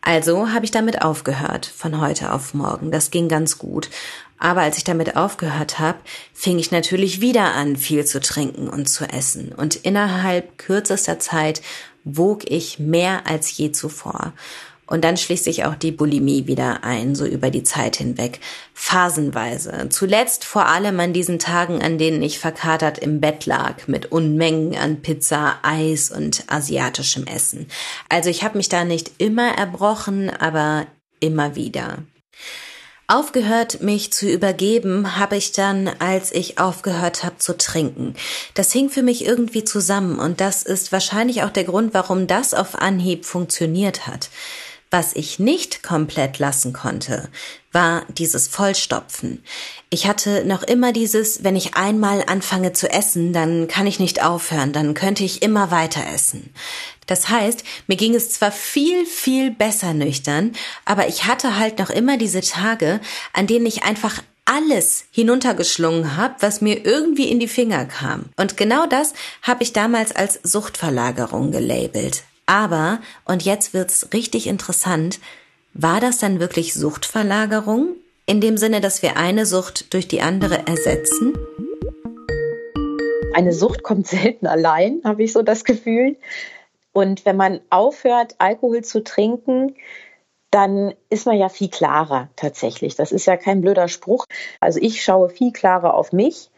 Also 0.00 0.50
habe 0.52 0.64
ich 0.64 0.70
damit 0.70 1.02
aufgehört, 1.02 1.66
von 1.66 2.00
heute 2.00 2.32
auf 2.32 2.54
morgen. 2.54 2.92
Das 2.92 3.10
ging 3.10 3.28
ganz 3.28 3.58
gut. 3.58 3.90
Aber 4.38 4.60
als 4.60 4.76
ich 4.76 4.84
damit 4.84 5.16
aufgehört 5.16 5.78
habe, 5.78 5.98
fing 6.32 6.58
ich 6.58 6.70
natürlich 6.70 7.20
wieder 7.20 7.54
an, 7.54 7.76
viel 7.76 8.04
zu 8.04 8.20
trinken 8.20 8.68
und 8.68 8.86
zu 8.86 9.04
essen. 9.04 9.52
Und 9.52 9.76
innerhalb 9.76 10.58
kürzester 10.58 11.18
Zeit 11.18 11.62
wog 12.04 12.48
ich 12.50 12.78
mehr 12.78 13.26
als 13.26 13.56
je 13.56 13.72
zuvor. 13.72 14.32
Und 14.86 15.02
dann 15.02 15.16
schließt 15.16 15.44
sich 15.44 15.64
auch 15.64 15.74
die 15.74 15.92
Bulimie 15.92 16.46
wieder 16.46 16.84
ein, 16.84 17.14
so 17.14 17.24
über 17.24 17.50
die 17.50 17.62
Zeit 17.62 17.96
hinweg. 17.96 18.40
Phasenweise. 18.74 19.88
Zuletzt 19.88 20.44
vor 20.44 20.66
allem 20.66 21.00
an 21.00 21.14
diesen 21.14 21.38
Tagen, 21.38 21.82
an 21.82 21.96
denen 21.96 22.22
ich 22.22 22.38
verkatert 22.38 22.98
im 22.98 23.20
Bett 23.20 23.46
lag, 23.46 23.88
mit 23.88 24.12
Unmengen 24.12 24.76
an 24.76 25.00
Pizza, 25.00 25.56
Eis 25.62 26.10
und 26.10 26.44
asiatischem 26.48 27.26
Essen. 27.26 27.66
Also 28.10 28.28
ich 28.28 28.44
habe 28.44 28.58
mich 28.58 28.68
da 28.68 28.84
nicht 28.84 29.12
immer 29.18 29.56
erbrochen, 29.56 30.28
aber 30.28 30.86
immer 31.18 31.56
wieder. 31.56 31.98
Aufgehört, 33.06 33.82
mich 33.82 34.14
zu 34.14 34.26
übergeben, 34.30 35.18
habe 35.18 35.36
ich 35.36 35.52
dann, 35.52 35.90
als 35.98 36.32
ich 36.32 36.58
aufgehört 36.58 37.22
habe 37.22 37.36
zu 37.36 37.54
trinken. 37.58 38.14
Das 38.54 38.72
hing 38.72 38.88
für 38.88 39.02
mich 39.02 39.26
irgendwie 39.26 39.62
zusammen 39.62 40.18
und 40.18 40.40
das 40.40 40.62
ist 40.62 40.90
wahrscheinlich 40.90 41.42
auch 41.42 41.50
der 41.50 41.64
Grund, 41.64 41.92
warum 41.92 42.26
das 42.26 42.54
auf 42.54 42.76
Anhieb 42.76 43.26
funktioniert 43.26 44.06
hat. 44.06 44.30
Was 44.96 45.12
ich 45.16 45.40
nicht 45.40 45.82
komplett 45.82 46.38
lassen 46.38 46.72
konnte, 46.72 47.28
war 47.72 48.04
dieses 48.16 48.46
Vollstopfen. 48.46 49.42
Ich 49.90 50.06
hatte 50.06 50.44
noch 50.44 50.62
immer 50.62 50.92
dieses, 50.92 51.42
wenn 51.42 51.56
ich 51.56 51.74
einmal 51.74 52.22
anfange 52.28 52.74
zu 52.74 52.88
essen, 52.88 53.32
dann 53.32 53.66
kann 53.66 53.88
ich 53.88 53.98
nicht 53.98 54.22
aufhören, 54.22 54.72
dann 54.72 54.94
könnte 54.94 55.24
ich 55.24 55.42
immer 55.42 55.72
weiter 55.72 56.06
essen. 56.14 56.54
Das 57.08 57.28
heißt, 57.28 57.64
mir 57.88 57.96
ging 57.96 58.14
es 58.14 58.30
zwar 58.30 58.52
viel, 58.52 59.04
viel 59.04 59.50
besser 59.50 59.94
nüchtern, 59.94 60.52
aber 60.84 61.08
ich 61.08 61.24
hatte 61.24 61.58
halt 61.58 61.80
noch 61.80 61.90
immer 61.90 62.16
diese 62.16 62.42
Tage, 62.42 63.00
an 63.32 63.48
denen 63.48 63.66
ich 63.66 63.82
einfach 63.82 64.22
alles 64.44 65.06
hinuntergeschlungen 65.10 66.16
habe, 66.16 66.36
was 66.38 66.60
mir 66.60 66.86
irgendwie 66.86 67.32
in 67.32 67.40
die 67.40 67.48
Finger 67.48 67.84
kam. 67.86 68.26
Und 68.36 68.56
genau 68.56 68.86
das 68.86 69.12
habe 69.42 69.64
ich 69.64 69.72
damals 69.72 70.14
als 70.14 70.38
Suchtverlagerung 70.44 71.50
gelabelt. 71.50 72.22
Aber, 72.46 73.00
und 73.24 73.42
jetzt 73.42 73.72
wird's 73.74 74.08
richtig 74.12 74.46
interessant, 74.46 75.20
war 75.72 76.00
das 76.00 76.18
dann 76.18 76.40
wirklich 76.40 76.74
Suchtverlagerung? 76.74 77.96
In 78.26 78.40
dem 78.40 78.56
Sinne, 78.56 78.80
dass 78.80 79.02
wir 79.02 79.16
eine 79.16 79.44
Sucht 79.44 79.92
durch 79.92 80.08
die 80.08 80.22
andere 80.22 80.66
ersetzen? 80.66 81.34
Eine 83.34 83.52
Sucht 83.52 83.82
kommt 83.82 84.06
selten 84.06 84.46
allein, 84.46 85.00
habe 85.04 85.24
ich 85.24 85.32
so 85.32 85.42
das 85.42 85.64
Gefühl. 85.64 86.16
Und 86.92 87.26
wenn 87.26 87.36
man 87.36 87.60
aufhört, 87.70 88.36
Alkohol 88.38 88.82
zu 88.84 89.02
trinken, 89.02 89.74
dann 90.50 90.94
ist 91.10 91.26
man 91.26 91.36
ja 91.36 91.48
viel 91.48 91.68
klarer 91.68 92.28
tatsächlich. 92.36 92.94
Das 92.94 93.10
ist 93.10 93.26
ja 93.26 93.36
kein 93.36 93.60
blöder 93.60 93.88
Spruch. 93.88 94.24
Also 94.60 94.78
ich 94.80 95.02
schaue 95.02 95.28
viel 95.28 95.52
klarer 95.52 95.94
auf 95.94 96.12
mich 96.12 96.50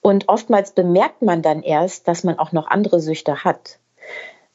und 0.00 0.28
oftmals 0.28 0.72
bemerkt 0.72 1.22
man 1.22 1.42
dann 1.42 1.62
erst, 1.64 2.06
dass 2.06 2.22
man 2.22 2.38
auch 2.38 2.52
noch 2.52 2.68
andere 2.68 3.00
Süchte 3.00 3.42
hat. 3.42 3.80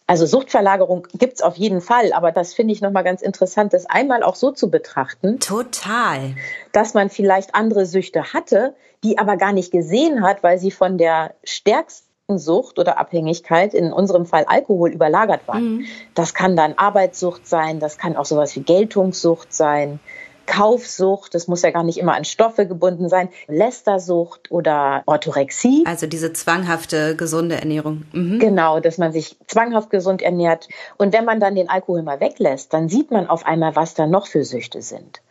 Also 0.08 0.26
Suchtverlagerung 0.26 1.06
gibt's 1.14 1.42
auf 1.42 1.58
jeden 1.58 1.82
Fall, 1.82 2.14
aber 2.14 2.32
das 2.32 2.54
finde 2.54 2.74
ich 2.74 2.80
nochmal 2.80 3.04
ganz 3.04 3.22
interessant, 3.22 3.74
das 3.74 3.86
einmal 3.86 4.24
auch 4.24 4.36
so 4.36 4.52
zu 4.52 4.72
betrachten. 4.72 5.40
Total. 5.42 6.34
Dass 6.72 6.94
man 6.94 7.10
vielleicht 7.10 7.54
andere 7.54 7.86
Süchte 7.86 8.32
hatte, 8.32 8.74
die 9.04 9.20
aber 9.20 9.36
gar 9.36 9.52
nicht 9.52 9.70
gesehen 9.70 10.24
hat, 10.24 10.44
weil 10.44 10.60
sie 10.60 10.72
von 10.72 10.98
der 10.98 11.36
stärksten 11.44 12.08
Sucht 12.38 12.80
oder 12.80 12.98
Abhängigkeit, 12.98 13.74
in 13.74 13.92
unserem 13.92 14.26
Fall 14.26 14.46
Alkohol, 14.48 14.92
überlagert 14.92 15.46
waren. 15.46 15.78
Mhm. 15.78 15.86
Das 16.16 16.34
kann 16.34 16.56
dann 16.56 16.78
Arbeitssucht 16.78 17.46
sein, 17.46 17.80
das 17.80 17.98
kann 17.98 18.16
auch 18.16 18.26
sowas 18.26 18.56
wie 18.56 18.62
Geltungssucht 18.62 19.54
sein, 19.54 20.00
Kaufsucht, 20.48 21.36
das 21.36 21.48
muss 21.48 21.62
ja 21.62 21.70
gar 21.70 21.84
nicht 21.84 22.00
immer 22.00 22.16
an 22.16 22.26
Stoffe 22.26 22.66
gebunden 22.66 23.10
sein, 23.10 23.30
Lästersucht 23.48 24.50
oder 24.50 25.04
Orthorexie. 25.06 25.84
Also 25.86 26.08
diese 26.08 26.34
zwanghafte 26.34 27.16
gesunde 27.16 27.56
Ernährung. 27.56 28.06
Mhm. 28.14 28.40
Genau, 28.40 28.80
dass 28.80 28.98
man 28.98 29.12
sich 29.12 29.38
zwanghaft 29.46 29.92
gesund 29.92 30.22
ernährt. 30.24 30.68
Und 30.98 31.14
wenn 31.14 31.26
man 31.26 31.40
dann 31.40 31.54
den 31.54 31.70
Alkohol 31.70 32.02
mal 32.02 32.20
weglässt, 32.20 32.74
dann 32.74 32.90
sieht 32.90 33.12
man 33.12 33.28
auf 33.28 33.46
einmal, 33.46 33.76
was 33.76 33.94
da 33.94 34.08
noch 34.08 34.26
für 34.26 34.44
Süchte 34.44 34.82
sind. 34.82 35.22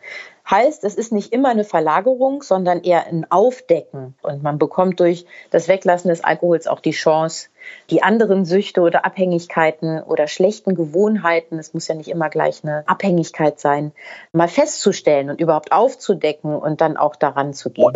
Heißt, 0.49 0.85
es 0.85 0.95
ist 0.95 1.11
nicht 1.11 1.33
immer 1.33 1.49
eine 1.49 1.65
Verlagerung, 1.65 2.41
sondern 2.41 2.81
eher 2.81 3.05
ein 3.07 3.29
Aufdecken. 3.29 4.15
Und 4.21 4.43
man 4.43 4.57
bekommt 4.57 4.99
durch 5.01 5.25
das 5.51 5.67
Weglassen 5.67 6.09
des 6.09 6.23
Alkohols 6.23 6.67
auch 6.67 6.79
die 6.79 6.91
Chance, 6.91 7.49
die 7.89 8.01
anderen 8.01 8.45
Süchte 8.45 8.79
oder 8.79 9.03
Abhängigkeiten 9.03 10.01
oder 10.01 10.27
schlechten 10.27 10.73
Gewohnheiten, 10.73 11.59
es 11.59 11.73
muss 11.73 11.89
ja 11.89 11.95
nicht 11.95 12.07
immer 12.07 12.29
gleich 12.29 12.63
eine 12.63 12.87
Abhängigkeit 12.87 13.59
sein, 13.59 13.91
mal 14.31 14.47
festzustellen 14.47 15.29
und 15.29 15.41
überhaupt 15.41 15.73
aufzudecken 15.73 16.55
und 16.55 16.79
dann 16.79 16.95
auch 16.95 17.17
daran 17.17 17.53
zu 17.53 17.69
gehen. 17.69 17.91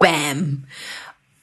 Bam! 0.00 0.66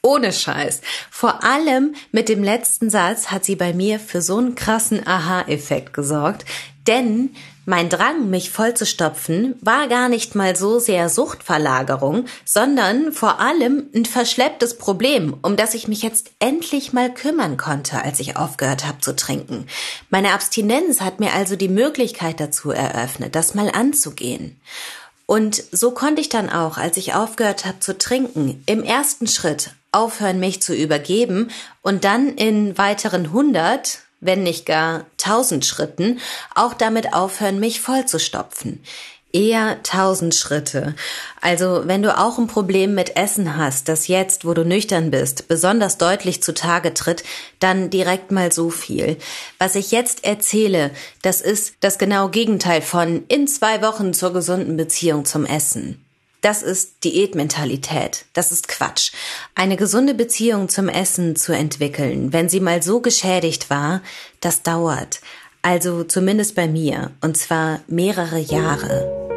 Ohne 0.02 0.32
Scheiß. 0.32 0.82
Vor 1.12 1.44
allem 1.44 1.94
mit 2.12 2.30
dem 2.30 2.42
letzten 2.42 2.90
Satz 2.90 3.28
hat 3.28 3.44
sie 3.44 3.58
bei 3.58 3.74
mir 3.74 4.00
für 4.00 4.22
so 4.22 4.38
einen 4.38 4.56
krassen 4.56 5.06
Aha-Effekt 5.06 5.94
gesorgt. 5.94 6.46
Denn 6.88 7.36
mein 7.66 7.90
Drang, 7.90 8.30
mich 8.30 8.50
vollzustopfen, 8.50 9.56
war 9.62 9.88
gar 9.90 10.08
nicht 10.10 10.34
mal 10.36 10.56
so 10.56 10.80
sehr 10.80 11.10
Suchtverlagerung, 11.10 12.26
sondern 12.46 13.12
vor 13.12 13.40
allem 13.40 13.90
ein 13.94 14.06
verschlepptes 14.06 14.78
Problem, 14.78 15.36
um 15.44 15.56
das 15.56 15.74
ich 15.74 15.88
mich 15.88 16.02
jetzt 16.02 16.32
endlich 16.40 16.94
mal 16.94 17.14
kümmern 17.14 17.58
konnte, 17.58 18.02
als 18.02 18.22
ich 18.22 18.38
aufgehört 18.38 18.88
habe 18.88 19.02
zu 19.02 19.16
trinken. 19.16 19.68
Meine 20.10 20.32
Abstinenz 20.32 21.02
hat 21.02 21.20
mir 21.20 21.34
also 21.34 21.58
die 21.58 21.68
Möglichkeit 21.68 22.40
dazu 22.40 22.72
eröffnet, 22.72 23.36
das 23.36 23.54
mal 23.54 23.70
anzugehen. 23.70 24.60
Und 25.28 25.62
so 25.72 25.92
konnte 25.92 26.22
ich 26.22 26.30
dann 26.30 26.50
auch, 26.50 26.78
als 26.78 26.98
ich 26.98 27.14
aufgehört 27.14 27.66
habe 27.66 27.82
zu 27.82 27.96
trinken, 27.96 28.64
im 28.66 28.82
ersten 28.82 29.28
Schritt 29.28 29.76
aufhören, 29.92 30.40
mich 30.40 30.62
zu 30.62 30.74
übergeben 30.74 31.50
und 31.82 32.04
dann 32.04 32.30
in 32.30 32.78
weiteren 32.78 33.32
hundert, 33.32 34.00
wenn 34.22 34.44
nicht 34.44 34.66
gar 34.66 35.06
tausend 35.18 35.66
Schritten, 35.66 36.20
auch 36.56 36.74
damit 36.74 37.14
aufhören, 37.14 37.60
mich 37.60 37.82
vollzustopfen. 37.82 38.84
Eher 39.32 39.84
tausend 39.84 40.34
Schritte. 40.34 40.96
Also, 41.40 41.84
wenn 41.86 42.02
du 42.02 42.18
auch 42.18 42.40
ein 42.40 42.48
Problem 42.48 42.96
mit 42.96 43.16
Essen 43.16 43.58
hast, 43.58 43.88
das 43.88 44.08
jetzt, 44.08 44.44
wo 44.44 44.56
du 44.56 44.66
nüchtern 44.66 45.12
bist, 45.12 45.48
besonders 45.48 46.00
deutlich 46.00 46.42
zutage 46.42 46.96
tritt, 46.96 47.24
dann 47.60 47.92
direkt 47.92 48.32
mal 48.32 48.52
so 48.52 48.72
viel. 48.72 49.18
Was 49.60 49.76
ich 49.76 49.92
jetzt 49.92 50.24
erzähle, 50.24 50.90
das 51.22 51.42
ist 51.42 51.76
das 51.80 52.00
genaue 52.00 52.32
Gegenteil 52.32 52.82
von 52.82 53.24
in 53.28 53.48
zwei 53.48 53.84
Wochen 53.84 54.14
zur 54.14 54.34
gesunden 54.34 54.78
Beziehung 54.78 55.26
zum 55.26 55.46
Essen. 55.46 56.04
Das 56.42 56.64
ist 56.64 57.04
Diätmentalität. 57.04 58.26
Das 58.34 58.52
ist 58.52 58.68
Quatsch. 58.68 59.12
Eine 59.56 59.76
gesunde 59.76 60.14
Beziehung 60.14 60.70
zum 60.70 60.88
Essen 60.88 61.36
zu 61.36 61.52
entwickeln, 61.52 62.32
wenn 62.32 62.48
sie 62.48 62.62
mal 62.62 62.82
so 62.82 63.02
geschädigt 63.02 63.70
war, 63.70 64.02
das 64.40 64.64
dauert. 64.64 65.20
Also 65.62 66.06
zumindest 66.06 66.56
bei 66.56 66.68
mir. 66.68 67.12
Und 67.22 67.36
zwar 67.36 67.82
mehrere 67.88 68.40
Jahre. 68.40 69.29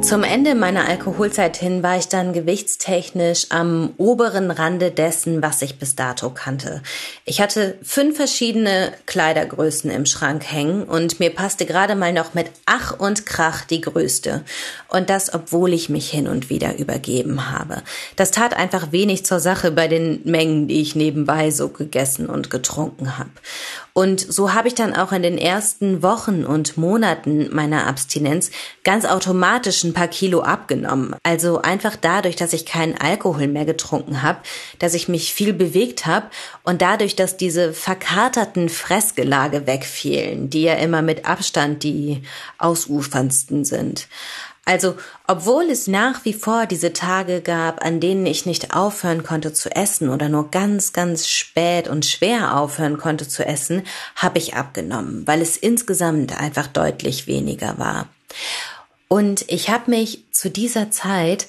Zum 0.00 0.22
Ende 0.22 0.54
meiner 0.54 0.88
Alkoholzeit 0.88 1.56
hin 1.56 1.82
war 1.82 1.98
ich 1.98 2.08
dann 2.08 2.32
gewichtstechnisch 2.32 3.46
am 3.50 3.92
oberen 3.98 4.50
Rande 4.50 4.90
dessen, 4.90 5.42
was 5.42 5.60
ich 5.60 5.78
bis 5.78 5.96
dato 5.96 6.30
kannte. 6.30 6.82
Ich 7.24 7.40
hatte 7.40 7.76
fünf 7.82 8.16
verschiedene 8.16 8.92
Kleidergrößen 9.06 9.90
im 9.90 10.06
Schrank 10.06 10.44
hängen 10.50 10.84
und 10.84 11.20
mir 11.20 11.30
passte 11.30 11.66
gerade 11.66 11.94
mal 11.94 12.12
noch 12.12 12.32
mit 12.32 12.46
Ach 12.64 12.98
und 12.98 13.26
Krach 13.26 13.64
die 13.64 13.80
größte. 13.80 14.44
Und 14.88 15.10
das, 15.10 15.34
obwohl 15.34 15.74
ich 15.74 15.90
mich 15.90 16.08
hin 16.08 16.28
und 16.28 16.48
wieder 16.48 16.78
übergeben 16.78 17.50
habe. 17.50 17.82
Das 18.16 18.30
tat 18.30 18.54
einfach 18.54 18.92
wenig 18.92 19.26
zur 19.26 19.40
Sache 19.40 19.72
bei 19.72 19.88
den 19.88 20.20
Mengen, 20.24 20.68
die 20.68 20.80
ich 20.80 20.94
nebenbei 20.94 21.50
so 21.50 21.68
gegessen 21.68 22.30
und 22.30 22.50
getrunken 22.50 23.18
habe. 23.18 23.30
Und 23.92 24.20
so 24.20 24.54
habe 24.54 24.68
ich 24.68 24.76
dann 24.76 24.94
auch 24.94 25.10
in 25.10 25.22
den 25.22 25.38
ersten 25.38 26.04
Wochen 26.04 26.44
und 26.44 26.76
Monaten 26.76 27.48
meiner 27.52 27.88
Abstinenz 27.88 28.52
ganz 28.84 29.04
automatisch 29.04 29.82
ein 29.88 29.94
paar 29.94 30.08
Kilo 30.08 30.40
abgenommen. 30.40 31.14
Also 31.22 31.62
einfach 31.62 31.96
dadurch, 31.96 32.36
dass 32.36 32.52
ich 32.52 32.66
keinen 32.66 32.96
Alkohol 32.98 33.48
mehr 33.48 33.64
getrunken 33.64 34.22
habe, 34.22 34.38
dass 34.78 34.94
ich 34.94 35.08
mich 35.08 35.34
viel 35.34 35.52
bewegt 35.52 36.06
habe 36.06 36.26
und 36.62 36.82
dadurch, 36.82 37.16
dass 37.16 37.36
diese 37.36 37.72
verkaterten 37.72 38.68
Fressgelage 38.68 39.66
wegfielen, 39.66 40.50
die 40.50 40.62
ja 40.62 40.74
immer 40.74 41.02
mit 41.02 41.24
Abstand 41.24 41.82
die 41.82 42.22
ausuferndsten 42.58 43.64
sind. 43.64 44.08
Also, 44.68 44.96
obwohl 45.26 45.70
es 45.70 45.86
nach 45.86 46.26
wie 46.26 46.34
vor 46.34 46.66
diese 46.66 46.92
Tage 46.92 47.40
gab, 47.40 47.82
an 47.82 48.00
denen 48.00 48.26
ich 48.26 48.44
nicht 48.44 48.76
aufhören 48.76 49.22
konnte 49.22 49.54
zu 49.54 49.74
essen 49.74 50.10
oder 50.10 50.28
nur 50.28 50.50
ganz, 50.50 50.92
ganz 50.92 51.26
spät 51.26 51.88
und 51.88 52.04
schwer 52.04 52.54
aufhören 52.54 52.98
konnte 52.98 53.26
zu 53.26 53.46
essen, 53.46 53.84
habe 54.14 54.36
ich 54.36 54.56
abgenommen, 54.56 55.26
weil 55.26 55.40
es 55.40 55.56
insgesamt 55.56 56.38
einfach 56.38 56.66
deutlich 56.66 57.26
weniger 57.26 57.78
war. 57.78 58.08
Und 59.08 59.44
ich 59.48 59.70
habe 59.70 59.90
mich 59.90 60.24
zu 60.30 60.50
dieser 60.50 60.90
Zeit 60.90 61.48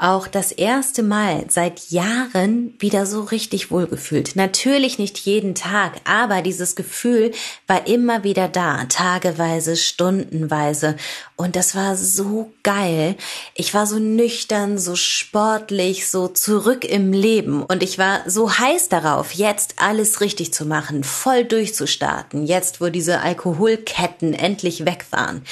auch 0.00 0.26
das 0.28 0.50
erste 0.50 1.02
Mal 1.02 1.44
seit 1.50 1.90
Jahren 1.90 2.74
wieder 2.78 3.04
so 3.04 3.20
richtig 3.20 3.70
wohlgefühlt. 3.70 4.34
Natürlich 4.34 4.98
nicht 4.98 5.18
jeden 5.18 5.54
Tag, 5.54 6.00
aber 6.04 6.40
dieses 6.40 6.74
Gefühl 6.74 7.32
war 7.66 7.86
immer 7.86 8.24
wieder 8.24 8.48
da, 8.48 8.86
tageweise, 8.86 9.76
stundenweise. 9.76 10.96
Und 11.36 11.54
das 11.54 11.74
war 11.74 11.96
so 11.96 12.50
geil. 12.62 13.14
Ich 13.54 13.74
war 13.74 13.86
so 13.86 13.98
nüchtern, 13.98 14.78
so 14.78 14.96
sportlich, 14.96 16.08
so 16.08 16.28
zurück 16.28 16.86
im 16.86 17.12
Leben. 17.12 17.62
Und 17.62 17.82
ich 17.82 17.98
war 17.98 18.22
so 18.26 18.50
heiß 18.50 18.88
darauf, 18.88 19.32
jetzt 19.32 19.74
alles 19.76 20.22
richtig 20.22 20.54
zu 20.54 20.64
machen, 20.64 21.04
voll 21.04 21.44
durchzustarten, 21.44 22.46
jetzt 22.46 22.80
wo 22.80 22.88
diese 22.88 23.20
Alkoholketten 23.20 24.32
endlich 24.32 24.86
weg 24.86 25.04
waren. 25.10 25.42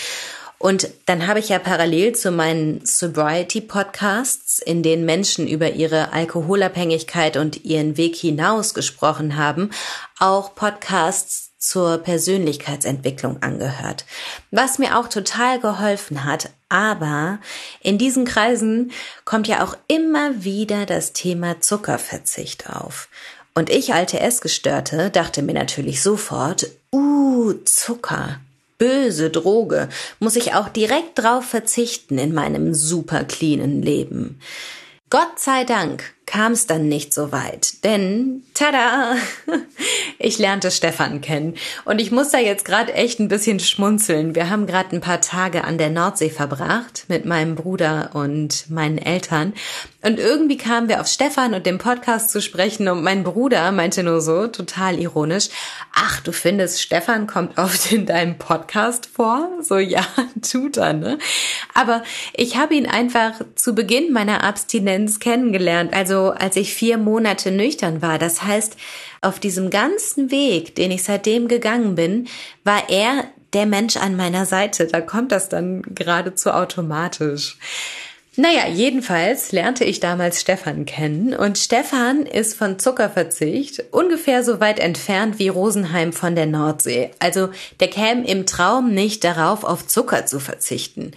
Und 0.59 0.89
dann 1.07 1.29
habe 1.29 1.39
ich 1.39 1.51
ja 1.51 1.61
parallel 1.61 2.17
zu 2.17 2.33
meinen 2.33 2.85
Sobriety-Podcasts, 2.85 4.59
in 4.59 4.83
denen 4.83 5.05
Menschen 5.05 5.47
über 5.47 5.71
ihre 5.71 6.13
Alkoholabhängigkeit 6.13 7.37
und 7.37 7.65
ihren 7.65 7.97
Weg 7.97 8.17
hinaus 8.17 8.75
gesprochen 8.75 9.37
haben, 9.37 9.71
auch 10.19 10.57
Podcasts 10.57 11.53
zur 11.59 11.99
Persönlichkeitsentwicklung 11.99 13.43
angehört, 13.43 14.05
was 14.51 14.79
mir 14.79 14.99
auch 14.99 15.09
total 15.09 15.61
geholfen 15.61 16.25
hat. 16.25 16.51
Aber 16.69 17.39
in 17.81 17.99
diesen 17.99 18.25
Kreisen 18.25 18.93
kommt 19.25 19.49
ja 19.49 19.65
auch 19.65 19.77
immer 19.87 20.45
wieder 20.45 20.87
das 20.87 21.13
Thema 21.13 21.61
Zuckerverzicht 21.61 22.69
auf. 22.69 23.09
Und 23.55 23.71
ich, 23.71 23.95
alte 23.95 24.21
Essgestörte, 24.21 25.11
dachte 25.11 25.43
mir 25.43 25.55
natürlich 25.55 26.03
sofort, 26.03 26.69
uh, 26.93 27.55
Zucker, 27.65 28.39
böse 28.79 29.31
Droge, 29.31 29.89
muss 30.21 30.37
ich 30.37 30.55
auch 30.55 30.69
direkt 30.69 31.19
drauf 31.19 31.45
verzichten 31.45 32.19
in 32.19 32.33
meinem 32.33 32.75
super 32.75 33.25
cleanen 33.25 33.83
Leben. 33.83 34.41
Gott 35.11 35.39
sei 35.39 35.65
Dank 35.65 36.15
kam 36.29 36.53
es 36.53 36.67
dann 36.67 36.89
nicht 36.89 37.15
so 37.15 37.33
weit, 37.33 37.83
denn 37.85 38.43
tada, 38.53 39.17
ich 40.19 40.39
lernte 40.39 40.71
Stefan 40.71 41.23
kennen 41.23 41.55
und 41.87 42.01
ich 42.01 42.13
muss 42.13 42.29
da 42.29 42.39
jetzt 42.39 42.67
gerade 42.67 42.93
echt 42.93 43.19
ein 43.19 43.29
bisschen 43.29 43.61
schmunzeln. 43.61 44.35
Wir 44.35 44.51
haben 44.51 44.67
gerade 44.67 44.95
ein 44.95 45.01
paar 45.01 45.23
Tage 45.23 45.65
an 45.65 45.79
der 45.79 45.89
Nordsee 45.89 46.29
verbracht 46.29 47.07
mit 47.09 47.25
meinem 47.25 47.55
Bruder 47.55 48.11
und 48.13 48.69
meinen 48.69 48.99
Eltern 48.99 49.55
und 50.03 50.21
irgendwie 50.21 50.59
kamen 50.59 50.89
wir 50.89 51.01
auf 51.01 51.07
Stefan 51.07 51.55
und 51.55 51.67
dem 51.67 51.79
Podcast 51.79 52.31
zu 52.31 52.43
sprechen 52.43 52.89
und 52.89 53.03
mein 53.03 53.25
Bruder 53.25 53.73
meinte 53.73 54.03
nur 54.03 54.21
so 54.21 54.47
total 54.47 54.99
ironisch, 54.99 55.49
ach, 55.95 56.21
du 56.21 56.33
findest 56.33 56.83
Stefan 56.83 57.27
kommt 57.27 57.59
oft 57.59 57.91
in 57.91 58.07
deinem 58.07 58.39
Podcast 58.39 59.07
vor? 59.07 59.49
So 59.61 59.79
ja, 59.79 60.07
tut 60.43 60.77
er, 60.77 60.93
ne? 60.93 61.19
Aber 61.75 62.03
ich 62.35 62.57
habe 62.57 62.75
ihn 62.75 62.87
einfach 62.87 63.41
zu 63.55 63.75
Beginn 63.75 64.13
meiner 64.13 64.45
Abstinenz 64.45 65.21
kennengelernt, 65.21 65.95
also 65.95 66.18
also 66.19 66.31
als 66.49 66.57
ich 66.57 66.75
vier 66.75 66.99
Monate 66.99 67.51
nüchtern 67.51 68.03
war. 68.03 68.19
Das 68.19 68.43
heißt, 68.43 68.77
auf 69.21 69.39
diesem 69.41 69.71
ganzen 69.71 70.31
Weg, 70.31 70.75
den 70.75 70.91
ich 70.91 71.03
seitdem 71.03 71.49
gegangen 71.49 71.95
bin, 71.95 72.29
war 72.65 72.89
er 72.89 73.25
der 73.53 73.67
Mensch 73.67 73.97
an 73.97 74.17
meiner 74.17 74.47
Seite. 74.47 74.87
Da 74.87 75.01
kommt 75.01 75.33
das 75.33 75.49
dann 75.49 75.83
geradezu 75.95 76.51
automatisch. 76.51 77.59
Naja, 78.37 78.69
jedenfalls 78.69 79.51
lernte 79.51 79.85
ich 79.85 79.99
damals 79.99 80.41
Stefan 80.41 80.85
kennen 80.85 81.35
und 81.35 81.59
Stefan 81.59 82.25
ist 82.25 82.55
von 82.55 82.79
Zuckerverzicht 82.79 83.83
ungefähr 83.91 84.45
so 84.45 84.61
weit 84.61 84.79
entfernt 84.79 85.41
wie 85.41 85.49
Rosenheim 85.49 86.13
von 86.13 86.37
der 86.37 86.47
Nordsee. 86.47 87.11
Also 87.19 87.49
der 87.81 87.89
käme 87.89 88.25
im 88.29 88.47
Traum 88.47 88.95
nicht 88.95 89.25
darauf, 89.25 89.65
auf 89.65 89.89
Zucker 89.89 90.25
zu 90.27 90.39
verzichten. 90.39 91.13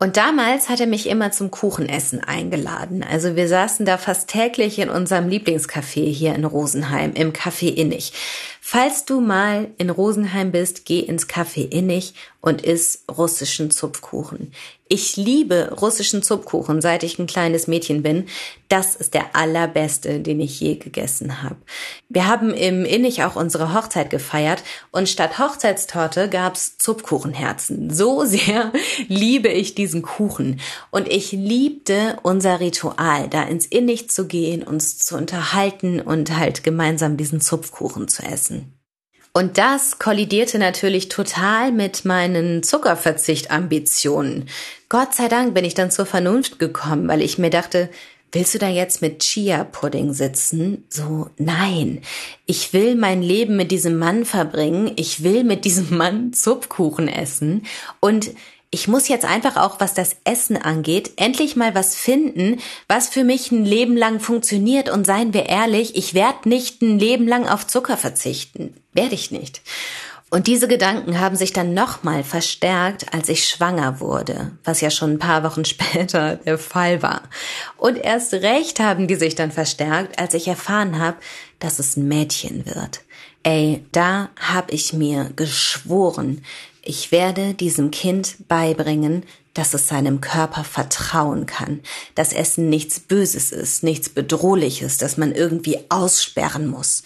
Und 0.00 0.16
damals 0.16 0.68
hat 0.68 0.78
er 0.78 0.86
mich 0.86 1.08
immer 1.08 1.32
zum 1.32 1.50
Kuchenessen 1.50 2.22
eingeladen. 2.22 3.02
Also 3.02 3.34
wir 3.34 3.48
saßen 3.48 3.84
da 3.84 3.98
fast 3.98 4.28
täglich 4.28 4.78
in 4.78 4.90
unserem 4.90 5.28
Lieblingscafé 5.28 6.08
hier 6.08 6.34
in 6.36 6.44
Rosenheim, 6.44 7.14
im 7.14 7.32
Café 7.32 7.74
Innig. 7.74 8.12
Falls 8.60 9.04
du 9.06 9.20
mal 9.20 9.70
in 9.76 9.90
Rosenheim 9.90 10.52
bist, 10.52 10.84
geh 10.84 11.00
ins 11.00 11.28
Café 11.28 11.68
Innig 11.68 12.14
und 12.40 12.62
iss 12.62 13.04
russischen 13.10 13.72
Zupfkuchen. 13.72 14.52
Ich 14.90 15.16
liebe 15.16 15.74
russischen 15.78 16.22
Zupfkuchen, 16.22 16.80
seit 16.80 17.02
ich 17.02 17.18
ein 17.18 17.26
kleines 17.26 17.66
Mädchen 17.66 18.02
bin. 18.02 18.26
Das 18.68 18.96
ist 18.96 19.12
der 19.12 19.36
allerbeste, 19.36 20.20
den 20.20 20.40
ich 20.40 20.60
je 20.60 20.76
gegessen 20.76 21.42
habe. 21.42 21.56
Wir 22.08 22.26
haben 22.26 22.54
im 22.54 22.86
Innig 22.86 23.22
auch 23.22 23.36
unsere 23.36 23.74
Hochzeit 23.74 24.08
gefeiert 24.08 24.62
und 24.90 25.08
statt 25.08 25.38
Hochzeitstorte 25.38 26.30
gab's 26.30 26.78
Zupfkuchenherzen. 26.78 27.92
So 27.92 28.24
sehr 28.24 28.72
liebe 29.08 29.48
ich 29.48 29.74
diesen 29.74 30.00
Kuchen 30.00 30.60
und 30.90 31.06
ich 31.08 31.32
liebte 31.32 32.16
unser 32.22 32.60
Ritual, 32.60 33.28
da 33.28 33.42
ins 33.42 33.66
Innig 33.66 34.08
zu 34.08 34.26
gehen, 34.26 34.62
uns 34.62 34.96
zu 34.98 35.16
unterhalten 35.16 36.00
und 36.00 36.34
halt 36.34 36.64
gemeinsam 36.64 37.18
diesen 37.18 37.42
Zupfkuchen 37.42 38.08
zu 38.08 38.22
essen. 38.22 38.77
Und 39.38 39.56
das 39.56 40.00
kollidierte 40.00 40.58
natürlich 40.58 41.08
total 41.08 41.70
mit 41.70 42.04
meinen 42.04 42.64
Zuckerverzichtambitionen. 42.64 44.48
Gott 44.88 45.14
sei 45.14 45.28
Dank 45.28 45.54
bin 45.54 45.64
ich 45.64 45.74
dann 45.74 45.92
zur 45.92 46.06
Vernunft 46.06 46.58
gekommen, 46.58 47.06
weil 47.06 47.22
ich 47.22 47.38
mir 47.38 47.50
dachte, 47.50 47.88
willst 48.32 48.56
du 48.56 48.58
da 48.58 48.68
jetzt 48.68 49.00
mit 49.00 49.20
Chia-Pudding 49.20 50.12
sitzen? 50.12 50.84
So, 50.88 51.30
nein. 51.38 52.00
Ich 52.46 52.72
will 52.72 52.96
mein 52.96 53.22
Leben 53.22 53.54
mit 53.54 53.70
diesem 53.70 53.96
Mann 53.96 54.24
verbringen. 54.24 54.90
Ich 54.96 55.22
will 55.22 55.44
mit 55.44 55.64
diesem 55.64 55.96
Mann 55.96 56.32
Zupfkuchen 56.32 57.06
essen. 57.06 57.64
Und 58.00 58.32
ich 58.70 58.86
muss 58.86 59.08
jetzt 59.08 59.24
einfach 59.24 59.56
auch, 59.56 59.80
was 59.80 59.94
das 59.94 60.16
Essen 60.24 60.56
angeht, 60.56 61.12
endlich 61.16 61.56
mal 61.56 61.74
was 61.74 61.94
finden, 61.94 62.60
was 62.86 63.08
für 63.08 63.24
mich 63.24 63.50
ein 63.50 63.64
Leben 63.64 63.96
lang 63.96 64.20
funktioniert. 64.20 64.90
Und 64.90 65.06
seien 65.06 65.32
wir 65.32 65.46
ehrlich, 65.46 65.96
ich 65.96 66.12
werde 66.12 66.48
nicht 66.48 66.82
ein 66.82 66.98
Leben 66.98 67.26
lang 67.26 67.48
auf 67.48 67.66
Zucker 67.66 67.96
verzichten. 67.96 68.74
Werde 68.92 69.14
ich 69.14 69.30
nicht. 69.30 69.62
Und 70.30 70.46
diese 70.46 70.68
Gedanken 70.68 71.18
haben 71.20 71.36
sich 71.36 71.54
dann 71.54 71.72
nochmal 71.72 72.22
verstärkt, 72.22 73.14
als 73.14 73.30
ich 73.30 73.48
schwanger 73.48 74.00
wurde, 74.00 74.52
was 74.62 74.82
ja 74.82 74.90
schon 74.90 75.12
ein 75.12 75.18
paar 75.18 75.42
Wochen 75.42 75.64
später 75.64 76.36
der 76.36 76.58
Fall 76.58 77.02
war. 77.02 77.22
Und 77.78 77.96
erst 77.96 78.34
recht 78.34 78.80
haben 78.80 79.08
die 79.08 79.14
sich 79.14 79.34
dann 79.34 79.50
verstärkt, 79.50 80.18
als 80.18 80.34
ich 80.34 80.46
erfahren 80.46 80.98
habe, 80.98 81.16
dass 81.58 81.78
es 81.78 81.96
ein 81.96 82.06
Mädchen 82.06 82.66
wird. 82.66 83.00
Ey, 83.42 83.86
da 83.92 84.28
hab 84.38 84.70
ich 84.72 84.92
mir 84.92 85.30
geschworen, 85.34 86.44
ich 86.88 87.12
werde 87.12 87.52
diesem 87.52 87.90
Kind 87.90 88.48
beibringen, 88.48 89.24
dass 89.52 89.74
es 89.74 89.88
seinem 89.88 90.22
Körper 90.22 90.64
vertrauen 90.64 91.44
kann, 91.44 91.80
dass 92.14 92.32
Essen 92.32 92.70
nichts 92.70 92.98
Böses 92.98 93.52
ist, 93.52 93.82
nichts 93.82 94.08
Bedrohliches, 94.08 94.96
dass 94.96 95.18
man 95.18 95.32
irgendwie 95.32 95.78
aussperren 95.90 96.66
muss. 96.66 97.02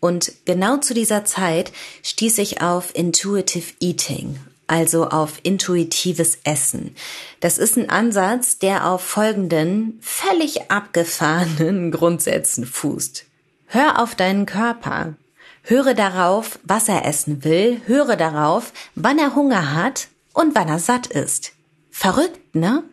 Und 0.00 0.32
genau 0.46 0.78
zu 0.78 0.94
dieser 0.94 1.26
Zeit 1.26 1.72
stieß 2.02 2.38
ich 2.38 2.62
auf 2.62 2.94
Intuitive 2.94 3.74
Eating, 3.80 4.38
also 4.66 5.08
auf 5.08 5.40
intuitives 5.42 6.38
Essen. 6.44 6.94
Das 7.40 7.58
ist 7.58 7.76
ein 7.76 7.90
Ansatz, 7.90 8.58
der 8.58 8.88
auf 8.88 9.02
folgenden 9.02 9.98
völlig 10.00 10.70
abgefahrenen 10.70 11.90
Grundsätzen 11.92 12.64
fußt. 12.64 13.26
Hör 13.66 14.02
auf 14.02 14.14
deinen 14.14 14.46
Körper. 14.46 15.16
Höre 15.68 15.92
darauf, 15.92 16.58
was 16.62 16.88
er 16.88 17.04
essen 17.04 17.44
will, 17.44 17.82
höre 17.84 18.16
darauf, 18.16 18.72
wann 18.94 19.18
er 19.18 19.34
Hunger 19.34 19.74
hat 19.74 20.08
und 20.32 20.54
wann 20.54 20.66
er 20.66 20.78
satt 20.78 21.08
ist. 21.08 21.52
Verrückt, 21.90 22.54
ne? 22.54 22.84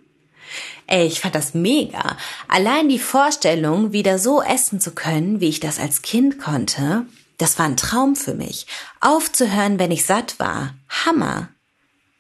Ey, 0.86 1.08
ich 1.08 1.22
fand 1.22 1.36
das 1.36 1.54
mega. 1.54 2.18
Allein 2.50 2.90
die 2.90 3.00
Vorstellung, 3.00 3.94
wieder 3.94 4.20
so 4.20 4.42
essen 4.42 4.82
zu 4.82 4.92
können, 4.92 5.40
wie 5.40 5.48
ich 5.48 5.62
das 5.62 5.80
als 5.80 6.02
Kind 6.02 6.38
konnte, 6.38 7.06
das 7.38 7.58
war 7.58 7.66
ein 7.66 7.78
Traum 7.78 8.18
für 8.18 8.34
mich. 8.34 8.68
Aufzuhören, 9.00 9.80
wenn 9.80 9.92
ich 9.92 10.06
satt 10.06 10.38
war. 10.38 10.74
Hammer. 11.06 11.48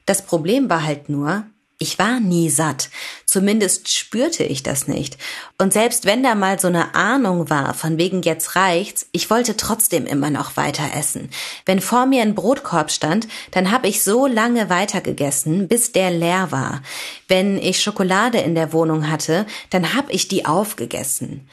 Das 0.05 0.25
Problem 0.25 0.69
war 0.69 0.85
halt 0.85 1.09
nur, 1.09 1.45
ich 1.77 1.99
war 1.99 2.21
nie 2.21 2.49
satt. 2.49 2.89
Zumindest 3.25 3.93
spürte 3.93 4.43
ich 4.43 4.63
das 4.63 4.87
nicht. 4.87 5.17
Und 5.57 5.73
selbst 5.73 6.05
wenn 6.05 6.23
da 6.23 6.33
mal 6.33 6.57
so 6.57 6.67
eine 6.67 6.95
Ahnung 6.95 7.49
war, 7.49 7.73
von 7.73 7.97
wegen 7.97 8.21
jetzt 8.21 8.55
reicht's, 8.55 9.07
ich 9.11 9.29
wollte 9.29 9.57
trotzdem 9.57 10.05
immer 10.05 10.29
noch 10.29 10.55
weiter 10.55 10.95
essen. 10.95 11.29
Wenn 11.65 11.81
vor 11.81 12.05
mir 12.05 12.21
ein 12.21 12.33
Brotkorb 12.33 12.91
stand, 12.91 13.27
dann 13.51 13.71
habe 13.71 13.87
ich 13.89 14.03
so 14.03 14.25
lange 14.25 14.69
weiter 14.69 15.01
gegessen, 15.01 15.67
bis 15.67 15.91
der 15.91 16.11
leer 16.11 16.51
war. 16.51 16.81
Wenn 17.27 17.57
ich 17.57 17.81
Schokolade 17.81 18.37
in 18.37 18.55
der 18.55 18.71
Wohnung 18.71 19.09
hatte, 19.11 19.45
dann 19.69 19.93
habe 19.93 20.13
ich 20.13 20.29
die 20.29 20.45
aufgegessen. 20.45 21.47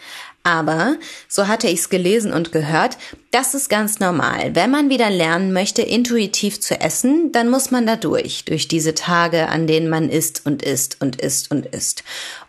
Aber, 0.45 0.97
so 1.29 1.47
hatte 1.47 1.69
ich's 1.69 1.89
gelesen 1.89 2.33
und 2.33 2.51
gehört, 2.51 2.99
das 3.31 3.55
ist 3.55 3.69
ganz 3.69 4.01
normal. 4.01 4.55
Wenn 4.55 4.71
man 4.73 4.91
wieder 4.91 5.09
lernen 5.09 5.53
möchte, 5.53 5.83
intuitiv 5.83 6.61
zu 6.61 6.81
essen, 6.81 7.31
dann 7.31 7.49
muss 7.49 7.71
man 7.71 7.87
da 7.87 7.97
durch, 7.97 8.45
durch 8.45 8.67
diese 8.67 8.95
Tage, 8.95 9.49
an 9.49 9.69
denen 9.69 9.89
man 9.89 10.09
isst 10.09 10.45
und 10.45 10.63
isst 10.63 11.01
und 11.01 11.21
isst 11.21 11.51
und 11.51 11.67
isst. 11.67 12.03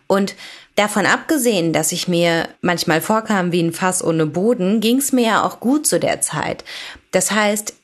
Und 0.06 0.34
Davon 0.76 1.06
abgesehen, 1.06 1.72
dass 1.72 1.92
ich 1.92 2.08
mir 2.08 2.48
manchmal 2.60 3.00
vorkam 3.00 3.52
wie 3.52 3.62
ein 3.62 3.72
Fass 3.72 4.02
ohne 4.02 4.26
Boden, 4.26 4.80
ging's 4.80 5.12
mir 5.12 5.24
ja 5.24 5.46
auch 5.46 5.60
gut 5.60 5.86
zu 5.86 6.00
der 6.00 6.20
Zeit. 6.20 6.64
Das 7.12 7.30
heißt, 7.30 7.74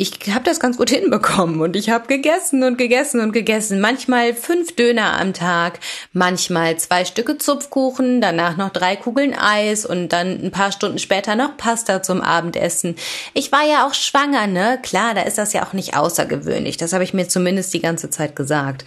ich 0.00 0.32
habe 0.32 0.44
das 0.44 0.60
ganz 0.60 0.76
gut 0.76 0.90
hinbekommen 0.90 1.60
und 1.60 1.74
ich 1.74 1.90
habe 1.90 2.06
gegessen 2.06 2.62
und 2.62 2.78
gegessen 2.78 3.20
und 3.20 3.32
gegessen. 3.32 3.80
Manchmal 3.80 4.32
fünf 4.32 4.76
Döner 4.76 5.20
am 5.20 5.34
Tag, 5.34 5.80
manchmal 6.12 6.76
zwei 6.78 7.04
Stücke 7.04 7.36
Zupfkuchen, 7.36 8.20
danach 8.20 8.56
noch 8.56 8.70
drei 8.70 8.94
Kugeln 8.94 9.34
Eis 9.34 9.84
und 9.84 10.10
dann 10.10 10.40
ein 10.40 10.52
paar 10.52 10.70
Stunden 10.70 11.00
später 11.00 11.34
noch 11.34 11.56
Pasta 11.56 12.00
zum 12.00 12.20
Abendessen. 12.20 12.94
Ich 13.34 13.50
war 13.50 13.66
ja 13.68 13.88
auch 13.88 13.94
schwanger, 13.94 14.46
ne? 14.46 14.78
Klar, 14.84 15.14
da 15.14 15.22
ist 15.22 15.36
das 15.36 15.52
ja 15.52 15.66
auch 15.66 15.72
nicht 15.72 15.96
außergewöhnlich. 15.96 16.76
Das 16.76 16.92
habe 16.92 17.02
ich 17.02 17.12
mir 17.12 17.26
zumindest 17.26 17.74
die 17.74 17.82
ganze 17.82 18.08
Zeit 18.08 18.36
gesagt. 18.36 18.84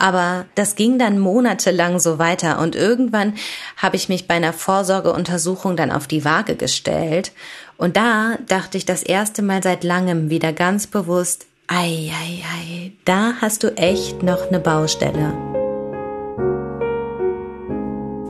Aber 0.00 0.46
das 0.54 0.74
ging 0.74 0.98
dann 0.98 1.18
monatelang 1.18 2.00
so 2.00 2.18
weiter 2.18 2.58
und 2.58 2.74
irgendwann 2.74 3.34
habe 3.76 3.96
ich 3.96 4.08
mich 4.08 4.26
bei 4.26 4.34
einer 4.34 4.54
Vorsorgeuntersuchung 4.54 5.76
dann 5.76 5.92
auf 5.92 6.06
die 6.06 6.24
Waage 6.24 6.56
gestellt 6.56 7.32
und 7.76 7.96
da 7.96 8.36
dachte 8.48 8.78
ich 8.78 8.86
das 8.86 9.02
erste 9.02 9.42
Mal 9.42 9.62
seit 9.62 9.84
langem 9.84 10.30
wieder 10.30 10.52
ganz 10.52 10.86
bewusst, 10.86 11.46
ei, 11.66 12.10
ei, 12.12 12.42
ei, 12.42 12.92
da 13.04 13.34
hast 13.40 13.62
du 13.62 13.76
echt 13.76 14.22
noch 14.22 14.48
eine 14.48 14.60
Baustelle. 14.60 15.59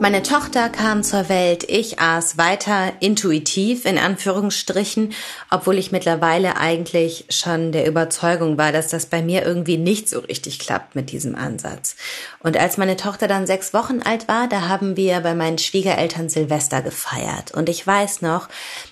Meine 0.01 0.23
Tochter 0.23 0.69
kam 0.69 1.03
zur 1.03 1.29
Welt, 1.29 1.63
ich 1.67 1.99
aß 1.99 2.39
weiter 2.39 2.91
intuitiv 3.01 3.85
in 3.85 3.99
Anführungsstrichen, 3.99 5.13
obwohl 5.51 5.77
ich 5.77 5.91
mittlerweile 5.91 6.57
eigentlich 6.57 7.25
schon 7.29 7.71
der 7.71 7.85
Überzeugung 7.85 8.57
war, 8.57 8.71
dass 8.71 8.87
das 8.87 9.05
bei 9.05 9.21
mir 9.21 9.45
irgendwie 9.45 9.77
nicht 9.77 10.09
so 10.09 10.17
richtig 10.21 10.57
klappt 10.57 10.95
mit 10.95 11.11
diesem 11.11 11.35
Ansatz. 11.35 11.95
Und 12.39 12.57
als 12.57 12.77
meine 12.77 12.97
Tochter 12.97 13.27
dann 13.27 13.45
sechs 13.45 13.75
Wochen 13.75 14.01
alt 14.01 14.27
war, 14.27 14.49
da 14.49 14.67
haben 14.67 14.97
wir 14.97 15.19
bei 15.19 15.35
meinen 15.35 15.59
Schwiegereltern 15.59 16.29
Silvester 16.29 16.81
gefeiert. 16.81 17.51
Und 17.51 17.69
ich 17.69 17.85
weiß 17.85 18.23
noch, 18.23 18.49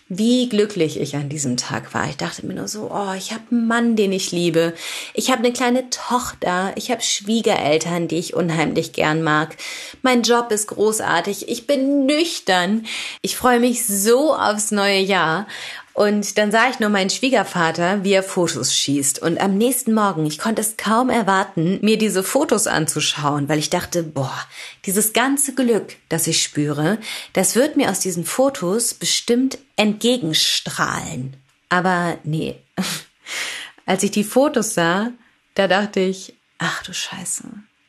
wie 0.10 0.49
glücklich 0.49 0.99
ich 0.99 1.16
an 1.16 1.30
diesem 1.30 1.55
Tag 1.55 1.93
war. 1.93 2.10
Ich 2.10 2.18
dachte 2.18 2.43
mir 2.45 2.55
nur 2.55 2.68
so, 2.68 2.89
oh, 2.91 3.14
ich 3.16 3.32
habe 3.32 3.43
einen 3.51 3.68
Mann, 3.68 3.95
den 3.95 4.12
ich 4.12 4.32
liebe. 4.32 4.74
Ich 5.14 5.30
habe 5.30 5.43
eine 5.43 5.53
kleine 5.53 5.91
Tochter. 5.91 6.74
Ich 6.76 6.89
habe 6.89 7.03
Schwiegereltern, 7.03 8.07
die 8.07 8.18
ich 8.18 8.34
unheimlich 8.34 8.91
gern 8.91 9.22
mag. 9.22 9.55
Mein 10.01 10.24
Job 10.24 10.51
ist 10.51 10.68
großartig. 10.68 11.47
Ich 11.47 11.68
bin 11.68 12.07
nüchtern. 12.07 12.88
Ich 13.22 13.36
freue 13.38 13.60
mich 13.60 13.86
so 13.86 14.34
aufs 14.34 14.72
neue 14.72 14.99
Jahr. 14.99 15.45
Und 15.94 16.38
dann 16.38 16.52
sah 16.52 16.70
ich 16.70 16.80
nur 16.80 16.90
meinen 16.90 17.10
Schwiegervater, 17.10 18.04
wie 18.04 18.14
er 18.14 18.24
Fotos 18.24 18.76
schießt. 18.76 19.22
Und 19.22 19.40
am 19.40 19.58
nächsten 19.58 19.94
Morgen, 19.94 20.26
ich 20.26 20.40
konnte 20.40 20.62
es 20.62 20.78
kaum 20.78 21.10
erwarten, 21.10 21.80
mir 21.82 21.98
diese 21.98 22.24
Fotos 22.24 22.68
anzuschauen, 22.68 23.50
weil 23.50 23.60
ich 23.60 23.70
dachte, 23.70 24.04
boah, 24.04 24.38
dieses 24.86 25.14
ganze 25.14 25.54
Glück, 25.54 25.96
das 26.08 26.28
ich 26.28 26.42
spüre, 26.42 27.00
das 27.34 27.56
wird 27.56 27.76
mir 27.76 27.90
aus 27.90 28.00
diesen 28.00 28.24
Fotos 28.24 28.94
bestimmt 28.94 29.58
entgegenstrahlen. 29.76 31.36
Aber 31.70 32.18
nee. 32.24 32.56
Als 33.86 34.04
ich 34.04 34.12
die 34.12 34.24
Fotos 34.24 34.76
sah, 34.76 35.12
da 35.56 35.68
dachte 35.68 36.00
ich, 36.00 36.36
ach 36.60 36.84
du 36.84 36.94
Scheiße, 36.94 37.44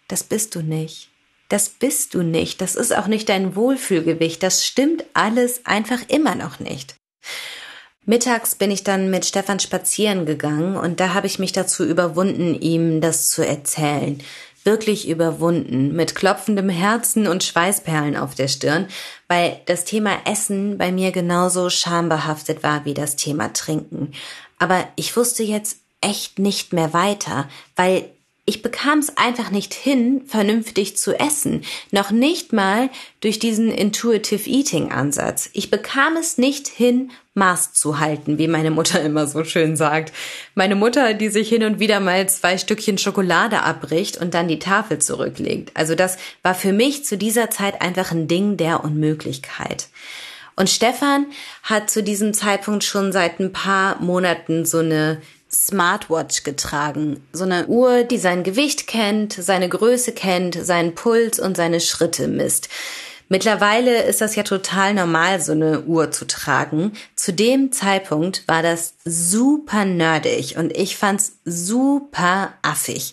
das 0.09 0.25
bist 0.25 0.55
du 0.55 0.63
nicht. 0.63 1.11
Das 1.51 1.69
bist 1.69 2.15
du 2.15 2.23
nicht. 2.23 2.61
Das 2.61 2.77
ist 2.77 2.97
auch 2.97 3.09
nicht 3.09 3.29
dein 3.29 3.57
Wohlfühlgewicht. 3.57 4.43
Das 4.43 4.65
stimmt 4.65 5.05
alles 5.15 5.67
einfach 5.67 6.01
immer 6.09 6.37
noch 6.37 6.61
nicht. 6.61 6.95
Mittags 8.11 8.57
bin 8.57 8.73
ich 8.73 8.83
dann 8.83 9.09
mit 9.09 9.25
Stefan 9.25 9.61
spazieren 9.61 10.27
gegangen 10.27 10.77
und 10.77 10.99
da 10.99 11.15
habe 11.15 11.29
ich 11.29 11.39
mich 11.39 11.53
dazu 11.53 11.85
überwunden, 11.85 12.61
ihm 12.61 13.01
das 13.01 13.29
zu 13.29 13.47
erzählen. 13.47 14.21
Wirklich 14.65 15.09
überwunden, 15.09 15.95
mit 15.95 16.17
klopfendem 16.17 16.71
Herzen 16.71 17.29
und 17.29 17.45
Schweißperlen 17.45 18.17
auf 18.17 18.35
der 18.35 18.49
Stirn, 18.49 18.89
weil 19.29 19.61
das 19.67 19.85
Thema 19.85 20.19
Essen 20.25 20.77
bei 20.77 20.91
mir 20.91 21.13
genauso 21.13 21.71
schambehaftet 21.71 22.65
war 22.65 22.85
wie 22.85 22.95
das 22.95 23.15
Thema 23.15 23.53
Trinken. 23.53 24.11
Aber 24.59 24.89
ich 24.97 25.17
wusste 25.17 25.45
jetzt 25.45 25.77
echt 26.01 26.41
nicht 26.41 26.73
mehr 26.73 26.93
weiter, 26.93 27.49
weil 27.77 28.11
ich 28.47 28.63
bekam 28.63 28.99
es 28.99 29.17
einfach 29.17 29.51
nicht 29.51 29.75
hin, 29.75 30.23
vernünftig 30.27 30.97
zu 30.97 31.19
essen. 31.19 31.63
Noch 31.91 32.11
nicht 32.11 32.53
mal 32.53 32.91
durch 33.21 33.39
diesen 33.39 33.71
Intuitive 33.71 34.49
Eating 34.49 34.91
Ansatz. 34.91 35.51
Ich 35.53 35.71
bekam 35.71 36.17
es 36.17 36.39
nicht 36.39 36.67
hin, 36.67 37.11
Maß 37.35 37.75
zu 37.75 38.01
halten, 38.01 38.39
wie 38.39 38.49
meine 38.49 38.71
Mutter 38.71 39.01
immer 39.05 39.27
so 39.27 39.45
schön 39.45 39.77
sagt. 39.77 40.13
Meine 40.55 40.75
Mutter, 40.75 41.15
die 41.15 41.29
sich 41.29 41.49
hin 41.49 41.65
und 41.65 41.79
wieder 41.79 42.01
mal 42.01 42.29
zwei 42.29 42.59
Stückchen 42.59 42.99
Schokolade 42.99 43.63
abbricht 43.63 44.17
und 44.17 44.35
dann 44.35 44.49
die 44.49 44.59
Tafel 44.59 44.99
zurücklegt. 44.99 45.71
Also 45.75 45.95
das 45.95 46.17
war 46.43 46.55
für 46.55 46.73
mich 46.73 47.05
zu 47.05 47.17
dieser 47.17 47.51
Zeit 47.51 47.81
einfach 47.81 48.11
ein 48.11 48.27
Ding 48.27 48.57
der 48.57 48.83
Unmöglichkeit. 48.83 49.89
Und 50.57 50.69
Stefan 50.69 51.27
hat 51.63 51.89
zu 51.89 52.03
diesem 52.03 52.35
Zeitpunkt 52.35 52.85
schon 52.85 53.13
seit 53.13 53.39
ein 53.41 53.53
paar 53.53 54.01
Monaten 54.03 54.67
so 54.67 54.79
eine 54.79 55.23
Smartwatch 55.53 56.45
getragen. 56.45 57.27
So 57.33 57.45
eine 57.45 57.67
Uhr, 57.67 58.05
die 58.05 58.19
sein 58.19 58.43
Gewicht 58.43 58.87
kennt, 58.87 59.33
seine 59.33 59.69
Größe 59.69 60.13
kennt, 60.13 60.55
seinen 60.55 60.95
Puls 60.95 61.39
und 61.41 61.57
seine 61.57 61.81
Schritte 61.81 62.29
misst. 62.29 62.69
Mittlerweile 63.33 64.03
ist 64.03 64.21
das 64.21 64.35
ja 64.35 64.43
total 64.43 64.93
normal, 64.93 65.41
so 65.41 65.53
eine 65.53 65.83
Uhr 65.83 66.11
zu 66.11 66.27
tragen. 66.27 66.95
Zu 67.15 67.33
dem 67.33 67.71
Zeitpunkt 67.71 68.43
war 68.49 68.61
das 68.61 68.95
super 69.05 69.85
nerdig 69.85 70.57
und 70.57 70.77
ich 70.77 70.97
fand's 70.97 71.39
super 71.45 72.55
affig. 72.63 73.13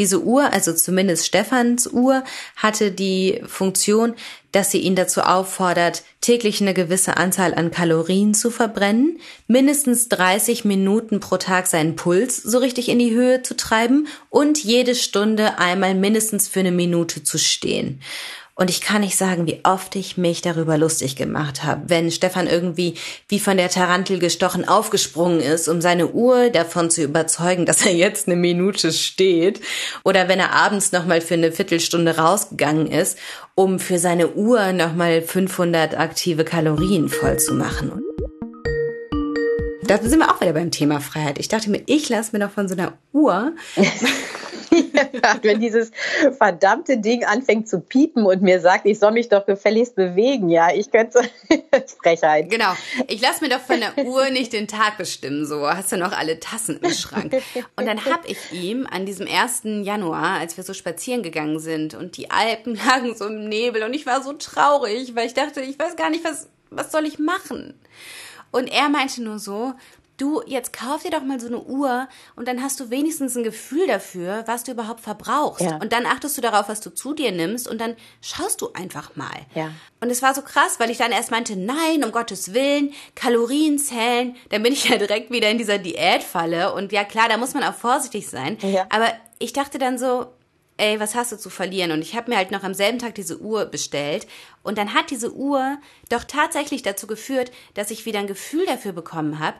Diese 0.00 0.20
Uhr, 0.20 0.52
also 0.52 0.72
zumindest 0.72 1.26
Stefans 1.26 1.86
Uhr, 1.86 2.24
hatte 2.56 2.90
die 2.90 3.40
Funktion, 3.46 4.16
dass 4.52 4.70
sie 4.70 4.78
ihn 4.78 4.94
dazu 4.94 5.22
auffordert, 5.22 6.04
täglich 6.20 6.60
eine 6.60 6.74
gewisse 6.74 7.16
Anzahl 7.16 7.54
an 7.54 7.70
Kalorien 7.70 8.34
zu 8.34 8.50
verbrennen, 8.50 9.18
mindestens 9.46 10.08
30 10.08 10.64
Minuten 10.64 11.20
pro 11.20 11.38
Tag 11.38 11.66
seinen 11.66 11.96
Puls 11.96 12.36
so 12.36 12.58
richtig 12.58 12.88
in 12.88 12.98
die 12.98 13.12
Höhe 13.12 13.42
zu 13.42 13.56
treiben 13.56 14.06
und 14.30 14.62
jede 14.62 14.94
Stunde 14.94 15.58
einmal 15.58 15.94
mindestens 15.94 16.48
für 16.48 16.60
eine 16.60 16.72
Minute 16.72 17.24
zu 17.24 17.38
stehen. 17.38 18.00
Und 18.62 18.70
ich 18.70 18.80
kann 18.80 19.00
nicht 19.00 19.16
sagen, 19.16 19.48
wie 19.48 19.58
oft 19.64 19.96
ich 19.96 20.16
mich 20.16 20.40
darüber 20.40 20.78
lustig 20.78 21.16
gemacht 21.16 21.64
habe, 21.64 21.82
wenn 21.88 22.12
Stefan 22.12 22.46
irgendwie 22.46 22.94
wie 23.26 23.40
von 23.40 23.56
der 23.56 23.68
Tarantel 23.68 24.20
gestochen 24.20 24.68
aufgesprungen 24.68 25.40
ist, 25.40 25.66
um 25.66 25.80
seine 25.80 26.12
Uhr 26.12 26.48
davon 26.48 26.88
zu 26.88 27.02
überzeugen, 27.02 27.66
dass 27.66 27.84
er 27.84 27.92
jetzt 27.92 28.28
eine 28.28 28.36
Minute 28.36 28.92
steht, 28.92 29.60
oder 30.04 30.28
wenn 30.28 30.38
er 30.38 30.52
abends 30.52 30.92
noch 30.92 31.06
mal 31.06 31.20
für 31.20 31.34
eine 31.34 31.50
Viertelstunde 31.50 32.16
rausgegangen 32.16 32.86
ist, 32.86 33.18
um 33.56 33.80
für 33.80 33.98
seine 33.98 34.28
Uhr 34.28 34.72
noch 34.72 34.94
mal 34.94 35.22
500 35.22 35.98
aktive 35.98 36.44
Kalorien 36.44 37.08
voll 37.08 37.40
zu. 37.40 37.54
Da 39.82 39.98
sind 39.98 40.20
wir 40.20 40.30
auch 40.30 40.40
wieder 40.40 40.52
beim 40.52 40.70
Thema 40.70 41.00
Freiheit. 41.00 41.38
Ich 41.38 41.48
dachte 41.48 41.70
mir, 41.70 41.82
ich 41.86 42.08
lasse 42.08 42.36
mir 42.36 42.44
doch 42.44 42.52
von 42.52 42.68
so 42.68 42.74
einer 42.74 42.92
Uhr 43.12 43.52
wenn 45.42 45.60
dieses 45.60 45.90
verdammte 46.36 46.98
Ding 46.98 47.24
anfängt 47.24 47.68
zu 47.68 47.80
piepen 47.80 48.24
und 48.24 48.42
mir 48.42 48.60
sagt, 48.60 48.86
ich 48.86 48.98
soll 48.98 49.12
mich 49.12 49.28
doch 49.28 49.46
gefälligst 49.46 49.94
bewegen, 49.94 50.48
ja, 50.48 50.74
ich 50.74 50.90
könnte 50.90 51.20
Frechheit. 52.02 52.50
Genau. 52.50 52.72
Ich 53.08 53.20
lasse 53.20 53.44
mir 53.44 53.50
doch 53.50 53.60
von 53.60 53.80
der 53.80 54.06
Uhr 54.06 54.30
nicht 54.30 54.52
den 54.52 54.68
Tag 54.68 54.98
bestimmen, 54.98 55.46
so 55.46 55.66
hast 55.68 55.92
du 55.92 55.96
noch 55.96 56.12
alle 56.12 56.40
Tassen 56.40 56.78
im 56.82 56.90
Schrank. 56.90 57.36
Und 57.76 57.86
dann 57.86 58.04
habe 58.04 58.28
ich 58.28 58.52
ihm 58.52 58.86
an 58.90 59.06
diesem 59.06 59.26
1. 59.26 59.62
Januar, 59.84 60.38
als 60.40 60.56
wir 60.56 60.64
so 60.64 60.74
spazieren 60.74 61.22
gegangen 61.22 61.58
sind 61.58 61.94
und 61.94 62.16
die 62.16 62.30
Alpen 62.30 62.74
lagen 62.86 63.14
so 63.14 63.26
im 63.26 63.48
Nebel 63.48 63.82
und 63.82 63.94
ich 63.94 64.06
war 64.06 64.22
so 64.22 64.32
traurig, 64.32 65.14
weil 65.14 65.26
ich 65.26 65.34
dachte, 65.34 65.60
ich 65.60 65.78
weiß 65.78 65.96
gar 65.96 66.10
nicht, 66.10 66.24
was, 66.24 66.48
was 66.70 66.92
soll 66.92 67.06
ich 67.06 67.18
machen? 67.18 67.74
Und 68.52 68.68
er 68.68 68.88
meinte 68.88 69.22
nur 69.22 69.40
so, 69.40 69.74
du, 70.22 70.42
jetzt 70.46 70.72
kauf 70.72 71.02
dir 71.02 71.10
doch 71.10 71.22
mal 71.22 71.40
so 71.40 71.48
eine 71.48 71.60
Uhr 71.60 72.08
und 72.36 72.46
dann 72.46 72.62
hast 72.62 72.78
du 72.78 72.90
wenigstens 72.90 73.36
ein 73.36 73.42
Gefühl 73.42 73.86
dafür, 73.88 74.44
was 74.46 74.62
du 74.62 74.72
überhaupt 74.72 75.00
verbrauchst. 75.00 75.62
Ja. 75.62 75.76
Und 75.76 75.92
dann 75.92 76.06
achtest 76.06 76.36
du 76.36 76.40
darauf, 76.40 76.68
was 76.68 76.80
du 76.80 76.90
zu 76.90 77.12
dir 77.12 77.32
nimmst 77.32 77.66
und 77.66 77.80
dann 77.80 77.96
schaust 78.20 78.60
du 78.60 78.72
einfach 78.74 79.16
mal. 79.16 79.46
Ja. 79.54 79.70
Und 80.00 80.10
es 80.10 80.22
war 80.22 80.34
so 80.34 80.42
krass, 80.42 80.78
weil 80.78 80.90
ich 80.90 80.98
dann 80.98 81.10
erst 81.10 81.32
meinte, 81.32 81.56
nein, 81.56 82.04
um 82.04 82.12
Gottes 82.12 82.54
Willen, 82.54 82.92
Kalorien 83.14 83.78
zählen. 83.78 84.36
Dann 84.50 84.62
bin 84.62 84.72
ich 84.72 84.88
ja 84.88 84.96
direkt 84.96 85.30
wieder 85.30 85.50
in 85.50 85.58
dieser 85.58 85.78
Diätfalle 85.78 86.72
und 86.72 86.92
ja 86.92 87.04
klar, 87.04 87.28
da 87.28 87.36
muss 87.36 87.54
man 87.54 87.64
auch 87.64 87.74
vorsichtig 87.74 88.28
sein. 88.28 88.58
Ja. 88.62 88.86
Aber 88.90 89.12
ich 89.38 89.52
dachte 89.52 89.78
dann 89.78 89.98
so, 89.98 90.26
ey, 90.76 90.98
was 91.00 91.14
hast 91.14 91.32
du 91.32 91.36
zu 91.36 91.50
verlieren? 91.50 91.92
Und 91.92 92.00
ich 92.00 92.14
habe 92.16 92.30
mir 92.30 92.36
halt 92.36 92.50
noch 92.50 92.62
am 92.62 92.74
selben 92.74 92.98
Tag 92.98 93.14
diese 93.14 93.40
Uhr 93.40 93.66
bestellt. 93.66 94.26
Und 94.62 94.78
dann 94.78 94.94
hat 94.94 95.10
diese 95.10 95.32
Uhr 95.34 95.78
doch 96.08 96.24
tatsächlich 96.24 96.82
dazu 96.82 97.06
geführt, 97.06 97.52
dass 97.74 97.90
ich 97.90 98.06
wieder 98.06 98.18
ein 98.18 98.26
Gefühl 98.26 98.66
dafür 98.66 98.92
bekommen 98.92 99.38
habe, 99.38 99.56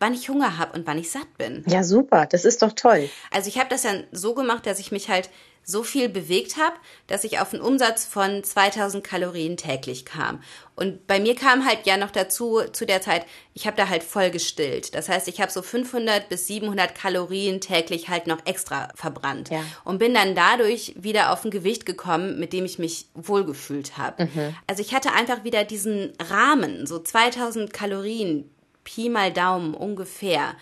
wann 0.00 0.14
ich 0.14 0.28
Hunger 0.28 0.58
habe 0.58 0.76
und 0.78 0.86
wann 0.86 0.98
ich 0.98 1.10
satt 1.10 1.36
bin. 1.38 1.62
Ja, 1.66 1.84
super, 1.84 2.26
das 2.26 2.44
ist 2.44 2.62
doch 2.62 2.72
toll. 2.72 3.08
Also 3.30 3.48
ich 3.48 3.58
habe 3.58 3.68
das 3.68 3.82
dann 3.82 4.04
so 4.12 4.34
gemacht, 4.34 4.66
dass 4.66 4.80
ich 4.80 4.92
mich 4.92 5.08
halt 5.08 5.30
so 5.70 5.82
viel 5.82 6.08
bewegt 6.08 6.56
habe, 6.56 6.74
dass 7.06 7.24
ich 7.24 7.38
auf 7.38 7.54
einen 7.54 7.62
Umsatz 7.62 8.04
von 8.04 8.44
2000 8.44 9.02
Kalorien 9.02 9.56
täglich 9.56 10.04
kam. 10.04 10.42
Und 10.76 11.06
bei 11.06 11.20
mir 11.20 11.34
kam 11.34 11.66
halt 11.66 11.86
ja 11.86 11.96
noch 11.96 12.10
dazu 12.10 12.60
zu 12.72 12.86
der 12.86 13.02
Zeit, 13.02 13.26
ich 13.54 13.66
habe 13.66 13.76
da 13.76 13.88
halt 13.88 14.02
voll 14.02 14.30
gestillt. 14.30 14.94
Das 14.94 15.08
heißt, 15.08 15.28
ich 15.28 15.40
habe 15.40 15.52
so 15.52 15.62
500 15.62 16.28
bis 16.28 16.46
700 16.46 16.94
Kalorien 16.94 17.60
täglich 17.60 18.08
halt 18.08 18.26
noch 18.26 18.44
extra 18.46 18.88
verbrannt 18.94 19.50
ja. 19.50 19.62
und 19.84 19.98
bin 19.98 20.14
dann 20.14 20.34
dadurch 20.34 20.94
wieder 20.96 21.32
auf 21.32 21.44
ein 21.44 21.50
Gewicht 21.50 21.86
gekommen, 21.86 22.38
mit 22.38 22.52
dem 22.52 22.64
ich 22.64 22.78
mich 22.78 23.06
wohlgefühlt 23.14 23.98
habe. 23.98 24.24
Mhm. 24.24 24.56
Also 24.66 24.82
ich 24.82 24.94
hatte 24.94 25.12
einfach 25.12 25.44
wieder 25.44 25.64
diesen 25.64 26.12
Rahmen, 26.30 26.86
so 26.86 26.98
2000 26.98 27.72
Kalorien 27.72 28.50
Pi 28.84 29.08
mal 29.08 29.32
Daumen 29.32 29.74
ungefähr, 29.74 30.54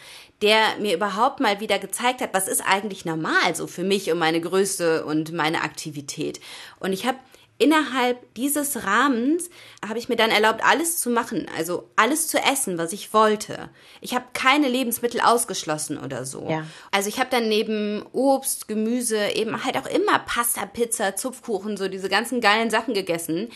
der 0.43 0.77
mir 0.79 0.95
überhaupt 0.95 1.41
mal 1.41 1.61
wieder 1.61 1.79
gezeigt 1.79 2.21
hat, 2.21 2.33
was 2.33 2.49
ist 2.49 2.61
eigentlich 2.61 3.05
normal 3.05 3.55
so 3.55 3.67
für 3.67 3.83
mich 3.83 4.11
und 4.11 4.19
meine 4.19 4.41
Größe 4.41 5.05
und 5.05 5.33
meine 5.33 5.63
Aktivität. 5.63 6.41
Und 6.79 6.93
ich 6.93 7.07
habe 7.07 7.19
innerhalb 7.59 8.33
dieses 8.35 8.85
Rahmens 8.85 9.51
habe 9.87 9.99
ich 9.99 10.09
mir 10.09 10.17
dann 10.17 10.31
erlaubt, 10.31 10.63
alles 10.65 10.99
zu 10.99 11.11
machen, 11.11 11.47
also 11.57 11.89
alles 11.97 12.29
zu 12.29 12.39
essen, 12.39 12.79
was 12.79 12.93
ich 12.93 13.13
wollte. 13.13 13.69
Ich 14.01 14.15
habe 14.15 14.27
keine 14.33 14.69
Lebensmittel 14.69 15.21
ausgeschlossen 15.21 15.99
oder 15.99 16.25
so. 16.25 16.47
Ja. 16.49 16.65
Also 16.93 17.09
ich 17.09 17.19
habe 17.19 17.31
dann 17.31 17.49
neben 17.49 18.07
Obst, 18.13 18.69
Gemüse 18.69 19.33
eben 19.35 19.65
halt 19.65 19.77
auch 19.77 19.87
immer 19.87 20.21
Pasta, 20.21 20.67
Pizza, 20.67 21.17
Zupfkuchen, 21.17 21.77
so 21.77 21.89
diese 21.89 22.09
ganzen 22.09 22.41
geilen 22.41 22.71
Sachen 22.71 22.95
gegessen, 22.95 23.49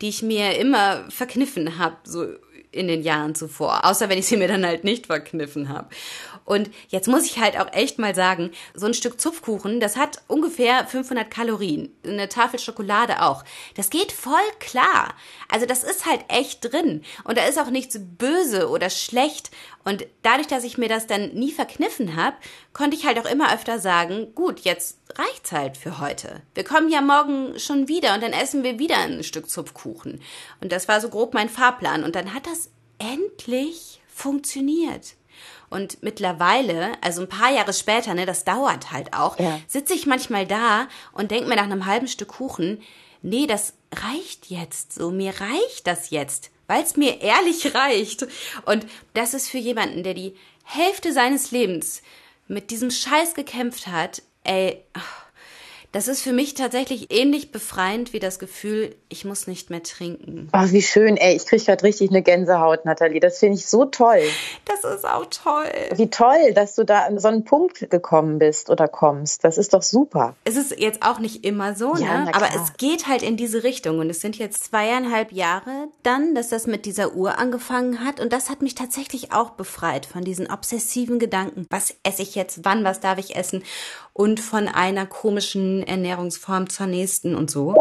die 0.00 0.08
ich 0.08 0.22
mir 0.22 0.56
immer 0.56 1.04
verkniffen 1.10 1.78
habe, 1.78 1.96
so 2.04 2.26
in 2.70 2.88
den 2.88 3.02
Jahren 3.02 3.34
zuvor, 3.34 3.84
außer 3.84 4.08
wenn 4.08 4.18
ich 4.18 4.26
sie 4.26 4.36
mir 4.36 4.48
dann 4.48 4.66
halt 4.66 4.84
nicht 4.84 5.06
verkniffen 5.06 5.68
habe. 5.68 5.88
Und 6.48 6.70
jetzt 6.88 7.08
muss 7.08 7.26
ich 7.26 7.38
halt 7.38 7.60
auch 7.60 7.70
echt 7.74 7.98
mal 7.98 8.14
sagen, 8.14 8.52
so 8.72 8.86
ein 8.86 8.94
Stück 8.94 9.20
Zupfkuchen, 9.20 9.80
das 9.80 9.98
hat 9.98 10.22
ungefähr 10.28 10.86
500 10.86 11.30
Kalorien. 11.30 11.94
Eine 12.02 12.30
Tafel 12.30 12.58
Schokolade 12.58 13.20
auch. 13.20 13.44
Das 13.76 13.90
geht 13.90 14.12
voll 14.12 14.32
klar. 14.58 15.14
Also 15.50 15.66
das 15.66 15.84
ist 15.84 16.06
halt 16.06 16.24
echt 16.28 16.64
drin. 16.64 17.02
Und 17.24 17.36
da 17.36 17.44
ist 17.44 17.58
auch 17.58 17.68
nichts 17.68 18.00
böse 18.00 18.70
oder 18.70 18.88
schlecht. 18.88 19.50
Und 19.84 20.06
dadurch, 20.22 20.46
dass 20.46 20.64
ich 20.64 20.78
mir 20.78 20.88
das 20.88 21.06
dann 21.06 21.34
nie 21.34 21.52
verkniffen 21.52 22.16
habe, 22.16 22.36
konnte 22.72 22.96
ich 22.96 23.04
halt 23.04 23.18
auch 23.18 23.30
immer 23.30 23.52
öfter 23.52 23.78
sagen, 23.78 24.34
gut, 24.34 24.60
jetzt 24.60 25.00
reicht's 25.16 25.52
halt 25.52 25.76
für 25.76 26.00
heute. 26.00 26.40
Wir 26.54 26.64
kommen 26.64 26.88
ja 26.88 27.02
morgen 27.02 27.58
schon 27.58 27.88
wieder 27.88 28.14
und 28.14 28.22
dann 28.22 28.32
essen 28.32 28.62
wir 28.62 28.78
wieder 28.78 28.96
ein 28.96 29.22
Stück 29.22 29.50
Zupfkuchen. 29.50 30.22
Und 30.62 30.72
das 30.72 30.88
war 30.88 31.02
so 31.02 31.10
grob 31.10 31.34
mein 31.34 31.50
Fahrplan. 31.50 32.04
Und 32.04 32.16
dann 32.16 32.32
hat 32.32 32.46
das 32.46 32.70
endlich 32.98 34.00
funktioniert. 34.08 35.17
Und 35.70 36.02
mittlerweile, 36.02 36.92
also 37.02 37.22
ein 37.22 37.28
paar 37.28 37.52
Jahre 37.52 37.72
später, 37.72 38.14
ne, 38.14 38.26
das 38.26 38.44
dauert 38.44 38.90
halt 38.90 39.12
auch, 39.12 39.38
ja. 39.38 39.60
sitze 39.66 39.94
ich 39.94 40.06
manchmal 40.06 40.46
da 40.46 40.88
und 41.12 41.30
denke 41.30 41.48
mir 41.48 41.56
nach 41.56 41.64
einem 41.64 41.86
halben 41.86 42.08
Stück 42.08 42.28
Kuchen, 42.28 42.82
nee, 43.22 43.46
das 43.46 43.74
reicht 43.94 44.46
jetzt 44.50 44.92
so, 44.92 45.10
mir 45.10 45.34
reicht 45.40 45.86
das 45.86 46.10
jetzt, 46.10 46.50
weil 46.66 46.82
es 46.82 46.96
mir 46.96 47.20
ehrlich 47.20 47.74
reicht. 47.74 48.26
Und 48.64 48.86
das 49.14 49.34
ist 49.34 49.48
für 49.48 49.58
jemanden, 49.58 50.02
der 50.02 50.14
die 50.14 50.34
Hälfte 50.64 51.12
seines 51.12 51.50
Lebens 51.50 52.02
mit 52.46 52.70
diesem 52.70 52.90
Scheiß 52.90 53.34
gekämpft 53.34 53.86
hat, 53.86 54.22
ey, 54.44 54.82
ach, 54.94 55.27
das 55.92 56.06
ist 56.06 56.22
für 56.22 56.32
mich 56.32 56.52
tatsächlich 56.52 57.10
ähnlich 57.10 57.50
befreiend 57.50 58.12
wie 58.12 58.18
das 58.18 58.38
Gefühl, 58.38 58.94
ich 59.08 59.24
muss 59.24 59.46
nicht 59.46 59.70
mehr 59.70 59.82
trinken. 59.82 60.48
Ach, 60.52 60.70
wie 60.70 60.82
schön, 60.82 61.16
ey. 61.16 61.34
Ich 61.34 61.46
kriege 61.46 61.64
gerade 61.64 61.82
richtig 61.82 62.10
eine 62.10 62.22
Gänsehaut, 62.22 62.84
Nathalie. 62.84 63.20
Das 63.20 63.38
finde 63.38 63.56
ich 63.56 63.66
so 63.66 63.86
toll. 63.86 64.20
Das 64.66 64.84
ist 64.84 65.06
auch 65.06 65.24
toll. 65.26 65.64
Wie 65.94 66.10
toll, 66.10 66.52
dass 66.54 66.74
du 66.74 66.84
da 66.84 67.06
an 67.06 67.18
so 67.18 67.28
einen 67.28 67.44
Punkt 67.44 67.88
gekommen 67.90 68.38
bist 68.38 68.68
oder 68.68 68.86
kommst. 68.86 69.44
Das 69.44 69.56
ist 69.56 69.72
doch 69.72 69.82
super. 69.82 70.34
Es 70.44 70.56
ist 70.56 70.78
jetzt 70.78 71.02
auch 71.02 71.20
nicht 71.20 71.44
immer 71.44 71.74
so, 71.74 71.96
ja, 71.96 72.24
ne? 72.24 72.34
aber 72.34 72.48
es 72.54 72.74
geht 72.76 73.06
halt 73.06 73.22
in 73.22 73.38
diese 73.38 73.64
Richtung. 73.64 73.98
Und 73.98 74.10
es 74.10 74.20
sind 74.20 74.36
jetzt 74.36 74.64
zweieinhalb 74.64 75.32
Jahre 75.32 75.88
dann, 76.02 76.34
dass 76.34 76.50
das 76.50 76.66
mit 76.66 76.84
dieser 76.84 77.14
Uhr 77.14 77.38
angefangen 77.38 78.04
hat. 78.04 78.20
Und 78.20 78.34
das 78.34 78.50
hat 78.50 78.60
mich 78.60 78.74
tatsächlich 78.74 79.32
auch 79.32 79.50
befreit 79.50 80.04
von 80.04 80.22
diesen 80.22 80.50
obsessiven 80.50 81.18
Gedanken. 81.18 81.66
Was 81.70 81.94
esse 82.02 82.22
ich 82.22 82.34
jetzt? 82.34 82.60
Wann? 82.64 82.84
Was 82.84 83.00
darf 83.00 83.18
ich 83.18 83.36
essen? 83.36 83.62
Und 84.18 84.40
von 84.40 84.66
einer 84.66 85.06
komischen 85.06 85.84
Ernährungsform 85.84 86.68
zur 86.68 86.86
nächsten 86.86 87.36
und 87.36 87.52
so. 87.52 87.76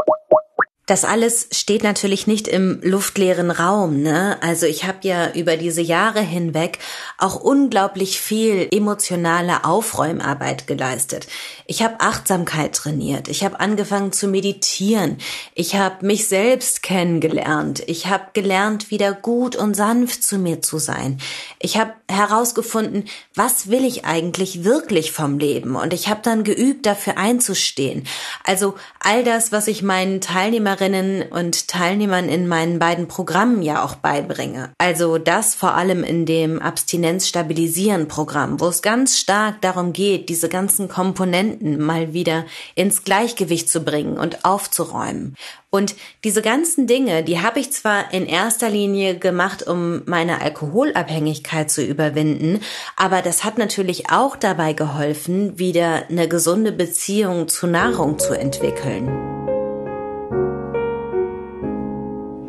Das 0.87 1.03
alles 1.03 1.49
steht 1.51 1.83
natürlich 1.83 2.27
nicht 2.27 2.47
im 2.47 2.79
luftleeren 2.81 3.51
Raum, 3.51 4.01
ne? 4.01 4.37
Also 4.41 4.65
ich 4.65 4.85
habe 4.85 4.99
ja 5.01 5.33
über 5.33 5.57
diese 5.57 5.81
Jahre 5.81 6.21
hinweg 6.21 6.79
auch 7.17 7.35
unglaublich 7.35 8.21
viel 8.21 8.69
emotionale 8.71 9.65
Aufräumarbeit 9.65 10.65
geleistet. 10.65 11.27
Ich 11.65 11.83
habe 11.83 11.99
Achtsamkeit 11.99 12.73
trainiert, 12.73 13.27
ich 13.27 13.43
habe 13.43 13.59
angefangen 13.59 14.13
zu 14.13 14.29
meditieren, 14.29 15.17
ich 15.55 15.75
habe 15.75 16.05
mich 16.05 16.29
selbst 16.29 16.83
kennengelernt, 16.83 17.83
ich 17.87 18.07
habe 18.07 18.27
gelernt, 18.31 18.89
wieder 18.89 19.11
gut 19.11 19.57
und 19.57 19.75
sanft 19.75 20.23
zu 20.23 20.37
mir 20.37 20.61
zu 20.61 20.77
sein. 20.77 21.19
Ich 21.59 21.77
habe 21.77 21.91
herausgefunden, 22.09 23.03
was 23.35 23.69
will 23.69 23.83
ich 23.83 24.05
eigentlich 24.05 24.63
wirklich 24.63 25.11
vom 25.11 25.37
Leben 25.37 25.75
und 25.75 25.93
ich 25.93 26.07
habe 26.07 26.21
dann 26.23 26.45
geübt, 26.45 26.85
dafür 26.85 27.17
einzustehen. 27.17 28.07
Also 28.45 28.75
all 29.01 29.25
das, 29.25 29.51
was 29.51 29.67
ich 29.67 29.83
meinen 29.83 30.21
Teilnehmern 30.21 30.76
Teilnehmerinnen 30.77 31.23
und 31.31 31.67
Teilnehmern 31.67 32.29
in 32.29 32.47
meinen 32.47 32.79
beiden 32.79 33.07
Programmen 33.07 33.61
ja 33.61 33.83
auch 33.83 33.95
beibringe. 33.95 34.71
Also 34.77 35.17
das 35.17 35.55
vor 35.55 35.73
allem 35.73 36.03
in 36.03 36.25
dem 36.25 36.61
Abstinenz-Stabilisieren-Programm, 36.61 38.59
wo 38.59 38.67
es 38.67 38.81
ganz 38.81 39.17
stark 39.17 39.61
darum 39.61 39.93
geht, 39.93 40.29
diese 40.29 40.49
ganzen 40.49 40.87
Komponenten 40.87 41.81
mal 41.81 42.13
wieder 42.13 42.45
ins 42.75 43.03
Gleichgewicht 43.03 43.69
zu 43.69 43.81
bringen 43.81 44.17
und 44.17 44.45
aufzuräumen. 44.45 45.35
Und 45.69 45.95
diese 46.23 46.41
ganzen 46.41 46.87
Dinge, 46.87 47.23
die 47.23 47.41
habe 47.41 47.59
ich 47.59 47.71
zwar 47.71 48.13
in 48.13 48.25
erster 48.25 48.69
Linie 48.69 49.17
gemacht, 49.17 49.67
um 49.67 50.03
meine 50.05 50.41
Alkoholabhängigkeit 50.41 51.69
zu 51.69 51.83
überwinden, 51.83 52.61
aber 52.95 53.21
das 53.21 53.43
hat 53.43 53.57
natürlich 53.57 54.09
auch 54.09 54.37
dabei 54.37 54.73
geholfen, 54.73 55.59
wieder 55.59 56.03
eine 56.09 56.27
gesunde 56.27 56.71
Beziehung 56.71 57.49
zu 57.49 57.67
Nahrung 57.67 58.17
zu 58.17 58.33
entwickeln. 58.33 59.56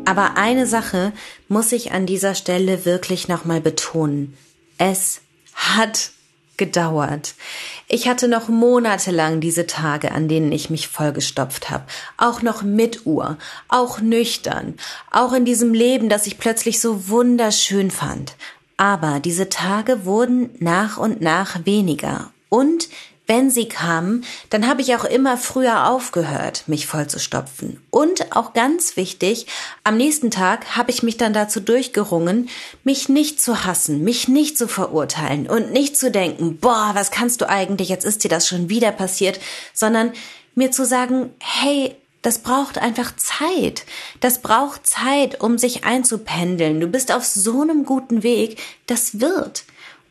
Aber 0.09 0.37
eine 0.37 0.65
Sache 0.65 1.13
muss 1.49 1.71
ich 1.71 1.91
an 1.91 2.07
dieser 2.07 2.33
Stelle 2.33 2.83
wirklich 2.83 3.27
nochmal 3.27 3.61
betonen. 3.61 4.35
Es 4.79 5.21
hat 5.53 6.09
gedauert. 6.57 7.35
Ich 7.87 8.07
hatte 8.07 8.27
noch 8.27 8.47
monatelang 8.47 9.39
diese 9.39 9.67
Tage, 9.67 10.11
an 10.11 10.27
denen 10.27 10.51
ich 10.51 10.71
mich 10.71 10.87
vollgestopft 10.87 11.69
habe. 11.69 11.83
Auch 12.17 12.41
noch 12.41 12.63
mit 12.63 13.05
Uhr, 13.05 13.37
auch 13.67 14.01
nüchtern, 14.01 14.77
auch 15.11 15.31
in 15.31 15.45
diesem 15.45 15.75
Leben, 15.75 16.09
das 16.09 16.25
ich 16.25 16.39
plötzlich 16.39 16.81
so 16.81 17.07
wunderschön 17.07 17.91
fand. 17.91 18.33
Aber 18.77 19.19
diese 19.19 19.47
Tage 19.47 20.05
wurden 20.05 20.49
nach 20.57 20.97
und 20.97 21.21
nach 21.21 21.67
weniger. 21.67 22.31
Und 22.49 22.89
wenn 23.29 23.51
sie 23.51 23.69
kamen, 23.69 24.25
dann 24.49 24.67
habe 24.67 24.81
ich 24.81 24.95
auch 24.95 25.05
immer 25.05 25.37
früher 25.37 25.87
aufgehört, 25.87 26.63
mich 26.65 26.87
vollzustopfen. 26.87 27.79
Und 27.91 28.35
auch 28.35 28.53
ganz 28.53 28.97
wichtig, 28.97 29.45
am 29.83 29.97
nächsten 29.97 30.31
Tag 30.31 30.75
habe 30.75 30.89
ich 30.89 31.03
mich 31.03 31.17
dann 31.17 31.31
dazu 31.31 31.59
durchgerungen, 31.59 32.49
mich 32.83 33.07
nicht 33.07 33.39
zu 33.39 33.63
hassen, 33.63 34.03
mich 34.03 34.27
nicht 34.27 34.57
zu 34.57 34.67
verurteilen 34.67 35.47
und 35.47 35.71
nicht 35.71 35.95
zu 35.95 36.09
denken, 36.09 36.57
boah, 36.57 36.91
was 36.95 37.11
kannst 37.11 37.41
du 37.41 37.47
eigentlich, 37.47 37.89
jetzt 37.89 38.03
ist 38.03 38.23
dir 38.23 38.29
das 38.29 38.47
schon 38.47 38.67
wieder 38.67 38.91
passiert, 38.91 39.39
sondern 39.73 40.11
mir 40.55 40.71
zu 40.71 40.83
sagen, 40.83 41.29
hey, 41.39 41.95
das 42.23 42.39
braucht 42.39 42.79
einfach 42.79 43.15
Zeit. 43.15 43.85
Das 44.19 44.41
braucht 44.41 44.85
Zeit, 44.85 45.39
um 45.39 45.57
sich 45.57 45.85
einzupendeln. 45.85 46.81
Du 46.81 46.87
bist 46.87 47.13
auf 47.13 47.23
so 47.23 47.61
einem 47.61 47.85
guten 47.85 48.23
Weg. 48.23 48.59
Das 48.87 49.21
wird. 49.21 49.63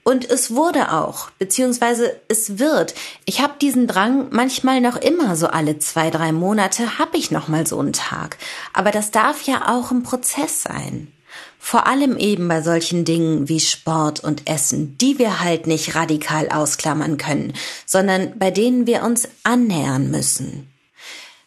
Und 0.08 0.30
es 0.30 0.54
wurde 0.54 0.92
auch, 0.92 1.28
beziehungsweise 1.38 2.18
es 2.28 2.58
wird. 2.58 2.94
Ich 3.26 3.42
habe 3.42 3.56
diesen 3.60 3.86
Drang 3.86 4.28
manchmal 4.30 4.80
noch 4.80 4.96
immer 4.96 5.36
so 5.36 5.48
alle 5.48 5.80
zwei, 5.80 6.08
drei 6.08 6.32
Monate 6.32 6.98
habe 6.98 7.18
ich 7.18 7.30
noch 7.30 7.48
mal 7.48 7.66
so 7.66 7.78
einen 7.78 7.92
Tag. 7.92 8.38
Aber 8.72 8.90
das 8.90 9.10
darf 9.10 9.42
ja 9.42 9.68
auch 9.68 9.90
ein 9.90 10.04
Prozess 10.04 10.62
sein. 10.62 11.12
Vor 11.58 11.86
allem 11.86 12.16
eben 12.16 12.48
bei 12.48 12.62
solchen 12.62 13.04
Dingen 13.04 13.50
wie 13.50 13.60
Sport 13.60 14.24
und 14.24 14.48
Essen, 14.48 14.96
die 14.96 15.18
wir 15.18 15.40
halt 15.40 15.66
nicht 15.66 15.94
radikal 15.94 16.48
ausklammern 16.48 17.18
können, 17.18 17.52
sondern 17.84 18.38
bei 18.38 18.50
denen 18.50 18.86
wir 18.86 19.02
uns 19.02 19.28
annähern 19.44 20.10
müssen. 20.10 20.72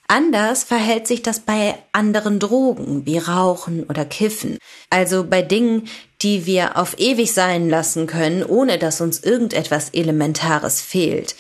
Anders 0.07 0.65
verhält 0.65 1.07
sich 1.07 1.23
das 1.23 1.39
bei 1.39 1.75
anderen 1.93 2.37
Drogen 2.37 3.05
wie 3.05 3.17
Rauchen 3.17 3.85
oder 3.85 4.03
Kiffen, 4.03 4.57
also 4.89 5.23
bei 5.23 5.41
Dingen, 5.41 5.87
die 6.21 6.45
wir 6.45 6.77
auf 6.77 6.99
ewig 6.99 7.33
sein 7.33 7.69
lassen 7.69 8.07
können, 8.07 8.43
ohne 8.43 8.77
dass 8.77 9.01
uns 9.01 9.19
irgendetwas 9.19 9.89
Elementares 9.89 10.81
fehlt. 10.81 11.35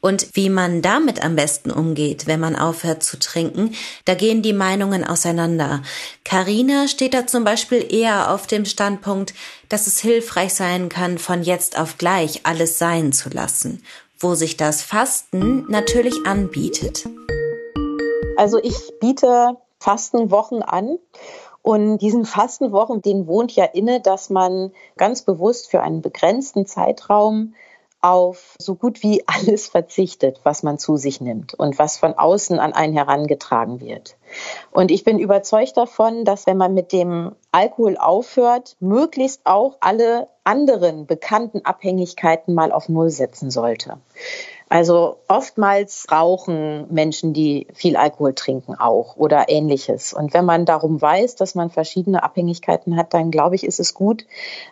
Und 0.00 0.36
wie 0.36 0.50
man 0.50 0.82
damit 0.82 1.24
am 1.24 1.34
besten 1.34 1.70
umgeht, 1.70 2.26
wenn 2.26 2.38
man 2.38 2.54
aufhört 2.54 3.02
zu 3.02 3.18
trinken, 3.18 3.74
da 4.04 4.14
gehen 4.14 4.42
die 4.42 4.52
Meinungen 4.52 5.04
auseinander. 5.04 5.82
Carina 6.24 6.86
steht 6.86 7.14
da 7.14 7.26
zum 7.26 7.44
Beispiel 7.44 7.84
eher 7.92 8.30
auf 8.32 8.46
dem 8.46 8.66
Standpunkt, 8.66 9.34
dass 9.68 9.86
es 9.86 9.98
hilfreich 9.98 10.54
sein 10.54 10.88
kann, 10.88 11.18
von 11.18 11.42
jetzt 11.42 11.78
auf 11.78 11.98
gleich 11.98 12.42
alles 12.44 12.78
sein 12.78 13.12
zu 13.12 13.30
lassen, 13.30 13.82
wo 14.18 14.34
sich 14.34 14.56
das 14.56 14.82
Fasten 14.82 15.64
natürlich 15.68 16.14
anbietet. 16.24 17.08
Also 18.36 18.58
ich 18.62 18.76
biete 19.00 19.56
Fastenwochen 19.80 20.62
an. 20.62 20.98
Und 21.66 21.98
diesen 21.98 22.24
Fastenwochen, 22.24 23.02
denen 23.02 23.26
wohnt 23.26 23.50
ja 23.50 23.64
inne, 23.64 24.00
dass 24.00 24.30
man 24.30 24.70
ganz 24.96 25.22
bewusst 25.22 25.68
für 25.68 25.80
einen 25.80 26.00
begrenzten 26.00 26.64
Zeitraum 26.64 27.54
auf 28.00 28.54
so 28.60 28.76
gut 28.76 29.02
wie 29.02 29.24
alles 29.26 29.66
verzichtet, 29.66 30.38
was 30.44 30.62
man 30.62 30.78
zu 30.78 30.96
sich 30.96 31.20
nimmt 31.20 31.54
und 31.54 31.76
was 31.80 31.98
von 31.98 32.14
außen 32.14 32.60
an 32.60 32.72
einen 32.72 32.92
herangetragen 32.92 33.80
wird. 33.80 34.16
Und 34.70 34.92
ich 34.92 35.02
bin 35.02 35.18
überzeugt 35.18 35.76
davon, 35.76 36.24
dass 36.24 36.46
wenn 36.46 36.56
man 36.56 36.72
mit 36.72 36.92
dem 36.92 37.34
Alkohol 37.50 37.96
aufhört, 37.96 38.76
möglichst 38.78 39.40
auch 39.42 39.78
alle 39.80 40.28
anderen 40.44 41.06
bekannten 41.06 41.64
Abhängigkeiten 41.64 42.54
mal 42.54 42.70
auf 42.70 42.88
Null 42.88 43.10
setzen 43.10 43.50
sollte. 43.50 43.98
Also 44.68 45.18
oftmals 45.28 46.06
rauchen 46.10 46.92
Menschen, 46.92 47.32
die 47.32 47.68
viel 47.72 47.96
Alkohol 47.96 48.34
trinken, 48.34 48.74
auch 48.74 49.16
oder 49.16 49.48
ähnliches. 49.48 50.12
Und 50.12 50.34
wenn 50.34 50.44
man 50.44 50.64
darum 50.64 51.00
weiß, 51.00 51.36
dass 51.36 51.54
man 51.54 51.70
verschiedene 51.70 52.22
Abhängigkeiten 52.22 52.96
hat, 52.96 53.14
dann 53.14 53.30
glaube 53.30 53.54
ich, 53.54 53.64
ist 53.64 53.78
es 53.78 53.94
gut, 53.94 54.26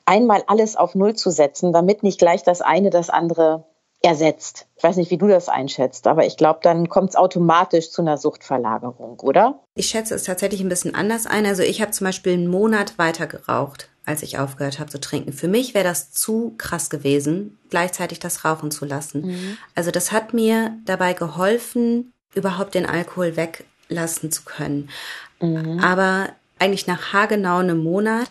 einmal 0.05 0.43
alles 0.49 0.75
auf 0.77 0.95
Null 0.95 1.15
zu 1.15 1.31
setzen, 1.31 1.73
damit 1.73 2.03
nicht 2.03 2.19
gleich 2.19 2.43
das 2.43 2.61
eine 2.61 2.91
das 2.91 3.09
andere 3.09 3.65
ersetzt. 4.03 4.67
Ich 4.77 4.83
weiß 4.83 4.97
nicht, 4.97 5.11
wie 5.11 5.17
du 5.17 5.29
das 5.29 5.49
einschätzt, 5.49 6.07
aber 6.07 6.27
ich 6.27 6.37
glaube, 6.37 6.59
dann 6.63 6.89
kommt 6.89 7.11
es 7.11 7.17
automatisch 7.17 7.91
zu 7.91 8.03
einer 8.03 8.19
Suchtverlagerung, 8.19 9.21
oder? 9.21 9.61
Ich 9.77 9.87
schätze 9.87 10.15
es 10.15 10.25
tatsächlich 10.25 10.61
ein 10.61 10.69
bisschen 10.69 10.95
anders 10.95 11.27
ein. 11.27 11.47
Also 11.47 11.63
ich 11.63 11.81
habe 11.81 11.93
zum 11.93 12.07
Beispiel 12.07 12.35
einen 12.35 12.49
Monat 12.49 12.99
weiter 12.99 13.27
geraucht 13.27 13.89
als 14.07 14.23
ich 14.23 14.39
aufgehört 14.39 14.79
habe 14.79 14.91
zu 14.91 15.01
trinken. 15.01 15.33
Für 15.33 15.49
mich 15.49 15.75
wäre 15.75 15.85
das 15.85 16.13
zu 16.13 16.55
krass 16.59 16.91
gewesen, 16.91 17.59
gleichzeitig 17.71 18.19
das 18.19 18.45
Rauchen 18.45 18.71
zu 18.71 18.85
lassen. 18.85 19.27
Mhm. 19.27 19.59
Also 19.75 19.91
das 19.91 20.13
hat 20.13 20.35
mir 20.35 20.77
dabei 20.85 21.15
geholfen, 21.15 22.13
überhaupt 22.35 22.75
den 22.75 22.87
Alkohol 22.87 23.37
weglassen 23.37 24.31
zu 24.31 24.43
können. 24.45 24.91
Mhm. 25.41 25.81
Aber 25.81 26.31
eigentlich 26.65 26.87
nach 26.87 27.13
haargenau 27.13 27.59
einem 27.59 27.83
Monat 27.83 28.31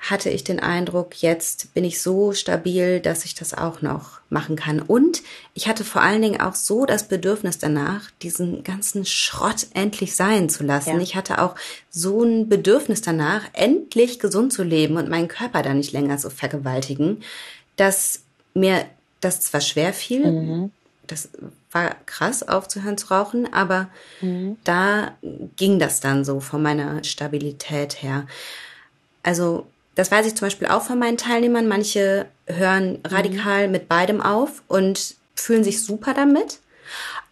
hatte 0.00 0.30
ich 0.30 0.42
den 0.42 0.58
Eindruck, 0.58 1.22
jetzt 1.22 1.74
bin 1.74 1.84
ich 1.84 2.02
so 2.02 2.32
stabil, 2.32 2.98
dass 2.98 3.24
ich 3.24 3.36
das 3.36 3.54
auch 3.54 3.82
noch 3.82 4.20
machen 4.30 4.56
kann. 4.56 4.80
Und 4.80 5.22
ich 5.54 5.68
hatte 5.68 5.84
vor 5.84 6.02
allen 6.02 6.22
Dingen 6.22 6.40
auch 6.40 6.56
so 6.56 6.86
das 6.86 7.06
Bedürfnis 7.06 7.58
danach, 7.58 8.10
diesen 8.22 8.64
ganzen 8.64 9.04
Schrott 9.04 9.66
endlich 9.74 10.16
sein 10.16 10.48
zu 10.48 10.64
lassen. 10.64 10.96
Ja. 10.96 11.00
Ich 11.00 11.14
hatte 11.14 11.40
auch 11.40 11.54
so 11.88 12.22
ein 12.22 12.48
Bedürfnis 12.48 13.00
danach, 13.00 13.42
endlich 13.52 14.18
gesund 14.18 14.52
zu 14.52 14.64
leben 14.64 14.96
und 14.96 15.08
meinen 15.08 15.28
Körper 15.28 15.62
da 15.62 15.72
nicht 15.72 15.92
länger 15.92 16.18
zu 16.18 16.30
vergewaltigen, 16.30 17.22
dass 17.76 18.22
mir 18.54 18.84
das 19.20 19.40
zwar 19.40 19.60
schwer 19.60 19.92
fiel, 19.92 20.30
mhm. 20.30 20.70
Das 21.06 21.28
war 21.70 21.96
krass 22.06 22.46
aufzuhören 22.46 22.98
zu 22.98 23.08
rauchen, 23.08 23.52
aber 23.52 23.88
mhm. 24.20 24.56
da 24.64 25.12
ging 25.56 25.78
das 25.78 26.00
dann 26.00 26.24
so 26.24 26.40
von 26.40 26.62
meiner 26.62 27.02
Stabilität 27.04 28.02
her. 28.02 28.26
Also 29.22 29.66
das 29.94 30.10
weiß 30.10 30.26
ich 30.26 30.34
zum 30.34 30.46
Beispiel 30.46 30.68
auch 30.68 30.82
von 30.82 30.98
meinen 30.98 31.18
Teilnehmern. 31.18 31.68
Manche 31.68 32.26
hören 32.46 32.98
radikal 33.04 33.66
mhm. 33.66 33.72
mit 33.72 33.88
beidem 33.88 34.20
auf 34.20 34.62
und 34.68 35.16
fühlen 35.34 35.64
sich 35.64 35.82
super 35.84 36.14
damit. 36.14 36.60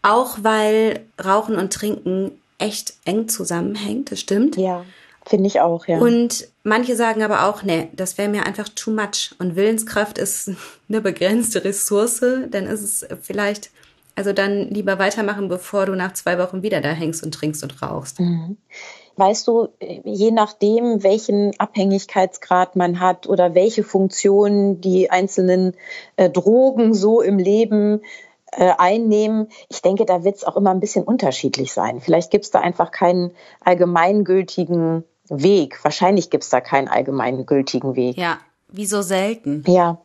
Auch 0.02 0.38
weil 0.42 1.04
Rauchen 1.22 1.56
und 1.56 1.72
Trinken 1.72 2.32
echt 2.58 2.94
eng 3.04 3.28
zusammenhängt, 3.28 4.12
das 4.12 4.20
stimmt. 4.20 4.56
Ja, 4.56 4.84
finde 5.26 5.46
ich 5.46 5.60
auch, 5.60 5.86
ja. 5.86 5.98
Und 5.98 6.48
manche 6.62 6.96
sagen 6.96 7.22
aber 7.22 7.48
auch, 7.48 7.62
nee, 7.62 7.88
das 7.92 8.18
wäre 8.18 8.28
mir 8.28 8.46
einfach 8.46 8.68
too 8.68 8.90
much. 8.90 9.34
Und 9.38 9.56
Willenskraft 9.56 10.18
ist 10.18 10.50
eine 10.88 11.00
begrenzte 11.00 11.64
Ressource, 11.64 12.20
dann 12.20 12.66
ist 12.66 12.82
es 12.82 13.06
vielleicht, 13.22 13.70
also 14.16 14.32
dann 14.32 14.68
lieber 14.70 14.98
weitermachen, 14.98 15.48
bevor 15.48 15.86
du 15.86 15.94
nach 15.94 16.12
zwei 16.14 16.38
Wochen 16.38 16.62
wieder 16.62 16.80
da 16.80 16.90
hängst 16.90 17.22
und 17.22 17.32
trinkst 17.32 17.62
und 17.62 17.82
rauchst. 17.82 18.20
Mhm 18.20 18.56
weißt 19.20 19.46
du, 19.48 19.68
je 20.04 20.30
nachdem, 20.30 21.02
welchen 21.02 21.52
Abhängigkeitsgrad 21.58 22.74
man 22.74 23.00
hat 23.00 23.28
oder 23.28 23.54
welche 23.54 23.84
Funktionen 23.84 24.80
die 24.80 25.10
einzelnen 25.10 25.74
äh, 26.16 26.30
Drogen 26.30 26.94
so 26.94 27.20
im 27.20 27.38
Leben 27.38 28.00
äh, 28.52 28.72
einnehmen. 28.78 29.48
Ich 29.68 29.82
denke, 29.82 30.06
da 30.06 30.24
wird 30.24 30.36
es 30.36 30.44
auch 30.44 30.56
immer 30.56 30.70
ein 30.70 30.80
bisschen 30.80 31.04
unterschiedlich 31.04 31.72
sein. 31.72 32.00
Vielleicht 32.00 32.30
gibt 32.30 32.46
es 32.46 32.50
da 32.50 32.60
einfach 32.60 32.90
keinen 32.90 33.32
allgemeingültigen 33.60 35.04
Weg. 35.30 35.82
Wahrscheinlich 35.82 36.28
gibt 36.28 36.44
es 36.44 36.50
da 36.50 36.60
keinen 36.60 36.88
allgemeingültigen 36.88 37.96
Weg. 37.96 38.18
Ja, 38.18 38.38
wie 38.72 38.86
so 38.86 39.02
selten. 39.02 39.64
Ja. 39.66 39.98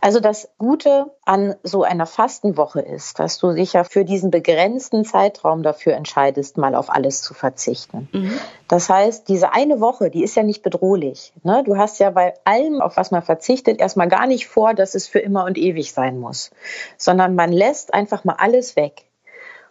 Also 0.00 0.20
das 0.20 0.48
Gute 0.58 1.06
an 1.24 1.56
so 1.62 1.82
einer 1.82 2.06
Fastenwoche 2.06 2.80
ist, 2.80 3.18
dass 3.18 3.38
du 3.38 3.52
dich 3.52 3.72
ja 3.72 3.84
für 3.84 4.04
diesen 4.04 4.30
begrenzten 4.30 5.04
Zeitraum 5.04 5.62
dafür 5.62 5.94
entscheidest, 5.94 6.58
mal 6.58 6.74
auf 6.74 6.90
alles 6.90 7.22
zu 7.22 7.34
verzichten. 7.34 8.08
Mhm. 8.12 8.38
Das 8.68 8.88
heißt, 8.88 9.28
diese 9.28 9.52
eine 9.52 9.80
Woche, 9.80 10.10
die 10.10 10.22
ist 10.22 10.36
ja 10.36 10.42
nicht 10.42 10.62
bedrohlich. 10.62 11.32
Ne? 11.42 11.62
Du 11.64 11.76
hast 11.76 11.98
ja 11.98 12.10
bei 12.10 12.34
allem, 12.44 12.80
auf 12.80 12.96
was 12.96 13.10
man 13.10 13.22
verzichtet, 13.22 13.80
erstmal 13.80 14.08
gar 14.08 14.26
nicht 14.26 14.46
vor, 14.46 14.74
dass 14.74 14.94
es 14.94 15.08
für 15.08 15.20
immer 15.20 15.44
und 15.44 15.58
ewig 15.58 15.92
sein 15.92 16.20
muss, 16.20 16.50
sondern 16.98 17.34
man 17.34 17.52
lässt 17.52 17.94
einfach 17.94 18.24
mal 18.24 18.36
alles 18.38 18.76
weg. 18.76 19.05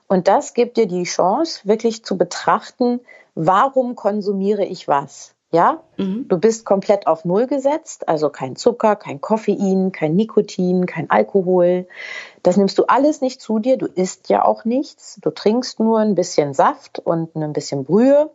Und 0.08 0.28
das 0.28 0.54
gibt 0.54 0.78
dir 0.78 0.88
die 0.88 1.04
Chance, 1.04 1.62
wirklich 1.64 2.04
zu 2.04 2.18
betrachten, 2.18 3.00
warum 3.34 3.96
konsumiere 3.96 4.66
ich 4.66 4.88
was? 4.88 5.36
Ja, 5.52 5.84
mhm. 5.98 6.28
du 6.28 6.38
bist 6.38 6.66
komplett 6.66 7.08
auf 7.08 7.24
Null 7.24 7.48
gesetzt, 7.48 8.10
also 8.10 8.30
kein 8.30 8.58
Zucker, 8.58 8.98
kein 8.98 9.22
Koffein, 9.22 9.94
kein 9.94 10.16
Nikotin, 10.16 10.86
kein 10.86 11.10
Alkohol. 11.10 11.88
Das 12.44 12.58
nimmst 12.58 12.78
du 12.78 12.86
alles 12.88 13.22
nicht 13.22 13.42
zu 13.42 13.60
dir. 13.60 13.78
Du 13.78 13.86
isst 13.86 14.28
ja 14.28 14.44
auch 14.44 14.66
nichts. 14.66 15.18
Du 15.22 15.30
trinkst 15.30 15.80
nur 15.80 16.00
ein 16.00 16.14
bisschen 16.14 16.54
Saft 16.54 17.00
und 17.00 17.36
ein 17.36 17.54
bisschen 17.54 17.86
Brühe. 17.86 18.30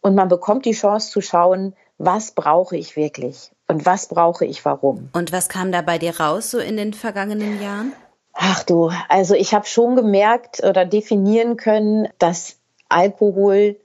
Und 0.00 0.14
man 0.14 0.28
bekommt 0.28 0.64
die 0.64 0.72
Chance 0.72 1.10
zu 1.10 1.20
schauen, 1.20 1.74
was 1.98 2.30
brauche 2.30 2.76
ich 2.76 2.96
wirklich 2.96 3.50
und 3.68 3.84
was 3.84 4.08
brauche 4.08 4.46
ich 4.46 4.64
warum. 4.64 5.10
Und 5.12 5.32
was 5.32 5.48
kam 5.48 5.72
da 5.72 5.82
bei 5.82 5.98
dir 5.98 6.18
raus 6.20 6.50
so 6.50 6.58
in 6.58 6.76
den 6.76 6.94
vergangenen 6.94 7.60
Jahren? 7.60 7.92
Ach 8.38 8.62
du, 8.64 8.90
also 9.08 9.34
ich 9.34 9.54
habe 9.54 9.66
schon 9.66 9.96
gemerkt 9.96 10.62
oder 10.62 10.84
definieren 10.84 11.56
können, 11.56 12.08
dass 12.18 12.58
Alkohol 12.90 13.76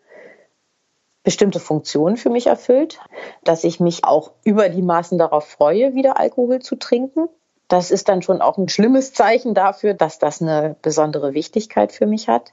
bestimmte 1.23 1.61
Funktionen 1.61 2.17
für 2.17 2.29
mich 2.29 2.47
erfüllt, 2.47 2.99
dass 3.43 3.63
ich 3.63 3.79
mich 3.79 4.03
auch 4.03 4.31
über 4.43 4.67
die 4.67 4.81
Maßen 4.81 5.17
darauf 5.17 5.47
freue, 5.47 5.95
wieder 5.95 6.19
Alkohol 6.19 6.59
zu 6.59 6.75
trinken. 6.75 7.29
Das 7.71 7.89
ist 7.89 8.09
dann 8.09 8.21
schon 8.21 8.41
auch 8.41 8.57
ein 8.57 8.67
schlimmes 8.67 9.13
Zeichen 9.13 9.53
dafür, 9.53 9.93
dass 9.93 10.19
das 10.19 10.41
eine 10.41 10.75
besondere 10.81 11.33
Wichtigkeit 11.33 11.93
für 11.93 12.05
mich 12.05 12.27
hat. 12.27 12.51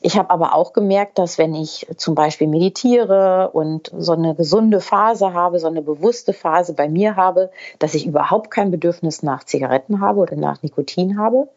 Ich 0.00 0.16
habe 0.16 0.30
aber 0.30 0.54
auch 0.54 0.72
gemerkt, 0.72 1.18
dass 1.18 1.36
wenn 1.36 1.54
ich 1.54 1.86
zum 1.98 2.14
Beispiel 2.14 2.46
meditiere 2.46 3.50
und 3.52 3.92
so 3.98 4.12
eine 4.12 4.34
gesunde 4.34 4.80
Phase 4.80 5.34
habe, 5.34 5.58
so 5.58 5.66
eine 5.66 5.82
bewusste 5.82 6.32
Phase 6.32 6.72
bei 6.72 6.88
mir 6.88 7.16
habe, 7.16 7.50
dass 7.78 7.92
ich 7.92 8.06
überhaupt 8.06 8.50
kein 8.50 8.70
Bedürfnis 8.70 9.22
nach 9.22 9.44
Zigaretten 9.44 10.00
habe 10.00 10.20
oder 10.20 10.36
nach 10.36 10.62
Nikotin 10.62 11.18
habe. 11.18 11.48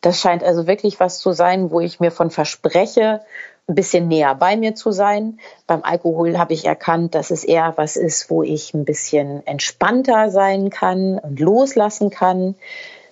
Das 0.00 0.20
scheint 0.20 0.44
also 0.44 0.68
wirklich 0.68 1.00
was 1.00 1.18
zu 1.18 1.32
sein, 1.32 1.72
wo 1.72 1.80
ich 1.80 1.98
mir 1.98 2.12
von 2.12 2.30
verspreche, 2.30 3.22
ein 3.70 3.74
bisschen 3.74 4.08
näher 4.08 4.34
bei 4.34 4.56
mir 4.56 4.74
zu 4.74 4.90
sein. 4.90 5.38
Beim 5.66 5.82
Alkohol 5.82 6.38
habe 6.38 6.52
ich 6.52 6.66
erkannt, 6.66 7.14
dass 7.14 7.30
es 7.30 7.44
eher 7.44 7.74
was 7.76 7.96
ist, 7.96 8.28
wo 8.28 8.42
ich 8.42 8.74
ein 8.74 8.84
bisschen 8.84 9.46
entspannter 9.46 10.30
sein 10.30 10.70
kann 10.70 11.18
und 11.18 11.40
loslassen 11.40 12.10
kann. 12.10 12.56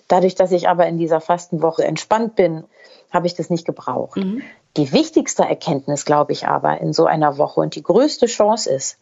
Dadurch, 0.09 0.35
dass 0.35 0.53
ich 0.53 0.69
aber 0.69 0.87
in 0.87 0.99
dieser 0.99 1.21
Fastenwoche 1.21 1.85
entspannt 1.85 2.35
bin, 2.35 2.65
habe 3.11 3.27
ich 3.27 3.35
das 3.35 3.51
nicht 3.51 3.65
gebraucht. 3.65 4.19
Mhm. 4.19 4.43
Die 4.77 4.93
wichtigste 4.93 5.45
Erkenntnis, 5.45 6.05
glaube 6.05 6.33
ich 6.33 6.47
aber, 6.47 6.81
in 6.81 6.93
so 6.93 7.07
einer 7.07 7.39
Woche 7.39 7.61
und 7.61 7.75
die 7.75 7.83
größte 7.83 8.27
Chance 8.27 8.71
ist, 8.71 8.99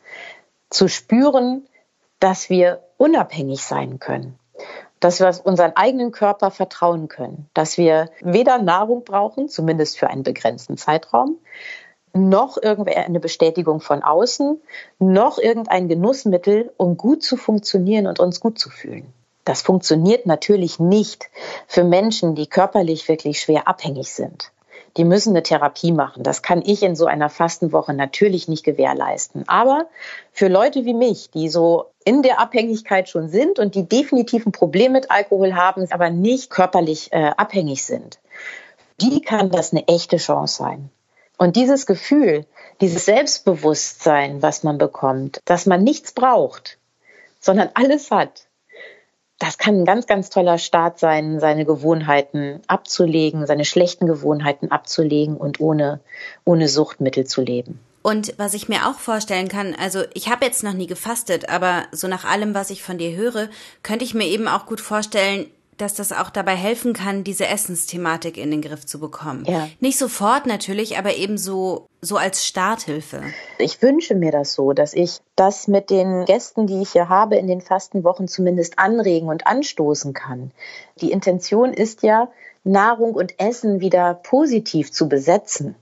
zu 0.71 0.89
spüren, 0.89 1.67
dass 2.21 2.51
wir 2.51 2.83
unabhängig 2.99 3.63
sein 3.63 3.99
können 3.99 4.39
dass 5.01 5.21
wir 5.21 5.33
unseren 5.45 5.73
eigenen 5.77 6.11
Körper 6.11 6.51
vertrauen 6.51 7.09
können, 7.09 7.49
dass 7.55 7.77
wir 7.77 8.11
weder 8.21 8.59
Nahrung 8.59 9.05
brauchen, 9.05 9.49
zumindest 9.49 9.99
für 9.99 10.09
einen 10.09 10.23
begrenzten 10.23 10.77
Zeitraum, 10.77 11.39
noch 12.13 12.57
irgendeine 12.61 13.21
Bestätigung 13.21 13.81
von 13.81 14.03
außen, 14.03 14.61
noch 14.99 15.39
irgendein 15.39 15.89
Genussmittel, 15.89 16.73
um 16.79 16.97
gut 16.97 17.23
zu 17.23 17.37
funktionieren 17.37 18.07
und 18.07 18.21
uns 18.21 18.41
gut 18.41 18.59
zu 18.59 18.71
fühlen. 18.71 19.13
Das 19.45 19.63
funktioniert 19.63 20.27
natürlich 20.27 20.81
nicht 20.81 21.31
für 21.69 21.85
Menschen, 21.85 22.35
die 22.35 22.47
körperlich 22.47 23.09
wirklich 23.09 23.41
schwer 23.41 23.69
abhängig 23.69 24.13
sind 24.13 24.51
die 24.97 25.05
müssen 25.05 25.31
eine 25.31 25.43
Therapie 25.43 25.93
machen. 25.93 26.23
Das 26.23 26.43
kann 26.43 26.63
ich 26.65 26.83
in 26.83 26.97
so 26.97 27.07
einer 27.07 27.29
Fastenwoche 27.29 27.93
natürlich 27.93 28.49
nicht 28.49 28.65
gewährleisten. 28.65 29.45
Aber 29.49 29.87
für 30.33 30.49
Leute 30.49 30.85
wie 30.85 30.95
mich, 30.95 31.31
die 31.31 31.49
so 31.49 31.87
in 32.05 32.23
der 32.23 32.41
Abhängigkeit 32.41 33.09
schon 33.09 33.29
sind 33.29 33.59
und 33.59 33.75
die 33.75 33.89
definitiv 33.89 34.47
ein 34.47 34.53
Problem 34.53 34.93
mit 34.93 35.11
Alkohol 35.11 35.55
haben, 35.55 35.87
aber 35.91 36.11
nicht 36.11 36.51
körperlich 36.51 37.13
äh, 37.13 37.33
abhängig 37.37 37.85
sind, 37.85 38.19
die 39.01 39.21
kann 39.21 39.51
das 39.51 39.73
eine 39.73 39.87
echte 39.89 40.17
Chance 40.17 40.57
sein. 40.57 40.91
Und 41.39 41.57
dieses 41.57 41.85
Gefühl, 41.85 42.47
dieses 42.81 43.05
Selbstbewusstsein, 43.05 44.41
was 44.41 44.63
man 44.63 44.79
bekommt, 44.79 45.41
dass 45.45 45.67
man 45.67 45.85
nichts 45.85 46.13
braucht, 46.13 46.79
sondern 47.41 47.69
alles 47.75 48.11
hat, 48.11 48.46
das 49.39 49.59
kann 49.59 49.81
ein 49.81 49.85
ganz, 49.85 50.07
ganz 50.07 50.31
toller 50.31 50.59
Start 50.59 50.99
sein, 50.99 51.41
seine 51.41 51.65
Gewohnheiten 51.65 52.61
abzulegen, 52.69 53.47
seine 53.47 53.65
schlechten 53.65 54.07
Gewohnheiten 54.07 54.71
abzulegen 54.71 55.37
und 55.37 55.61
ohne, 55.61 56.01
ohne 56.45 56.69
Suchtmittel 56.69 57.27
zu 57.27 57.43
leben. 57.43 57.81
Und 58.03 58.35
was 58.39 58.55
ich 58.55 58.69
mir 58.69 58.87
auch 58.89 59.01
vorstellen 59.01 59.49
kann, 59.49 59.75
also 59.75 60.05
ich 60.15 60.31
habe 60.31 60.45
jetzt 60.45 60.63
noch 60.63 60.75
nie 60.75 60.87
gefastet, 60.87 61.49
aber 61.49 61.87
so 61.91 62.07
nach 62.07 62.25
allem, 62.25 62.55
was 62.55 62.71
ich 62.71 62.83
von 62.83 62.99
dir 62.99 63.17
höre, 63.17 63.49
könnte 63.83 64.05
ich 64.05 64.15
mir 64.15 64.27
eben 64.27 64.47
auch 64.47 64.67
gut 64.67 64.81
vorstellen, 64.81 65.47
dass 65.77 65.95
das 65.95 66.13
auch 66.13 66.31
dabei 66.31 66.55
helfen 66.55 66.93
kann, 66.93 67.25
diese 67.25 67.47
Essensthematik 67.47 68.37
in 68.37 68.51
den 68.51 68.63
Griff 68.63 68.87
zu 68.87 69.01
bekommen. 69.01 69.45
Ja. 69.47 69.69
Nicht 69.81 69.99
sofort 69.99 70.47
natürlich, 70.47 70.99
aber 70.99 71.17
eben 71.17 71.39
so, 71.39 71.87
so 72.01 72.17
als 72.17 72.47
Starthilfe. 72.47 73.23
Ich 73.59 73.83
wünsche 73.83 74.15
mir 74.15 74.33
das 74.33 74.55
so, 74.55 74.73
dass 74.73 74.95
ich 74.95 75.19
das 75.35 75.69
mit 75.69 75.91
den 75.91 76.25
Gästen, 76.25 76.67
die 76.67 76.83
ich 76.83 76.93
hier 76.93 77.09
habe, 77.09 77.37
in 77.37 77.47
den 77.47 77.61
Fastenwochen 77.61 78.29
zumindest 78.29 78.79
anregen 78.79 79.29
und 79.29 79.47
anstoßen 79.47 80.13
kann. 80.13 80.51
Die 81.01 81.11
Intention 81.11 81.73
ist 81.73 82.03
ja, 82.03 82.29
Nahrung 82.65 83.15
und 83.15 83.39
Essen 83.39 83.81
wieder 83.81 84.15
positiv 84.15 84.91
zu 84.91 85.09
besetzen. 85.09 85.77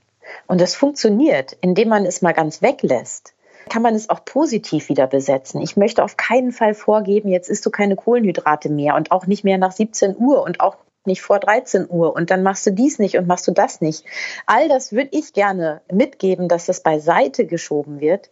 Und 0.47 0.61
das 0.61 0.75
funktioniert, 0.75 1.57
indem 1.61 1.89
man 1.89 2.05
es 2.05 2.21
mal 2.21 2.33
ganz 2.33 2.61
weglässt 2.61 3.34
kann 3.69 3.81
man 3.81 3.95
es 3.95 4.09
auch 4.09 4.23
positiv 4.25 4.89
wieder 4.89 5.07
besetzen. 5.07 5.61
Ich 5.61 5.77
möchte 5.77 6.03
auf 6.03 6.17
keinen 6.17 6.51
Fall 6.51 6.73
vorgeben, 6.73 7.29
jetzt 7.29 7.49
isst 7.49 7.65
du 7.65 7.69
keine 7.69 7.95
Kohlenhydrate 7.95 8.69
mehr 8.69 8.95
und 8.95 9.11
auch 9.11 9.27
nicht 9.27 9.43
mehr 9.43 9.57
nach 9.57 9.71
17 9.71 10.15
Uhr 10.17 10.43
und 10.43 10.59
auch 10.59 10.77
nicht 11.05 11.21
vor 11.21 11.39
13 11.39 11.87
Uhr 11.89 12.15
und 12.15 12.31
dann 12.31 12.43
machst 12.43 12.65
du 12.65 12.71
dies 12.71 12.99
nicht 12.99 13.17
und 13.17 13.27
machst 13.27 13.47
du 13.47 13.51
das 13.51 13.81
nicht. 13.81 14.05
All 14.45 14.67
das 14.67 14.91
würde 14.91 15.09
ich 15.11 15.33
gerne 15.33 15.81
mitgeben, 15.91 16.47
dass 16.47 16.65
das 16.65 16.81
beiseite 16.81 17.45
geschoben 17.45 17.99
wird 17.99 18.29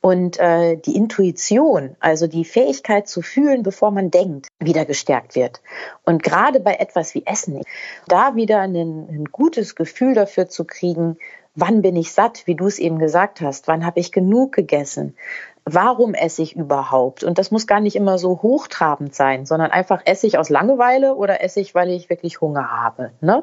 und 0.00 0.38
äh, 0.38 0.76
die 0.76 0.94
Intuition, 0.94 1.96
also 2.00 2.26
die 2.26 2.44
Fähigkeit 2.44 3.08
zu 3.08 3.22
fühlen, 3.22 3.62
bevor 3.62 3.90
man 3.90 4.10
denkt, 4.10 4.48
wieder 4.60 4.84
gestärkt 4.84 5.34
wird. 5.34 5.60
Und 6.04 6.22
gerade 6.22 6.60
bei 6.60 6.74
etwas 6.74 7.14
wie 7.14 7.26
Essen, 7.26 7.62
da 8.06 8.36
wieder 8.36 8.60
ein, 8.60 8.76
ein 8.76 9.24
gutes 9.32 9.74
Gefühl 9.74 10.14
dafür 10.14 10.48
zu 10.48 10.64
kriegen, 10.64 11.18
wann 11.56 11.82
bin 11.82 11.96
ich 11.96 12.12
satt, 12.12 12.46
wie 12.46 12.54
du 12.54 12.66
es 12.66 12.78
eben 12.78 12.98
gesagt 12.98 13.40
hast, 13.40 13.66
wann 13.66 13.84
habe 13.84 13.98
ich 13.98 14.12
genug 14.12 14.52
gegessen, 14.52 15.16
warum 15.64 16.14
esse 16.14 16.42
ich 16.42 16.54
überhaupt? 16.54 17.24
Und 17.24 17.38
das 17.38 17.50
muss 17.50 17.66
gar 17.66 17.80
nicht 17.80 17.96
immer 17.96 18.18
so 18.18 18.40
hochtrabend 18.42 19.14
sein, 19.14 19.46
sondern 19.46 19.72
einfach 19.72 20.02
esse 20.04 20.26
ich 20.26 20.38
aus 20.38 20.50
Langeweile 20.50 21.16
oder 21.16 21.42
esse 21.42 21.60
ich, 21.60 21.74
weil 21.74 21.90
ich 21.90 22.08
wirklich 22.08 22.40
Hunger 22.40 22.70
habe. 22.70 23.10
Ne? 23.20 23.42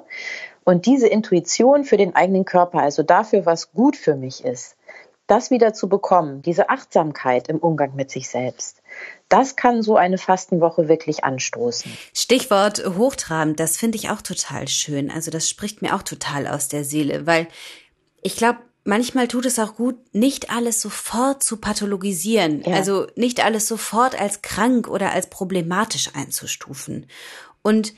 Und 0.64 0.86
diese 0.86 1.08
Intuition 1.08 1.84
für 1.84 1.98
den 1.98 2.16
eigenen 2.16 2.46
Körper, 2.46 2.80
also 2.80 3.04
dafür, 3.04 3.46
was 3.46 3.74
gut 3.74 3.98
für 3.98 4.16
mich 4.16 4.46
ist, 4.46 4.78
das 5.28 5.52
wieder 5.52 5.74
zu 5.74 5.88
bekommen, 5.88 6.42
diese 6.42 6.70
Achtsamkeit 6.70 7.48
im 7.48 7.58
Umgang 7.58 7.96
mit 7.96 8.12
sich 8.12 8.30
selbst, 8.30 8.82
das 9.30 9.56
kann 9.56 9.82
so 9.82 9.96
eine 9.96 10.18
Fastenwoche 10.18 10.88
wirklich 10.88 11.24
anstoßen. 11.24 11.92
Stichwort 12.14 12.84
hochtrabend, 12.98 13.60
das 13.60 13.78
finde 13.78 13.98
ich 13.98 14.10
auch 14.10 14.22
total 14.22 14.68
schön. 14.68 15.10
Also 15.10 15.32
das 15.32 15.50
spricht 15.50 15.82
mir 15.82 15.96
auch 15.96 16.04
total 16.04 16.48
aus 16.48 16.68
der 16.68 16.84
Seele, 16.84 17.26
weil 17.26 17.48
ich 18.24 18.36
glaube, 18.36 18.60
manchmal 18.84 19.28
tut 19.28 19.46
es 19.46 19.60
auch 19.60 19.76
gut, 19.76 19.96
nicht 20.14 20.50
alles 20.50 20.82
sofort 20.82 21.44
zu 21.44 21.58
pathologisieren, 21.58 22.62
ja. 22.62 22.76
also 22.76 23.08
nicht 23.16 23.44
alles 23.44 23.68
sofort 23.68 24.20
als 24.20 24.42
krank 24.42 24.88
oder 24.88 25.12
als 25.12 25.30
problematisch 25.30 26.12
einzustufen. 26.16 27.08
Und 27.62 27.94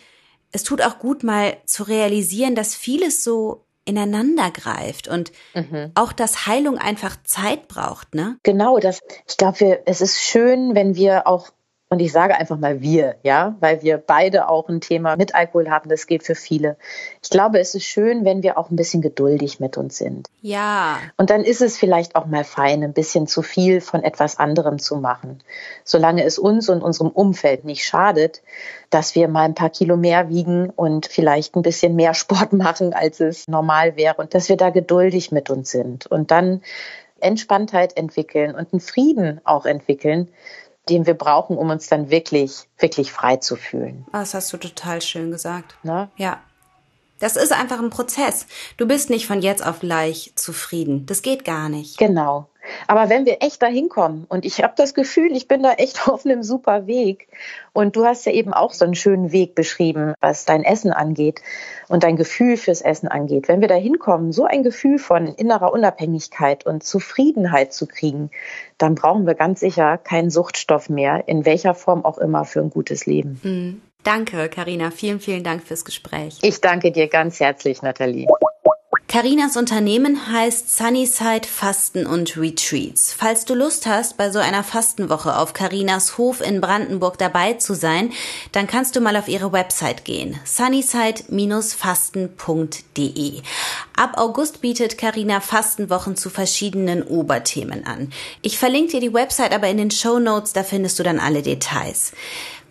es 0.52 0.64
tut 0.64 0.82
auch 0.82 1.00
gut, 1.00 1.24
mal 1.24 1.58
zu 1.66 1.84
realisieren, 1.84 2.56
dass 2.56 2.76
vieles 2.76 3.24
so 3.24 3.66
ineinander 3.86 4.50
greift 4.50 5.08
und 5.08 5.32
mhm. 5.54 5.92
auch, 5.94 6.12
dass 6.12 6.48
Heilung 6.48 6.78
einfach 6.78 7.18
Zeit 7.24 7.68
braucht, 7.68 8.16
ne? 8.16 8.40
Genau, 8.42 8.80
das, 8.80 9.00
ich 9.28 9.38
glaube, 9.38 9.82
es 9.86 10.02
ist 10.02 10.20
schön, 10.20 10.74
wenn 10.74 10.96
wir 10.96 11.28
auch 11.28 11.50
und 11.90 12.00
ich 12.00 12.12
sage 12.12 12.36
einfach 12.36 12.58
mal 12.58 12.82
wir, 12.82 13.16
ja, 13.22 13.56
weil 13.60 13.84
wir 13.84 14.00
beide 14.00 14.50
auch 14.50 14.68
ein 14.70 14.82
Thema 14.82 15.16
mit 15.18 15.36
Alkohol 15.36 15.70
haben. 15.70 15.88
Das 15.88 16.08
geht 16.08 16.24
für 16.24 16.34
viele. 16.34 16.78
Ich 17.22 17.30
glaube, 17.30 17.60
es 17.60 17.76
ist 17.76 17.86
schön, 17.86 18.26
wenn 18.26 18.42
wir 18.42 18.58
auch 18.58 18.72
ein 18.72 18.76
bisschen 18.76 19.04
geduldig 19.04 19.60
mit 19.60 19.78
uns 19.78 19.98
sind. 19.98 20.28
Ja. 20.42 20.98
Und 21.18 21.30
dann 21.30 21.44
ist 21.44 21.62
es 21.62 21.78
vielleicht 21.78 22.16
auch 22.16 22.26
mal 22.26 22.44
fein, 22.44 22.84
ein 22.84 22.94
bisschen 22.94 23.28
zu 23.28 23.44
viel 23.44 23.82
von 23.82 24.04
etwas 24.04 24.40
anderem 24.40 24.80
zu 24.80 24.96
machen. 24.96 25.44
Solange 25.84 26.24
es 26.24 26.40
uns 26.40 26.70
und 26.70 26.82
unserem 26.82 27.12
Umfeld 27.12 27.66
nicht 27.66 27.86
schadet, 27.86 28.42
dass 28.90 29.14
wir 29.14 29.28
mal 29.28 29.44
ein 29.44 29.56
paar 29.56 29.70
Kilo 29.70 29.96
mehr 29.96 30.30
wiegen 30.30 30.72
und 30.72 31.06
vielleicht 31.06 31.56
ein 31.56 31.62
bisschen 31.62 31.96
mehr 31.96 32.16
Sport 32.16 32.52
machen, 32.54 32.94
als 32.94 33.20
es 33.20 33.48
normal 33.48 33.96
wäre. 33.96 34.16
Und 34.16 34.34
dass 34.34 34.50
wir 34.50 34.58
da 34.58 34.72
geduldig 34.72 35.32
mit 35.32 35.52
uns 35.52 35.70
sind. 35.70 36.08
Und 36.08 36.32
dann 36.32 36.62
Entspanntheit 37.20 37.96
entwickeln 37.98 38.56
und 38.56 38.74
einen 38.74 38.80
Frieden 38.80 39.40
auch 39.46 39.66
entwickeln, 39.66 40.30
den 40.90 41.06
wir 41.06 41.16
brauchen, 41.16 41.58
um 41.58 41.70
uns 41.70 41.88
dann 41.88 42.10
wirklich, 42.10 42.68
wirklich 42.78 43.12
frei 43.12 43.38
zu 43.38 43.56
fühlen. 43.56 44.06
Ah, 44.12 44.20
das 44.20 44.34
hast 44.34 44.54
du 44.54 44.58
total 44.58 45.02
schön 45.02 45.32
gesagt. 45.32 45.76
Ne? 45.84 46.10
Ja. 46.18 46.42
Das 47.20 47.38
ist 47.38 47.54
einfach 47.54 47.80
ein 47.80 47.90
Prozess. 47.90 48.46
Du 48.78 48.88
bist 48.88 49.10
nicht 49.10 49.26
von 49.26 49.42
jetzt 49.42 49.66
auf 49.66 49.80
gleich 49.80 50.34
zufrieden. 50.36 51.06
Das 51.06 51.22
geht 51.22 51.46
gar 51.46 51.70
nicht. 51.70 51.98
Genau. 51.98 52.50
Aber 52.88 53.10
wenn 53.10 53.26
wir 53.26 53.42
echt 53.42 53.62
dahin 53.62 53.90
kommen 53.90 54.26
und 54.28 54.44
ich 54.44 54.64
habe 54.64 54.74
das 54.76 54.94
Gefühl, 54.94 55.32
ich 55.36 55.48
bin 55.48 55.64
da 55.64 55.74
echt 55.74 56.08
auf 56.08 56.26
einem 56.26 56.44
super 56.44 56.88
Weg 56.88 57.28
und 57.74 57.96
du 57.96 58.06
hast 58.06 58.26
ja 58.26 58.32
eben 58.32 58.54
auch 58.54 58.74
so 58.74 58.86
einen 58.86 58.96
schönen 58.96 59.32
Weg 59.32 59.56
beschrieben, 59.56 60.14
was 60.20 60.46
dein 60.46 60.64
Essen 60.64 60.92
angeht 60.92 61.42
und 61.88 62.04
dein 62.04 62.16
Gefühl 62.16 62.58
fürs 62.58 62.82
Essen 62.82 63.08
angeht. 63.08 63.48
Wenn 63.48 63.62
wir 63.62 63.68
da 63.68 63.76
hinkommen, 63.76 64.32
so 64.32 64.46
ein 64.46 64.64
Gefühl 64.64 65.00
von 65.00 65.28
innerer 65.28 65.72
Unabhängigkeit 65.72 66.66
und 66.66 66.84
Zufriedenheit 66.84 67.74
zu 67.74 67.88
kriegen, 67.88 68.32
dann 68.78 68.96
brauchen 68.96 69.26
wir 69.26 69.36
ganz 69.36 69.60
sicher 69.60 69.98
keinen 69.98 70.30
Suchtstoff 70.30 70.90
mehr, 70.90 71.28
in 71.28 71.46
welcher 71.46 71.76
Form 71.76 72.04
auch 72.04 72.18
immer, 72.18 72.46
für 72.46 72.62
ein 72.62 72.70
gutes 72.70 73.06
Leben. 73.06 73.40
Mhm. 73.44 73.82
Danke, 74.06 74.48
Karina. 74.50 74.92
Vielen, 74.92 75.20
vielen 75.20 75.44
Dank 75.44 75.64
fürs 75.64 75.84
Gespräch. 75.84 76.38
Ich 76.44 76.62
danke 76.62 76.92
dir 76.92 77.08
ganz 77.08 77.40
herzlich, 77.40 77.82
Nathalie. 77.82 78.28
Carinas 79.08 79.56
Unternehmen 79.56 80.32
heißt 80.32 80.76
Sunnyside 80.76 81.48
Fasten 81.48 82.06
und 82.06 82.36
Retreats. 82.38 83.16
Falls 83.18 83.46
du 83.46 83.56
Lust 83.56 83.88
hast, 83.88 84.18
bei 84.18 84.30
so 84.30 84.40
einer 84.40 84.64
Fastenwoche 84.64 85.38
auf 85.38 85.54
Carinas 85.54 86.18
Hof 86.18 86.42
in 86.42 86.60
Brandenburg 86.60 87.18
dabei 87.18 87.54
zu 87.54 87.76
sein, 87.76 88.12
dann 88.52 88.68
kannst 88.68 88.94
du 88.96 89.02
mal 89.02 89.16
auf 89.16 89.30
ihre 89.30 89.54
Website 89.54 90.06
gehen. 90.06 90.40
sunnyside-fasten.de. 90.44 93.42
Ab 93.96 94.18
August 94.18 94.60
bietet 94.60 94.98
Carina 94.98 95.40
Fastenwochen 95.40 96.18
zu 96.18 96.30
verschiedenen 96.30 97.02
Oberthemen 97.02 97.86
an. 97.86 98.12
Ich 98.42 98.60
verlinke 98.60 98.92
dir 98.92 99.00
die 99.00 99.14
Website 99.14 99.54
aber 99.54 99.70
in 99.70 99.78
den 99.78 99.92
Show 99.92 100.20
Notes, 100.20 100.52
da 100.52 100.64
findest 100.64 101.00
du 101.00 101.04
dann 101.04 101.20
alle 101.20 101.42
Details. 101.42 102.12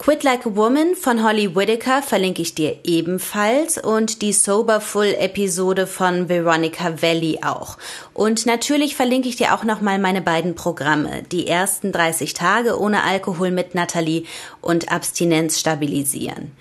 Quit 0.04 0.22
Like 0.22 0.44
a 0.44 0.54
Woman 0.54 0.96
von 0.96 1.24
Holly 1.24 1.56
Whitaker 1.56 2.02
verlinke 2.02 2.42
ich 2.42 2.54
dir 2.54 2.76
ebenfalls 2.84 3.78
und 3.78 4.20
die 4.20 4.34
Soberful 4.34 5.06
Episode 5.18 5.86
von 5.86 6.28
Veronica 6.28 7.00
Valley 7.00 7.38
auch. 7.42 7.78
Und 8.12 8.44
natürlich 8.44 8.96
verlinke 8.96 9.30
ich 9.30 9.36
dir 9.36 9.54
auch 9.54 9.64
nochmal 9.64 9.98
meine 9.98 10.20
beiden 10.20 10.56
Programme. 10.56 11.22
Die 11.32 11.46
ersten 11.46 11.90
30 11.90 12.34
Tage 12.34 12.78
ohne 12.78 13.02
Alkohol 13.02 13.50
mit 13.50 13.74
Nathalie 13.74 14.24
und 14.60 14.92
Abstinenz 14.92 15.58
stabilisieren. 15.58 16.52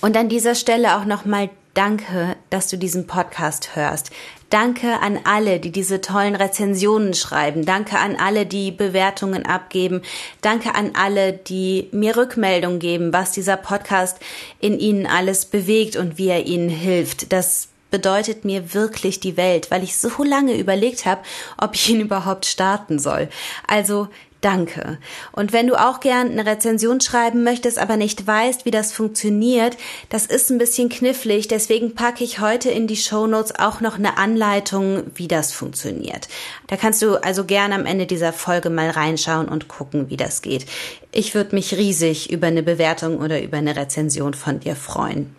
Und 0.00 0.16
an 0.16 0.30
dieser 0.30 0.54
Stelle 0.54 0.96
auch 0.96 1.04
nochmal 1.04 1.50
Danke, 1.74 2.36
dass 2.50 2.68
du 2.68 2.78
diesen 2.78 3.08
Podcast 3.08 3.74
hörst. 3.74 4.10
Danke 4.48 5.00
an 5.00 5.18
alle, 5.24 5.58
die 5.58 5.72
diese 5.72 6.00
tollen 6.00 6.36
Rezensionen 6.36 7.14
schreiben. 7.14 7.64
Danke 7.64 7.98
an 7.98 8.14
alle, 8.14 8.46
die 8.46 8.70
Bewertungen 8.70 9.44
abgeben. 9.44 10.02
Danke 10.40 10.76
an 10.76 10.92
alle, 10.94 11.32
die 11.32 11.88
mir 11.90 12.16
Rückmeldung 12.16 12.78
geben, 12.78 13.12
was 13.12 13.32
dieser 13.32 13.56
Podcast 13.56 14.20
in 14.60 14.78
ihnen 14.78 15.06
alles 15.06 15.46
bewegt 15.46 15.96
und 15.96 16.16
wie 16.16 16.28
er 16.28 16.46
ihnen 16.46 16.68
hilft. 16.68 17.32
Das 17.32 17.70
bedeutet 17.90 18.44
mir 18.44 18.72
wirklich 18.74 19.18
die 19.18 19.36
Welt, 19.36 19.72
weil 19.72 19.82
ich 19.82 19.96
so 19.96 20.22
lange 20.22 20.56
überlegt 20.56 21.06
habe, 21.06 21.22
ob 21.58 21.74
ich 21.74 21.90
ihn 21.90 22.00
überhaupt 22.02 22.46
starten 22.46 23.00
soll. 23.00 23.28
Also 23.66 24.08
Danke. 24.44 24.98
Und 25.32 25.54
wenn 25.54 25.66
du 25.66 25.74
auch 25.74 26.00
gern 26.00 26.30
eine 26.30 26.44
Rezension 26.44 27.00
schreiben 27.00 27.44
möchtest, 27.44 27.78
aber 27.78 27.96
nicht 27.96 28.26
weißt, 28.26 28.66
wie 28.66 28.70
das 28.70 28.92
funktioniert, 28.92 29.78
das 30.10 30.26
ist 30.26 30.50
ein 30.50 30.58
bisschen 30.58 30.90
knifflig. 30.90 31.48
Deswegen 31.48 31.94
packe 31.94 32.22
ich 32.22 32.40
heute 32.40 32.70
in 32.70 32.86
die 32.86 32.98
Show 32.98 33.26
Notes 33.26 33.58
auch 33.58 33.80
noch 33.80 33.96
eine 33.96 34.18
Anleitung, 34.18 35.04
wie 35.14 35.28
das 35.28 35.52
funktioniert. 35.52 36.28
Da 36.66 36.76
kannst 36.76 37.00
du 37.00 37.16
also 37.24 37.46
gern 37.46 37.72
am 37.72 37.86
Ende 37.86 38.04
dieser 38.04 38.34
Folge 38.34 38.68
mal 38.68 38.90
reinschauen 38.90 39.48
und 39.48 39.68
gucken, 39.68 40.10
wie 40.10 40.18
das 40.18 40.42
geht. 40.42 40.66
Ich 41.10 41.34
würde 41.34 41.54
mich 41.54 41.78
riesig 41.78 42.30
über 42.30 42.48
eine 42.48 42.62
Bewertung 42.62 43.20
oder 43.20 43.40
über 43.40 43.56
eine 43.56 43.76
Rezension 43.76 44.34
von 44.34 44.60
dir 44.60 44.76
freuen. 44.76 45.34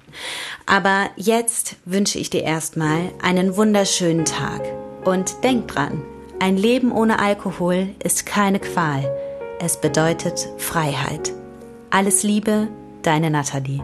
Aber 0.65 1.11
jetzt 1.15 1.75
wünsche 1.85 2.17
ich 2.17 2.31
dir 2.31 2.41
erstmal 2.41 3.11
einen 3.21 3.55
wunderschönen 3.55 4.25
Tag. 4.25 4.63
Und 5.03 5.43
denk 5.43 5.67
dran, 5.67 6.01
ein 6.39 6.57
Leben 6.57 6.91
ohne 6.91 7.19
Alkohol 7.19 7.89
ist 8.03 8.25
keine 8.25 8.59
Qual. 8.59 9.09
Es 9.59 9.79
bedeutet 9.79 10.47
Freiheit. 10.57 11.33
Alles 11.89 12.23
Liebe, 12.23 12.67
deine 13.03 13.29
Nathalie. 13.31 13.83